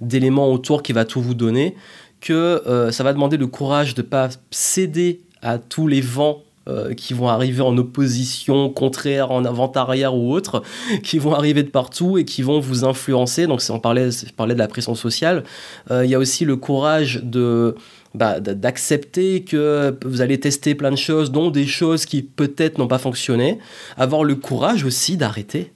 d'éléments 0.00 0.52
autour 0.52 0.82
qui 0.82 0.92
va 0.92 1.04
tout 1.04 1.20
vous 1.20 1.34
donner, 1.34 1.74
que 2.20 2.62
euh, 2.66 2.90
ça 2.90 3.04
va 3.04 3.12
demander 3.12 3.36
le 3.36 3.46
courage 3.46 3.94
de 3.94 4.02
ne 4.02 4.06
pas 4.06 4.28
céder 4.50 5.20
à 5.40 5.58
tous 5.58 5.86
les 5.86 6.00
vents 6.00 6.42
euh, 6.68 6.92
qui 6.92 7.14
vont 7.14 7.28
arriver 7.28 7.62
en 7.62 7.78
opposition, 7.78 8.68
contraire, 8.68 9.30
en 9.30 9.46
avant-arrière 9.46 10.14
ou 10.14 10.34
autre, 10.34 10.62
qui 11.02 11.18
vont 11.18 11.32
arriver 11.32 11.62
de 11.62 11.70
partout 11.70 12.18
et 12.18 12.26
qui 12.26 12.42
vont 12.42 12.60
vous 12.60 12.84
influencer. 12.84 13.46
Donc, 13.46 13.62
on 13.70 13.80
parlait, 13.80 14.10
je 14.10 14.32
parlais 14.34 14.52
de 14.52 14.58
la 14.58 14.68
pression 14.68 14.94
sociale. 14.94 15.44
Euh, 15.90 16.04
il 16.04 16.10
y 16.10 16.14
a 16.14 16.18
aussi 16.18 16.44
le 16.44 16.56
courage 16.56 17.20
de 17.22 17.74
bah, 18.14 18.40
d'accepter 18.40 19.42
que 19.42 19.96
vous 20.04 20.20
allez 20.20 20.40
tester 20.40 20.74
plein 20.74 20.90
de 20.90 20.96
choses, 20.96 21.30
dont 21.30 21.50
des 21.50 21.66
choses 21.66 22.06
qui 22.06 22.22
peut-être 22.22 22.78
n'ont 22.78 22.88
pas 22.88 22.98
fonctionné. 22.98 23.58
Avoir 23.96 24.24
le 24.24 24.34
courage 24.34 24.84
aussi 24.84 25.16
d'arrêter 25.16 25.72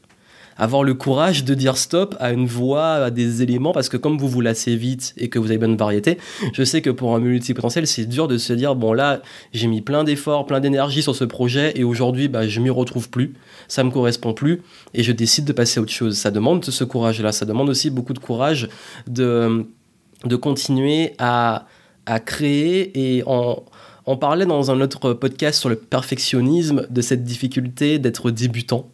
avoir 0.57 0.85
le 0.85 0.95
courage 0.95 1.45
de 1.45 1.55
dire 1.55 1.77
stop 1.77 2.15
à 2.21 2.33
une 2.33 2.47
voix, 2.47 2.95
à 2.95 3.11
des 3.11 3.43
éléments, 3.43 3.73
parce 3.73 3.89
que 3.89 3.97
comme 3.97 4.19
vous 4.19 4.29
vous 4.29 4.41
lassez 4.41 4.77
vite 4.77 5.15
et 5.17 5.29
que 5.29 5.39
vous 5.39 5.47
avez 5.47 5.59
bonne 5.59 5.77
variété, 5.77 6.19
je 6.53 6.63
sais 6.63 6.83
que 6.83 6.91
pour 6.91 7.15
un 7.15 7.19
multipotentiel, 7.19 7.87
c'est 7.87 8.07
dur 8.07 8.29
de 8.29 8.39
se 8.39 8.53
dire, 8.53 8.75
bon 8.75 8.93
là, 8.93 9.23
j'ai 9.53 9.67
mis 9.67 9.81
plein 9.81 10.05
d'efforts, 10.05 10.47
plein 10.47 10.61
d'énergie 10.61 11.03
sur 11.03 11.17
ce 11.17 11.25
projet, 11.25 11.73
et 11.77 11.85
aujourd'hui, 11.85 12.29
bah, 12.29 12.47
je 12.47 12.61
m'y 12.61 12.71
retrouve 12.71 13.11
plus, 13.11 13.35
ça 13.69 13.83
me 13.85 13.91
correspond 13.91 14.35
plus, 14.35 14.63
et 14.95 15.03
je 15.03 15.13
décide 15.13 15.45
de 15.45 15.53
passer 15.53 15.81
à 15.81 15.83
autre 15.83 15.93
chose. 15.93 16.17
Ça 16.17 16.31
demande 16.31 16.65
ce 16.65 16.85
courage-là, 16.85 17.33
ça 17.33 17.47
demande 17.47 17.69
aussi 17.69 17.91
beaucoup 17.91 18.13
de 18.13 18.19
courage 18.19 18.69
de, 19.07 19.67
de 20.25 20.37
continuer 20.37 21.15
à, 21.19 21.67
à 22.07 22.21
créer 22.21 23.17
et 23.17 23.23
en 23.27 23.63
on 24.07 24.17
parlait 24.17 24.47
dans 24.47 24.71
un 24.71 24.81
autre 24.81 25.13
podcast 25.13 25.61
sur 25.61 25.69
le 25.69 25.77
perfectionnisme 25.77 26.87
de 26.91 27.01
cette 27.03 27.23
difficulté 27.23 27.99
d'être 28.01 28.31
débutant, 28.31 28.89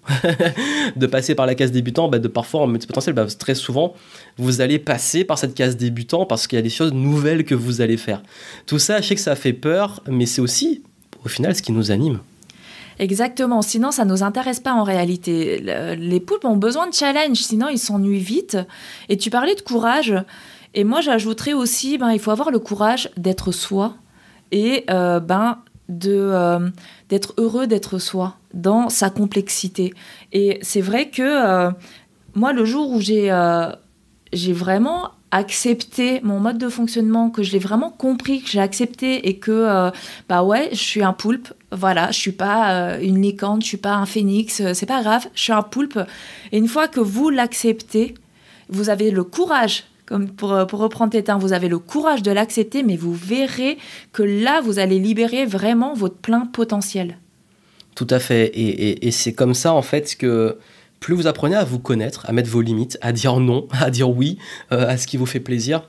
de 0.96 1.06
passer 1.06 1.34
par 1.34 1.46
la 1.46 1.54
case 1.54 1.72
débutant, 1.72 2.08
bah, 2.08 2.18
de 2.18 2.28
parfois 2.28 2.60
en 2.62 2.66
multipotentiel, 2.66 3.14
bah, 3.14 3.26
très 3.38 3.54
souvent, 3.54 3.94
vous 4.36 4.60
allez 4.60 4.78
passer 4.78 5.24
par 5.24 5.38
cette 5.38 5.54
case 5.54 5.76
débutant 5.76 6.26
parce 6.26 6.46
qu'il 6.46 6.56
y 6.56 6.60
a 6.60 6.62
des 6.62 6.68
choses 6.68 6.92
nouvelles 6.92 7.44
que 7.44 7.54
vous 7.54 7.80
allez 7.80 7.96
faire. 7.96 8.22
Tout 8.66 8.78
ça, 8.78 9.00
je 9.00 9.08
sais 9.08 9.14
que 9.14 9.20
ça 9.20 9.34
fait 9.34 9.54
peur, 9.54 10.02
mais 10.06 10.26
c'est 10.26 10.42
aussi, 10.42 10.82
au 11.24 11.28
final, 11.28 11.54
ce 11.54 11.62
qui 11.62 11.72
nous 11.72 11.90
anime. 11.90 12.20
Exactement, 12.98 13.62
sinon 13.62 13.92
ça 13.92 14.04
ne 14.04 14.10
nous 14.10 14.24
intéresse 14.24 14.58
pas 14.58 14.72
en 14.72 14.82
réalité. 14.82 15.60
Les 15.96 16.20
poulpes 16.20 16.44
ont 16.44 16.56
besoin 16.56 16.88
de 16.88 16.94
challenge, 16.94 17.36
sinon 17.36 17.68
ils 17.68 17.78
s'ennuient 17.78 18.18
vite. 18.18 18.58
Et 19.08 19.16
tu 19.16 19.30
parlais 19.30 19.54
de 19.54 19.60
courage, 19.60 20.14
et 20.74 20.84
moi 20.84 21.00
j'ajouterais 21.00 21.52
aussi, 21.52 21.98
ben, 21.98 22.12
il 22.12 22.18
faut 22.18 22.30
avoir 22.30 22.50
le 22.50 22.58
courage 22.58 23.10
d'être 23.16 23.52
soi, 23.52 23.94
et 24.52 24.84
euh, 24.90 25.20
ben, 25.20 25.58
de 25.88 26.12
euh, 26.12 26.68
d'être 27.08 27.34
heureux 27.38 27.66
d'être 27.66 27.98
soi 27.98 28.36
dans 28.54 28.88
sa 28.88 29.10
complexité. 29.10 29.94
Et 30.32 30.58
c'est 30.62 30.80
vrai 30.80 31.08
que 31.08 31.22
euh, 31.22 31.70
moi, 32.34 32.52
le 32.52 32.64
jour 32.64 32.90
où 32.90 33.00
j'ai 33.00 33.32
j'ai 34.32 34.52
vraiment 34.52 35.10
accepté 35.30 36.20
mon 36.22 36.40
mode 36.40 36.58
de 36.58 36.68
fonctionnement, 36.68 37.30
que 37.30 37.42
je 37.42 37.52
l'ai 37.52 37.58
vraiment 37.58 37.90
compris, 37.90 38.42
que 38.42 38.48
j'ai 38.48 38.60
accepté 38.60 39.28
et 39.28 39.38
que 39.38 39.90
bah 40.28 40.42
ouais, 40.42 40.68
je 40.72 40.76
suis 40.76 41.02
un 41.02 41.12
poulpe. 41.12 41.52
Voilà, 41.72 42.10
je 42.10 42.18
suis 42.18 42.32
pas 42.32 42.98
une 43.00 43.20
licorne, 43.20 43.60
je 43.62 43.66
suis 43.66 43.76
pas 43.78 43.94
un 43.94 44.06
phénix, 44.06 44.62
c'est 44.74 44.86
pas 44.86 45.02
grave, 45.02 45.26
je 45.34 45.42
suis 45.42 45.52
un 45.52 45.62
poulpe. 45.62 45.98
Et 46.52 46.58
une 46.58 46.68
fois 46.68 46.88
que 46.88 47.00
vous 47.00 47.30
l'acceptez, 47.30 48.14
vous 48.68 48.90
avez 48.90 49.10
le 49.10 49.24
courage 49.24 49.84
comme 50.08 50.30
pour, 50.30 50.54
euh, 50.54 50.64
pour 50.64 50.80
reprendre 50.80 51.12
termes, 51.20 51.40
vous 51.40 51.52
avez 51.52 51.68
le 51.68 51.78
courage 51.78 52.22
de 52.22 52.30
l'accepter, 52.30 52.82
mais 52.82 52.96
vous 52.96 53.12
verrez 53.12 53.76
que 54.12 54.22
là, 54.22 54.62
vous 54.62 54.78
allez 54.78 54.98
libérer 54.98 55.44
vraiment 55.44 55.92
votre 55.92 56.16
plein 56.16 56.46
potentiel. 56.46 57.18
Tout 57.94 58.06
à 58.08 58.18
fait. 58.18 58.50
Et, 58.54 59.10
c'est 59.10 59.34
comme 59.34 59.52
ça, 59.52 59.74
en 59.74 59.82
fait, 59.82 60.16
que 60.16 60.56
plus 60.98 61.14
vous 61.14 61.26
apprenez 61.26 61.56
à 61.56 61.64
vous 61.64 61.78
connaître, 61.78 62.24
à 62.26 62.32
mettre 62.32 62.48
vos 62.48 62.62
limites, 62.62 62.96
à 63.02 63.12
dire 63.12 63.38
non, 63.38 63.68
à 63.80 63.90
dire 63.90 64.08
oui 64.08 64.38
euh, 64.72 64.88
à 64.88 64.96
ce 64.96 65.06
qui 65.06 65.18
vous 65.18 65.26
fait 65.26 65.40
plaisir, 65.40 65.82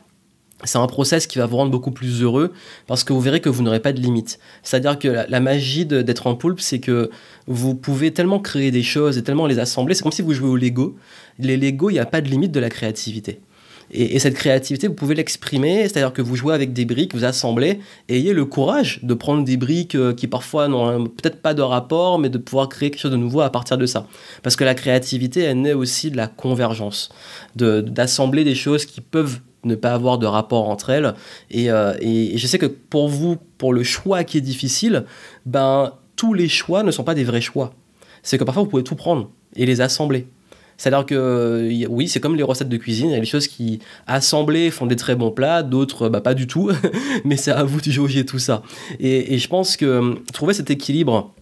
c'est 0.66 0.78
un 0.78 0.88
process 0.88 1.26
qui 1.26 1.38
va 1.38 1.46
vous 1.46 1.56
rendre 1.56 1.72
beaucoup 1.72 1.92
plus 1.92 2.22
heureux 2.22 2.52
parce 2.86 3.06
que 3.06 3.14
vous 3.14 3.22
verrez 3.22 3.40
que 3.40 3.48
vous 3.48 3.64
n'aurez 3.64 3.80
pas 3.80 3.94
de 3.94 4.02
limites. 4.02 4.40
C'est-à-dire 4.64 5.00
que 5.00 5.08
la, 5.08 5.28
la 5.28 5.40
magie 5.40 5.86
d'être 5.86 6.28
en 6.28 6.36
poulpe, 6.36 6.60
c'est 6.60 6.80
que 6.80 7.10
vous 7.48 7.74
pouvez 7.76 8.12
tellement 8.12 8.40
créer 8.40 8.70
des 8.70 8.84
choses 8.84 9.18
et 9.18 9.24
tellement 9.24 9.46
les 9.46 9.60
assembler. 9.60 9.96
C'est 9.96 10.04
comme 10.04 10.12
si 10.12 10.22
vous 10.22 10.34
jouez 10.34 10.50
au 10.50 10.58
Lego. 10.58 10.98
Les 11.38 11.56
Lego, 11.56 11.90
il 11.90 11.94
n'y 11.94 12.00
a 12.00 12.06
pas 12.06 12.20
de 12.20 12.28
limite 12.28 12.52
de 12.52 12.60
la 12.60 12.70
créativité. 12.70 13.40
Et, 13.92 14.20
cette 14.20 14.36
créativité, 14.36 14.88
vous 14.88 14.94
pouvez 14.94 15.16
l'exprimer, 15.16 15.84
c'est-à-dire 15.84 16.14
que 16.14 16.22
vous 16.22 16.36
jouez 16.36 16.54
avec 16.54 16.74
des 16.74 16.86
briques, 16.86 17.14
vous 17.14 17.26
assemblez, 17.26 17.80
et 18.08 18.18
ayez 18.18 18.34
le 18.34 18.46
courage 18.46 19.00
de 19.04 19.14
prendre 19.14 19.44
des 19.44 19.58
briques 19.58 19.96
euh, 19.96 20.14
qui 20.14 20.28
parfois 20.28 20.68
n'ont 20.68 21.06
peut-être 21.06 21.42
pas 21.42 21.54
de 21.54 21.62
rapport, 21.62 22.20
mais 22.20 22.30
de 22.30 22.38
pouvoir 22.38 22.70
créer 22.70 22.92
quelque 22.92 23.02
chose 23.02 23.12
de 23.12 23.18
nouveau 23.18 23.42
à 23.42 23.50
partir 23.50 23.78
de 23.78 23.86
ça. 23.86 24.08
Parce 24.44 24.56
que 24.56 24.64
la 24.64 24.76
créativité, 24.76 25.42
elle 25.42 25.62
naît 25.62 25.74
aussi 25.74 26.12
de 26.12 26.18
la 26.18 26.28
convergence, 26.28 27.10
d'assembler 27.56 28.44
des 28.44 28.56
choses 28.56 28.86
qui 28.86 29.02
peuvent 29.02 29.40
ne 29.64 29.76
pas 29.76 29.94
avoir 29.94 30.18
de 30.18 30.26
rapport 30.26 30.70
entre 30.70 30.90
elles. 30.90 31.14
Et, 31.52 31.72
euh, 31.72 31.94
et, 32.00 32.38
je 32.38 32.48
sais 32.48 32.58
que 32.58 32.66
pour 32.66 33.10
vous, 33.10 33.38
pour 33.58 33.74
le 33.74 33.84
choix 33.84 34.24
qui 34.24 34.38
est 34.38 34.42
difficile, 34.42 35.06
ben, 35.46 35.94
tous 36.16 36.34
les 36.34 36.48
choix 36.48 36.84
ne 36.84 36.92
sont 36.92 37.04
pas 37.04 37.16
des 37.16 37.24
vrais 37.24 37.42
choix. 37.42 37.74
C'est 38.24 38.38
que 38.38 38.44
parfois 38.44 38.64
vous 38.64 38.70
pouvez 38.70 38.84
tout 38.84 38.96
prendre 38.96 39.32
et 39.56 39.66
les 39.66 39.82
assembler. 39.82 40.28
C'est-à-dire 40.80 41.06
que, 41.06 41.88
oui, 41.90 42.08
c'est 42.08 42.22
comme 42.22 42.38
les 42.38 42.44
recettes 42.44 42.70
de 42.70 42.78
cuisine, 42.78 43.10
il 43.10 43.14
y 43.14 43.18
a 43.18 43.20
des 43.20 43.26
choses 43.26 43.50
qui, 43.50 43.80
assemblées, 44.08 44.72
font 44.72 44.86
des 44.86 44.96
très 44.96 45.14
bons 45.14 45.30
plats, 45.30 45.62
d'autres, 45.62 46.08
bah, 46.08 46.22
pas 46.22 46.34
du 46.34 46.48
tout, 46.48 46.72
mais 47.26 47.36
c'est 47.36 47.52
à 47.52 47.66
vous 47.66 47.82
de 47.82 47.92
jauger 47.92 48.26
tout 48.26 48.40
ça. 48.40 48.64
Et, 49.02 49.38
je 49.38 49.48
pense 49.50 49.76
que 49.76 49.86
euh, 49.86 50.16
trouver 50.32 50.54
cet 50.54 50.72
équilibre 50.72 51.34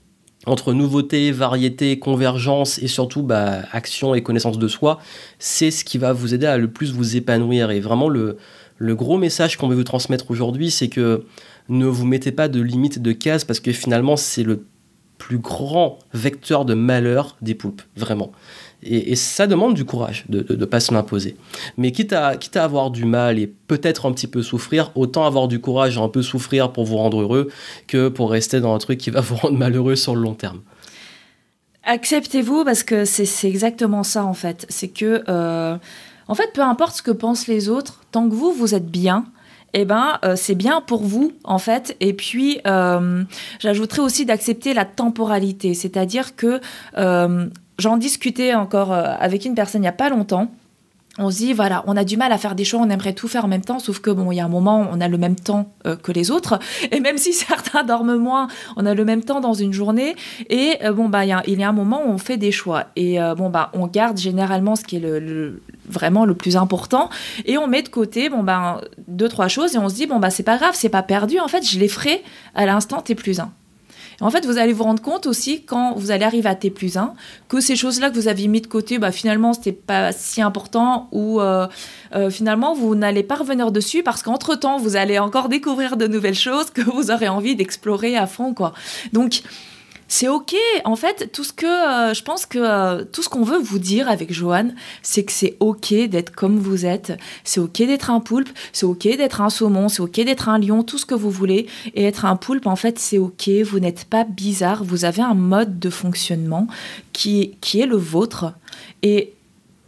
entre 0.48 0.74
nouveauté, 0.74 1.32
variété, 1.32 2.00
convergence 2.00 2.80
et 2.80 2.88
surtout 2.88 3.22
bah, 3.22 3.60
action 3.72 4.16
et 4.16 4.24
connaissance 4.24 4.58
de 4.58 4.68
soi, 4.68 5.00
c'est 5.38 5.70
ce 5.70 5.86
qui 5.86 6.00
va 6.00 6.14
vous 6.14 6.34
aider 6.34 6.48
à 6.48 6.58
le 6.58 6.72
plus 6.72 6.92
vous 6.92 7.16
épanouir. 7.16 7.70
Et 7.70 7.80
vraiment, 7.80 8.10
le, 8.10 8.38
le 8.78 8.96
gros 8.96 9.20
message 9.20 9.58
qu'on 9.58 9.68
veut 9.68 9.76
vous 9.76 9.84
transmettre 9.84 10.32
aujourd'hui, 10.32 10.72
c'est 10.72 10.88
que 10.88 11.26
ne 11.70 11.86
vous 11.86 12.08
mettez 12.08 12.32
pas 12.32 12.48
de 12.48 12.60
limites 12.60 13.04
de 13.04 13.12
cases 13.12 13.46
parce 13.46 13.60
que 13.60 13.72
finalement, 13.72 14.16
c'est 14.16 14.44
le 14.44 14.66
plus 15.18 15.38
grand 15.38 16.00
vecteur 16.14 16.66
de 16.66 16.74
malheur 16.74 17.38
des 17.42 17.56
poulpes, 17.56 17.82
vraiment. 17.96 18.32
Et, 18.84 19.16
ça 19.16 19.48
demande 19.48 19.74
du 19.74 19.86
courage 19.86 20.26
de 20.30 20.46
ne 20.56 20.66
pas 20.66 20.80
se 20.80 20.94
l'imposer. 20.94 21.36
Mais 21.78 21.92
quitte 21.92 22.14
à, 22.14 22.38
quitte 22.38 22.58
à 22.58 22.64
avoir 22.64 22.92
du 22.92 23.06
mal 23.06 23.40
et 23.40 23.48
peut-être 23.48 24.06
un 24.06 24.12
petit 24.12 24.28
peu 24.28 24.44
souffrir, 24.44 24.92
autant 24.96 25.26
avoir 25.26 25.48
du 25.48 25.60
courage 25.60 25.98
et 25.98 26.02
un 26.02 26.10
peu 26.10 26.22
souffrir 26.22 26.72
pour 26.72 26.86
vous 26.86 26.98
rendre 26.98 27.22
heureux 27.22 27.50
que 27.88 28.08
pour 28.08 28.30
rester 28.30 28.60
dans 28.60 28.76
un 28.76 28.78
truc 28.78 29.00
qui 29.00 29.10
va 29.10 29.22
vous 29.22 29.36
rendre 29.36 29.58
malheureux 29.58 29.96
sur 29.96 30.16
le 30.16 30.22
long 30.22 30.36
terme. 30.36 30.62
Acceptez-vous 31.84 32.66
parce 32.66 32.84
que 32.84 33.06
c'est 33.06 33.48
exactement 33.48 34.04
ça 34.04 34.26
en 34.26 34.34
fait. 34.34 34.66
C'est 34.70 34.90
que, 34.90 35.24
euh, 35.28 35.78
en 36.28 36.36
fait, 36.36 36.52
peu 36.54 36.62
importe 36.62 36.98
ce 36.98 37.02
que 37.02 37.12
pensent 37.12 37.48
les 37.48 37.70
autres, 37.70 38.02
tant 38.12 38.30
que 38.30 38.36
vous, 38.36 38.52
vous 38.52 38.76
êtes 38.76 38.88
bien, 38.88 39.26
eh 39.74 39.86
ben, 39.86 40.20
c'est 40.36 40.56
bien 40.56 40.82
pour 40.82 41.04
vous, 41.04 41.34
en 41.44 41.60
fait. 41.60 41.96
Et 42.00 42.14
puis, 42.14 42.60
j'ajouterais 43.60 44.02
aussi 44.02 44.26
d'accepter 44.26 44.74
la 44.74 44.86
temporalité, 44.86 45.74
c'est-à-dire 45.74 46.36
que 46.36 46.60
j'en 47.80 47.98
discutais 47.98 48.54
encore 48.54 48.92
avec 48.92 49.46
une 49.46 49.56
personne 49.56 49.82
il 49.82 49.84
n'y 49.84 49.88
a 49.88 49.94
pas 49.94 50.10
longtemps 50.10 50.50
on 51.20 51.32
se 51.32 51.38
dit, 51.38 51.54
voilà, 51.54 51.84
on 51.88 51.98
a 51.98 52.04
du 52.04 52.16
mal 52.16 52.32
à 52.32 52.38
faire 52.38 52.54
des 52.54 52.64
choix, 52.64 52.80
on 52.80 52.90
aimerait 52.90 53.14
tout 53.14 53.28
faire 53.28 53.46
en 53.46 53.48
même 53.48 53.64
temps, 53.64 53.80
sauf 53.80 54.00
que, 54.00 54.12
bon, 54.12 54.32
il 54.32 54.36
y 54.36 54.40
a 54.40 54.46
un 54.46 54.50
moment, 54.50 54.88
on 54.92 55.02
a 55.02 55.08
le 55.08 55.18
même 55.18 55.36
temps 55.36 55.72
euh, 55.88 55.96
que 55.96 56.12
les 56.12 56.30
autres. 56.30 56.60
Et 56.92 57.00
même 57.00 57.18
si 57.18 57.34
certains 57.34 57.84
dorment 57.88 58.18
moins, 58.18 58.48
on 58.76 58.86
a 58.86 58.94
le 58.94 59.06
même 59.06 59.24
temps 59.24 59.42
dans 59.42 59.54
une 59.54 59.74
journée. 59.74 60.16
Et, 60.50 60.78
euh, 60.84 60.94
bon, 60.94 61.10
bah, 61.10 61.26
il 61.26 61.30
y, 61.30 61.64
a 61.64 61.70
un 61.70 61.74
moment 61.74 62.04
où 62.06 62.10
on 62.10 62.18
fait 62.18 62.38
des 62.38 62.52
choix. 62.52 62.86
Et, 62.96 63.20
euh, 63.20 63.34
bon, 63.34 63.50
bah, 63.50 63.72
on 63.74 63.88
garde 63.88 64.18
généralement 64.18 64.76
ce 64.76 64.84
qui 64.84 64.98
est 64.98 65.00
le, 65.00 65.62
vraiment 65.90 66.26
le 66.26 66.36
plus 66.36 66.56
important. 66.56 67.10
Et 67.46 67.58
on 67.58 67.68
met 67.68 67.82
de 67.82 67.90
côté, 67.90 68.30
bon, 68.30 68.44
bah, 68.44 68.82
deux, 69.08 69.28
trois 69.28 69.48
choses. 69.48 69.76
Et 69.76 69.80
on 69.80 69.90
se 69.90 69.96
dit, 69.96 70.06
bon, 70.06 70.20
bah, 70.20 70.30
c'est 70.30 70.44
pas 70.44 70.58
grave, 70.58 70.74
c'est 70.76 70.90
pas 70.90 71.04
perdu. 71.04 71.40
En 71.40 71.48
fait, 71.48 71.68
je 71.68 71.80
les 71.80 71.88
ferai 71.88 72.24
à 72.54 72.66
l'instant 72.66 73.02
T 73.02 73.16
plus 73.16 73.40
1 73.40 73.52
en 74.20 74.32
fait, 74.32 74.46
vous 74.46 74.58
allez 74.58 74.74
vous 74.74 74.84
rendre 74.84 75.02
compte 75.02 75.28
aussi, 75.28 75.64
quand 75.64 75.94
vous 75.96 76.10
allez 76.10 76.26
arriver 76.26 76.50
à 76.50 76.56
T 76.56 76.70
plus 76.70 76.98
1, 76.98 77.14
que 77.48 77.60
ces 77.60 77.76
choses-là 77.76 78.10
que 78.10 78.16
vous 78.16 78.28
aviez 78.28 78.48
mis 78.48 78.62
de 78.62 78.68
côté, 78.68 78.98
bah, 78.98 79.12
finalement, 79.12 79.54
c'était 79.54 79.72
pas 79.72 80.12
si 80.12 80.42
important 80.42 81.08
ou 81.12 81.40
euh, 81.40 81.68
euh, 82.16 82.30
finalement, 82.30 82.74
vous 82.74 82.96
n'allez 82.96 83.24
pas 83.24 83.36
revenir 83.36 83.72
dessus 83.72 84.02
parce 84.02 84.24
qu'entre-temps, 84.24 84.80
vous 84.80 84.96
allez 84.96 85.20
encore 85.20 85.50
découvrir 85.50 85.98
de 85.98 86.08
nouvelles 86.08 86.36
choses 86.36 86.72
que 86.72 86.82
vous 86.82 87.12
aurez 87.12 87.28
envie 87.28 87.56
d'explorer 87.56 88.18
à 88.18 88.26
fond. 88.26 88.54
Quoi. 88.54 88.74
Donc, 89.14 89.42
c'est 90.08 90.28
ok. 90.28 90.56
En 90.86 90.96
fait, 90.96 91.32
tout 91.34 91.44
ce 91.44 91.54
que 91.54 91.66
euh, 91.66 92.14
je 92.14 92.24
pense 92.24 92.46
que 92.46 92.60
euh, 92.60 93.04
tout 93.04 93.22
ce 93.22 93.30
qu'on 93.30 93.44
veut 93.44 93.58
vous 93.58 93.80
dire 93.80 94.10
avec 94.10 94.32
Joanne, 94.34 94.76
c'est 95.02 95.24
que 95.24 95.32
c'est 95.32 95.58
ok 95.60 95.94
d'être 96.10 96.34
comme 96.34 96.58
vous 96.58 96.86
êtes. 96.86 97.14
C'est 97.44 97.60
ok 97.60 97.78
d'être 97.80 98.10
un 98.10 98.20
poulpe. 98.20 98.50
C'est 98.72 98.86
ok 98.86 99.04
d'être 99.04 99.42
un 99.42 99.50
saumon. 99.50 99.90
C'est 99.90 100.02
ok 100.02 100.16
d'être 100.16 100.50
un 100.50 100.60
lion. 100.60 100.84
Tout 100.84 100.98
ce 100.98 101.06
que 101.06 101.16
vous 101.16 101.32
voulez. 101.32 101.68
Et 101.94 102.06
être 102.06 102.26
un 102.26 102.36
poulpe, 102.36 102.68
en 102.68 102.76
fait, 102.76 103.00
c'est 103.00 103.18
ok. 103.18 103.50
Vous 103.66 103.80
n'êtes 103.80 104.06
pas 104.06 104.24
bizarre. 104.24 104.84
Vous 104.84 105.06
avez 105.06 105.22
un 105.22 105.34
mode 105.34 105.80
de 105.80 105.90
fonctionnement 105.90 106.68
qui, 107.12 107.58
qui 107.62 107.82
est 107.82 107.86
le 107.86 107.98
vôtre. 107.98 108.54
Et 109.04 109.34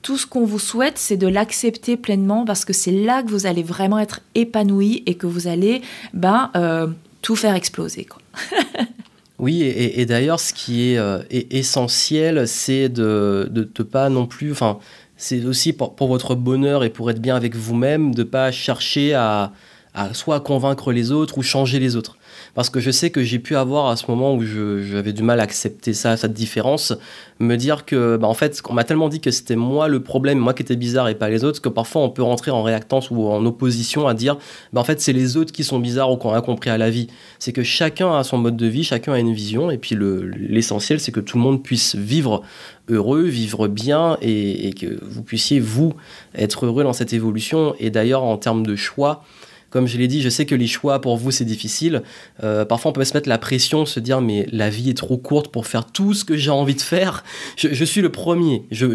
tout 0.01 0.17
ce 0.17 0.25
qu'on 0.25 0.45
vous 0.45 0.59
souhaite, 0.59 0.97
c'est 0.97 1.17
de 1.17 1.27
l'accepter 1.27 1.97
pleinement 1.97 2.45
parce 2.45 2.65
que 2.65 2.73
c'est 2.73 2.91
là 2.91 3.23
que 3.23 3.29
vous 3.29 3.45
allez 3.45 3.63
vraiment 3.63 3.99
être 3.99 4.21
épanoui 4.35 5.03
et 5.05 5.15
que 5.15 5.27
vous 5.27 5.47
allez 5.47 5.81
ben, 6.13 6.51
euh, 6.55 6.87
tout 7.21 7.35
faire 7.35 7.55
exploser. 7.55 8.07
Oui, 9.39 9.63
et, 9.63 10.05
d'ailleurs, 10.05 10.39
ce 10.39 10.53
qui 10.53 10.91
est, 10.91 10.97
euh, 10.97 11.19
essentiel, 11.31 12.47
c'est 12.47 12.89
de 12.89 13.49
ne 13.53 13.83
pas 13.83 14.09
non 14.09 14.25
plus. 14.25 14.51
Enfin, 14.51 14.79
c'est 15.19 15.43
aussi 15.45 15.73
pour, 15.73 16.07
votre 16.07 16.33
bonheur 16.33 16.83
et 16.83 16.89
pour 16.89 17.11
être 17.11 17.21
bien 17.21 17.35
avec 17.35 17.55
vous-même, 17.55 18.15
de 18.15 18.23
ne 18.23 18.27
pas 18.27 18.51
chercher 18.51 19.13
à, 19.13 19.51
à 19.93 20.13
soit 20.13 20.39
convaincre 20.39 20.91
les 20.91 21.11
autres 21.11 21.37
ou 21.37 21.41
changer 21.41 21.79
les 21.79 21.95
autres. 21.95 22.17
Parce 22.53 22.69
que 22.69 22.79
je 22.79 22.91
sais 22.91 23.09
que 23.09 23.23
j'ai 23.23 23.39
pu 23.39 23.55
avoir 23.55 23.87
à 23.87 23.95
ce 23.95 24.05
moment 24.09 24.35
où 24.35 24.43
j'avais 24.43 25.13
du 25.13 25.23
mal 25.23 25.39
à 25.39 25.43
accepter 25.43 25.93
ça, 25.93 26.17
cette 26.17 26.33
différence, 26.33 26.93
me 27.39 27.55
dire 27.55 27.85
que, 27.85 28.17
bah, 28.17 28.27
en 28.27 28.33
fait, 28.33 28.61
on 28.69 28.73
m'a 28.73 28.83
tellement 28.83 29.09
dit 29.09 29.19
que 29.19 29.31
c'était 29.31 29.55
moi 29.55 29.87
le 29.87 30.01
problème, 30.01 30.37
moi 30.37 30.53
qui 30.53 30.61
étais 30.61 30.75
bizarre 30.75 31.09
et 31.09 31.15
pas 31.15 31.29
les 31.29 31.43
autres, 31.43 31.61
que 31.61 31.69
parfois 31.69 32.01
on 32.01 32.09
peut 32.09 32.21
rentrer 32.21 32.51
en 32.51 32.63
réactance 32.63 33.09
ou 33.11 33.27
en 33.27 33.45
opposition 33.45 34.07
à 34.07 34.13
dire, 34.13 34.37
bah, 34.73 34.81
en 34.81 34.83
fait, 34.83 35.01
c'est 35.01 35.13
les 35.13 35.37
autres 35.37 35.51
qui 35.51 35.63
sont 35.63 35.79
bizarres 35.79 36.11
ou 36.11 36.17
qu'on 36.17 36.33
a 36.33 36.41
compris 36.41 36.69
à 36.69 36.77
la 36.77 36.89
vie. 36.89 37.07
C'est 37.39 37.53
que 37.53 37.63
chacun 37.63 38.15
a 38.15 38.23
son 38.23 38.37
mode 38.37 38.57
de 38.57 38.67
vie, 38.67 38.83
chacun 38.83 39.13
a 39.13 39.19
une 39.19 39.33
vision, 39.33 39.71
et 39.71 39.77
puis 39.77 39.97
l'essentiel, 39.97 40.99
c'est 40.99 41.11
que 41.11 41.19
tout 41.19 41.37
le 41.37 41.43
monde 41.43 41.63
puisse 41.63 41.95
vivre 41.95 42.43
heureux, 42.89 43.23
vivre 43.23 43.67
bien, 43.67 44.17
et 44.21 44.73
que 44.73 44.99
vous 45.03 45.23
puissiez, 45.23 45.59
vous, 45.59 45.93
être 46.35 46.65
heureux 46.65 46.83
dans 46.83 46.93
cette 46.93 47.13
évolution. 47.13 47.75
Et 47.79 47.89
d'ailleurs, 47.89 48.23
en 48.23 48.37
termes 48.37 48.65
de 48.65 48.75
choix, 48.75 49.23
comme 49.69 49.87
je 49.87 49.97
l'ai 49.97 50.07
dit, 50.07 50.21
je 50.21 50.29
sais 50.29 50.45
que 50.45 50.55
les 50.55 50.67
choix 50.67 51.01
pour 51.01 51.17
vous 51.17 51.31
c'est 51.31 51.45
difficile. 51.45 52.03
Euh, 52.43 52.65
parfois 52.65 52.91
on 52.91 52.93
peut 52.93 53.03
se 53.03 53.13
mettre 53.13 53.29
la 53.29 53.37
pression, 53.37 53.85
se 53.85 53.99
dire 53.99 54.21
mais 54.21 54.47
la 54.51 54.69
vie 54.69 54.89
est 54.89 54.97
trop 54.97 55.17
courte 55.17 55.51
pour 55.51 55.67
faire 55.67 55.85
tout 55.85 56.13
ce 56.13 56.25
que 56.25 56.37
j'ai 56.37 56.51
envie 56.51 56.75
de 56.75 56.81
faire. 56.81 57.23
Je, 57.55 57.83
suis 57.83 58.01
le 58.01 58.09
premier, 58.09 58.63
je, 58.71 58.85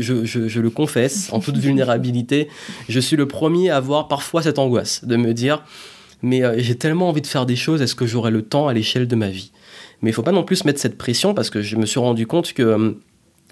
le 0.60 0.70
confesse 0.70 1.32
en 1.32 1.40
toute 1.40 1.56
vulnérabilité, 1.56 2.48
je 2.88 3.00
suis 3.00 3.16
le 3.16 3.28
premier 3.28 3.70
à 3.70 3.76
avoir 3.76 4.08
parfois 4.08 4.42
cette 4.42 4.58
angoisse 4.58 5.04
de 5.04 5.16
me 5.16 5.32
dire 5.34 5.64
mais 6.22 6.42
euh, 6.42 6.54
j'ai 6.56 6.74
tellement 6.74 7.10
envie 7.10 7.20
de 7.20 7.26
faire 7.26 7.44
des 7.44 7.56
choses, 7.56 7.82
est-ce 7.82 7.94
que 7.94 8.06
j'aurai 8.06 8.30
le 8.30 8.42
temps 8.42 8.66
à 8.66 8.72
l'échelle 8.72 9.06
de 9.06 9.14
ma 9.14 9.28
vie? 9.28 9.52
Mais 10.00 10.10
il 10.10 10.12
faut 10.12 10.22
pas 10.22 10.32
non 10.32 10.42
plus 10.42 10.64
mettre 10.64 10.80
cette 10.80 10.96
pression 10.96 11.34
parce 11.34 11.50
que 11.50 11.60
je 11.60 11.76
me 11.76 11.86
suis 11.86 12.00
rendu 12.00 12.26
compte 12.26 12.52
que 12.54 12.62
hum, 12.62 13.00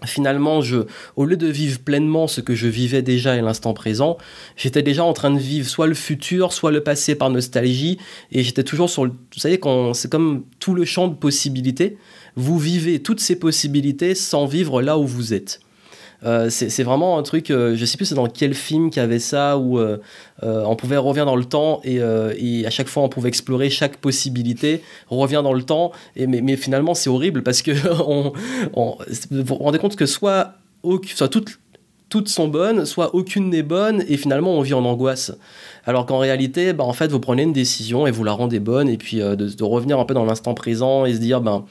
finalement, 0.06 0.62
je, 0.62 0.78
au 1.16 1.24
lieu 1.24 1.36
de 1.36 1.46
vivre 1.46 1.80
pleinement 1.80 2.26
ce 2.26 2.40
que 2.40 2.54
je 2.54 2.68
vivais 2.68 3.02
déjà 3.02 3.32
à 3.32 3.40
l'instant 3.40 3.74
présent, 3.74 4.18
j'étais 4.56 4.82
déjà 4.82 5.04
en 5.04 5.12
train 5.12 5.30
de 5.30 5.38
vivre 5.38 5.68
soit 5.68 5.86
le 5.86 5.94
futur, 5.94 6.52
soit 6.52 6.70
le 6.70 6.82
passé 6.82 7.14
par 7.14 7.30
nostalgie, 7.30 7.98
et 8.30 8.42
j'étais 8.42 8.64
toujours 8.64 8.90
sur 8.90 9.04
le... 9.04 9.10
Vous 9.10 9.40
savez, 9.40 9.60
c'est 9.94 10.10
comme 10.10 10.44
tout 10.58 10.74
le 10.74 10.84
champ 10.84 11.08
de 11.08 11.14
possibilités, 11.14 11.96
vous 12.36 12.58
vivez 12.58 13.00
toutes 13.00 13.20
ces 13.20 13.36
possibilités 13.36 14.14
sans 14.14 14.46
vivre 14.46 14.82
là 14.82 14.98
où 14.98 15.06
vous 15.06 15.34
êtes. 15.34 15.60
Euh, 16.24 16.50
c'est 16.50 16.82
vraiment 16.82 17.18
un 17.18 17.22
truc, 17.22 17.50
euh, 17.50 17.74
je 17.76 17.84
sais 17.84 17.96
plus 17.96 18.06
c'est 18.06 18.14
dans 18.14 18.28
quel 18.28 18.54
film 18.54 18.90
qu'il 18.90 19.02
avait 19.02 19.18
ça, 19.18 19.58
où 19.58 19.78
euh, 19.78 19.98
on 20.42 20.76
pouvait 20.76 20.96
revenir 20.96 21.26
dans 21.26 21.36
le 21.36 21.44
temps 21.44 21.80
et, 21.84 22.00
à 22.00 22.70
chaque 22.70 22.88
fois 22.88 23.02
on 23.02 23.08
pouvait 23.08 23.28
explorer 23.28 23.70
chaque 23.70 23.96
possibilité, 23.96 24.82
revient 25.08 25.40
dans 25.42 25.52
le 25.52 25.62
temps, 25.62 25.92
et, 26.16 26.26
mais, 26.26 26.56
finalement 26.56 26.94
c'est 26.94 27.10
horrible 27.10 27.42
parce 27.42 27.62
que 27.62 27.72
on, 28.06 28.32
vous 29.30 29.42
vous 29.44 29.54
rendez 29.56 29.78
compte 29.78 29.96
que 29.96 30.06
soit, 30.06 30.54
toutes, 32.08 32.28
sont 32.28 32.46
bonnes, 32.46 32.84
soit 32.84 33.14
aucune 33.14 33.50
n'est 33.50 33.62
bonne, 33.62 34.04
et 34.06 34.16
finalement 34.16 34.52
on 34.52 34.60
vit 34.60 34.74
en 34.74 34.84
angoisse. 34.84 35.32
Alors 35.84 36.06
qu'en 36.06 36.18
réalité, 36.18 36.72
bah, 36.72 36.84
en 36.84 36.92
fait, 36.92 37.10
vous 37.10 37.18
prenez 37.18 37.42
une 37.42 37.52
décision 37.52 38.06
et 38.06 38.12
vous 38.12 38.22
la 38.22 38.32
rendez 38.32 38.60
bonne, 38.60 38.88
et 38.88 38.96
puis 38.98 39.16
de, 39.16 39.34
de, 39.34 39.64
revenir 39.64 39.98
un 39.98 40.04
peu 40.04 40.14
dans 40.14 40.24
l'instant 40.24 40.54
présent 40.54 41.04
et 41.04 41.14
se 41.14 41.18
dire, 41.18 41.40
ben 41.40 41.64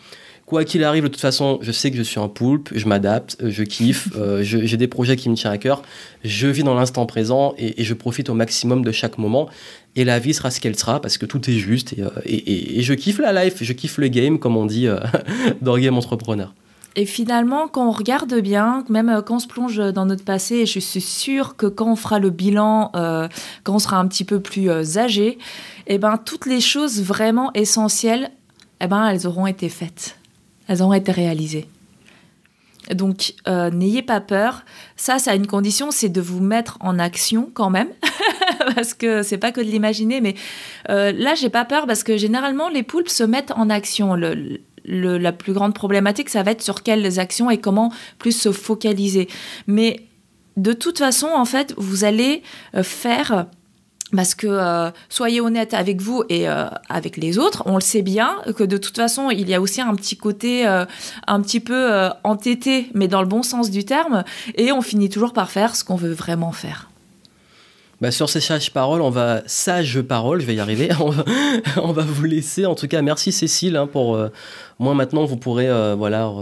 quoi 0.51 0.65
qu'il 0.65 0.83
arrive, 0.83 1.03
de 1.03 1.07
toute 1.07 1.21
façon, 1.21 1.59
je 1.61 1.71
sais 1.71 1.91
que 1.91 1.97
je 1.97 2.03
suis 2.03 2.19
un 2.19 2.27
poulpe, 2.27 2.71
je 2.75 2.85
m'adapte, 2.85 3.37
euh, 3.41 3.49
je 3.49 3.63
kiffe, 3.63 4.09
euh, 4.17 4.43
j'ai 4.43 4.75
des 4.75 4.89
projets 4.89 5.15
qui 5.15 5.29
me 5.29 5.35
tiennent 5.35 5.53
à 5.53 5.57
cœur, 5.57 5.81
je 6.25 6.47
vis 6.47 6.63
dans 6.63 6.73
l'instant 6.73 7.05
présent 7.05 7.53
et, 7.57 7.81
je 7.81 7.93
profite 7.93 8.29
au 8.29 8.33
maximum 8.33 8.83
de 8.83 8.91
chaque 8.91 9.17
moment. 9.17 9.47
Et 9.95 10.03
la 10.03 10.19
vie 10.19 10.33
sera 10.33 10.51
ce 10.51 10.59
qu'elle 10.59 10.77
sera 10.77 10.99
parce 10.99 11.17
que 11.17 11.25
tout 11.25 11.49
est 11.49 11.53
juste 11.53 11.93
et, 11.93 12.01
euh, 12.01 12.81
je 12.81 12.93
kiffe 12.93 13.19
la 13.19 13.45
life, 13.45 13.63
je 13.63 13.71
kiffe 13.71 13.97
le 13.97 14.09
game, 14.09 14.39
comme 14.39 14.57
on 14.57 14.65
dit 14.65 14.87
dans 15.61 15.77
Game 15.77 15.97
Entrepreneur. 15.97 16.53
Et 16.97 17.05
finalement, 17.05 17.69
quand 17.69 17.87
on 17.87 17.91
regarde 17.91 18.37
bien, 18.41 18.83
même 18.89 19.21
quand 19.25 19.35
on 19.35 19.39
se 19.39 19.47
plonge 19.47 19.77
dans 19.77 20.05
notre 20.05 20.25
passé, 20.25 20.65
je 20.65 20.79
suis 20.79 20.99
sûre 20.99 21.55
que 21.55 21.67
quand 21.67 21.93
on 21.93 21.95
fera 21.95 22.19
le 22.19 22.29
bilan, 22.29 22.91
quand 23.63 23.75
on 23.75 23.79
sera 23.79 23.97
un 23.99 24.07
petit 24.07 24.25
peu 24.25 24.41
plus 24.41 24.69
âgé, 24.97 25.37
eh 25.87 25.97
ben, 25.97 26.17
toutes 26.17 26.45
les 26.45 26.59
choses 26.59 27.01
vraiment 27.01 27.53
essentielles, 27.53 28.31
eh 28.81 28.87
ben, 28.87 29.07
elles 29.07 29.25
auront 29.25 29.47
été 29.47 29.69
faites 29.69 30.17
elles 30.71 30.81
ont 30.83 30.93
été 30.93 31.11
réalisées. 31.11 31.67
Donc, 32.93 33.33
euh, 33.45 33.69
n'ayez 33.71 34.01
pas 34.01 34.21
peur. 34.21 34.63
Ça, 34.95 35.19
ça 35.19 35.31
a 35.31 35.35
une 35.35 35.45
condition, 35.45 35.91
c'est 35.91 36.07
de 36.07 36.21
vous 36.21 36.39
mettre 36.39 36.77
en 36.79 36.97
action 36.97 37.51
quand 37.53 37.69
même, 37.69 37.89
parce 38.75 38.93
que 38.93 39.21
c'est 39.21 39.37
pas 39.37 39.51
que 39.51 39.59
de 39.59 39.65
l'imaginer. 39.65 40.21
Mais 40.21 40.35
euh, 40.89 41.11
là, 41.11 41.35
j'ai 41.35 41.49
pas 41.49 41.65
peur 41.65 41.87
parce 41.87 42.03
que 42.03 42.15
généralement, 42.15 42.69
les 42.69 42.83
poulpes 42.83 43.09
se 43.09 43.23
mettent 43.23 43.51
en 43.51 43.69
action. 43.69 44.15
la 44.85 45.31
plus 45.33 45.51
grande 45.51 45.73
problématique, 45.73 46.29
ça 46.29 46.41
va 46.41 46.51
être 46.51 46.61
sur 46.61 46.83
quelles 46.83 47.19
actions 47.19 47.49
et 47.49 47.57
comment 47.57 47.91
plus 48.17 48.31
se 48.31 48.53
focaliser. 48.53 49.27
Mais 49.67 50.05
de 50.55 50.71
toute 50.71 50.99
façon, 50.99 51.27
en 51.27 51.45
fait, 51.45 51.73
vous 51.75 52.05
allez 52.05 52.43
euh, 52.75 52.83
faire 52.83 53.47
parce 54.15 54.35
que 54.35 54.47
euh, 54.47 54.91
soyez 55.09 55.41
honnête 55.41 55.73
avec 55.73 56.01
vous 56.01 56.23
et 56.29 56.49
euh, 56.49 56.65
avec 56.89 57.17
les 57.17 57.37
autres, 57.37 57.63
on 57.65 57.75
le 57.75 57.81
sait 57.81 58.01
bien 58.01 58.37
que 58.55 58.63
de 58.63 58.77
toute 58.77 58.95
façon 58.95 59.29
il 59.29 59.49
y 59.49 59.53
a 59.53 59.61
aussi 59.61 59.81
un 59.81 59.95
petit 59.95 60.17
côté 60.17 60.67
euh, 60.67 60.85
un 61.27 61.41
petit 61.41 61.59
peu 61.59 62.09
entêté, 62.23 62.89
mais 62.93 63.07
dans 63.07 63.21
le 63.21 63.27
bon 63.27 63.43
sens 63.43 63.69
du 63.69 63.85
terme, 63.85 64.23
et 64.55 64.71
on 64.71 64.81
finit 64.81 65.09
toujours 65.09 65.33
par 65.33 65.49
faire 65.49 65.75
ce 65.75 65.83
qu'on 65.83 65.95
veut 65.95 66.13
vraiment 66.13 66.51
faire. 66.51 66.89
Bah, 68.01 68.09
sur 68.09 68.29
ces 68.29 68.39
sages 68.39 68.71
paroles, 68.71 69.01
on 69.01 69.11
va 69.11 69.41
sage 69.45 70.01
paroles, 70.01 70.41
je 70.41 70.47
vais 70.47 70.55
y 70.55 70.59
arriver. 70.59 70.89
On 71.77 71.91
va, 71.91 72.01
vous 72.01 72.23
laisser. 72.23 72.65
En 72.65 72.73
tout 72.73 72.87
cas, 72.87 73.03
merci 73.03 73.31
Cécile 73.31 73.77
hein, 73.77 73.85
pour 73.85 74.19
moi, 74.81 74.95
maintenant, 74.95 75.25
vous 75.25 75.37
pourrez 75.37 75.69
euh, 75.69 75.93
voilà, 75.95 76.33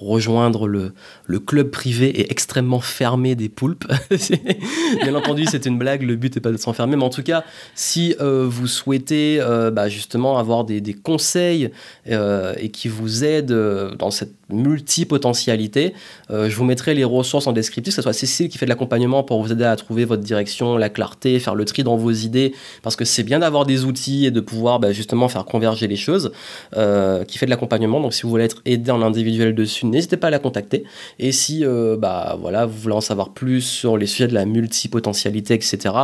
rejoindre 0.00 0.68
le, 0.68 0.92
le, 1.26 1.40
club 1.40 1.70
privé 1.70 2.06
et 2.20 2.30
extrêmement 2.30 2.78
fermé 2.78 3.34
des 3.34 3.48
poulpes. 3.48 3.92
Bien 5.02 5.16
entendu, 5.16 5.46
c'est 5.50 5.66
une 5.66 5.78
blague, 5.78 6.02
le 6.02 6.14
but 6.14 6.36
n'est 6.36 6.40
pas 6.40 6.52
de 6.52 6.58
s'enfermer, 6.58 6.94
mais 6.94 7.02
en 7.02 7.10
tout 7.10 7.24
cas, 7.24 7.42
si 7.74 8.14
euh, 8.20 8.46
vous 8.48 8.68
souhaitez 8.68 9.38
euh, 9.40 9.72
bah, 9.72 9.88
justement 9.88 10.38
avoir 10.38 10.62
des, 10.62 10.80
des 10.80 10.94
conseils 10.94 11.70
et 12.06 12.68
qui 12.70 12.86
vous 12.86 13.24
aident 13.24 13.96
dans 13.98 14.12
cette 14.12 14.32
multipotentialité, 14.48 15.92
je 16.30 16.54
vous 16.54 16.64
mettrai 16.64 16.94
les 16.94 17.04
ressources 17.04 17.46
en 17.46 17.52
descriptif, 17.52 17.92
que 17.92 17.96
ce 17.96 18.02
soit 18.02 18.12
Cécile 18.12 18.48
qui 18.48 18.56
fait 18.56 18.64
de 18.66 18.70
l'accompagnement 18.70 19.22
pour 19.22 19.42
vous 19.42 19.52
aider 19.52 19.64
à 19.64 19.76
trouver 19.76 20.04
votre 20.04 20.22
direction, 20.22 20.76
la 20.76 20.88
clarté 20.88 21.38
faire 21.38 21.54
le 21.54 21.64
tri 21.64 21.82
dans 21.82 21.96
vos 21.96 22.12
idées, 22.12 22.54
parce 22.82 22.96
que 22.96 23.04
c'est 23.04 23.24
bien 23.24 23.40
d'avoir 23.40 23.66
des 23.66 23.84
outils 23.84 24.24
et 24.24 24.30
de 24.30 24.40
pouvoir 24.40 24.78
bah, 24.78 24.92
justement 24.92 25.28
faire 25.28 25.44
converger 25.44 25.86
les 25.86 25.96
choses, 25.96 26.32
qui 26.72 27.38
fait 27.38 27.46
de 27.46 27.50
l'accompagnement. 27.50 27.87
Donc 27.88 28.14
si 28.14 28.22
vous 28.22 28.30
voulez 28.30 28.44
être 28.44 28.60
aidé 28.64 28.90
en 28.90 29.02
individuel 29.02 29.54
dessus, 29.54 29.86
n'hésitez 29.86 30.16
pas 30.16 30.28
à 30.28 30.30
la 30.30 30.38
contacter. 30.38 30.84
Et 31.18 31.32
si 31.32 31.64
euh, 31.64 31.96
bah, 31.96 32.36
voilà, 32.40 32.66
vous 32.66 32.78
voulez 32.78 32.94
en 32.94 33.00
savoir 33.00 33.30
plus 33.30 33.62
sur 33.62 33.96
les 33.96 34.06
sujets 34.06 34.28
de 34.28 34.34
la 34.34 34.44
multipotentialité, 34.44 35.54
etc., 35.54 35.94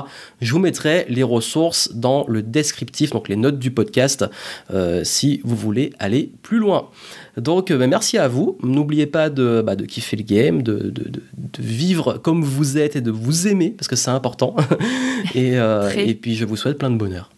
je 0.41 0.53
vous 0.53 0.59
mettrai 0.59 1.07
les 1.09 1.23
ressources 1.23 1.95
dans 1.95 2.25
le 2.29 2.43
descriptif, 2.43 3.11
donc 3.11 3.29
les 3.29 3.37
notes 3.37 3.59
du 3.59 3.71
podcast, 3.71 4.25
euh, 4.73 5.03
si 5.05 5.41
vous 5.45 5.57
voulez 5.57 5.93
aller 5.99 6.33
plus 6.43 6.59
loin. 6.59 6.89
Donc 7.37 7.73
bah, 7.73 7.87
merci 7.87 8.19
à 8.19 8.29
vous. 8.29 8.59
N'oubliez 8.63 9.07
pas 9.07 9.31
de, 9.31 9.63
bah, 9.65 9.77
de 9.77 9.85
kiffer 9.85 10.17
le 10.17 10.23
game, 10.23 10.63
de, 10.63 10.91
de, 10.91 11.09
de, 11.09 11.21
vivre 11.59 12.15
comme 12.15 12.43
vous 12.43 12.79
êtes 12.79 12.97
et 12.97 13.01
de 13.01 13.11
vous 13.11 13.49
aimer, 13.49 13.71
parce 13.71 13.89
que 13.89 13.97
c'est 13.97 14.11
important. 14.11 14.57
et, 15.35 15.55
et 15.97 16.15
puis 16.15 16.35
je 16.35 16.45
vous 16.45 16.57
souhaite 16.57 16.79
plein 16.79 16.91
de 16.91 16.97
bonheur. 16.97 17.31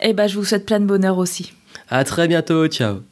Et 0.00 0.10
eh 0.10 0.12
bah, 0.14 0.26
je 0.26 0.36
vous 0.36 0.44
souhaite 0.44 0.66
plein 0.66 0.80
de 0.80 0.86
bonheur 0.86 1.18
aussi. 1.18 1.52
À 1.88 2.04
très 2.04 2.26
bientôt, 2.26 2.66
ciao 2.66 3.02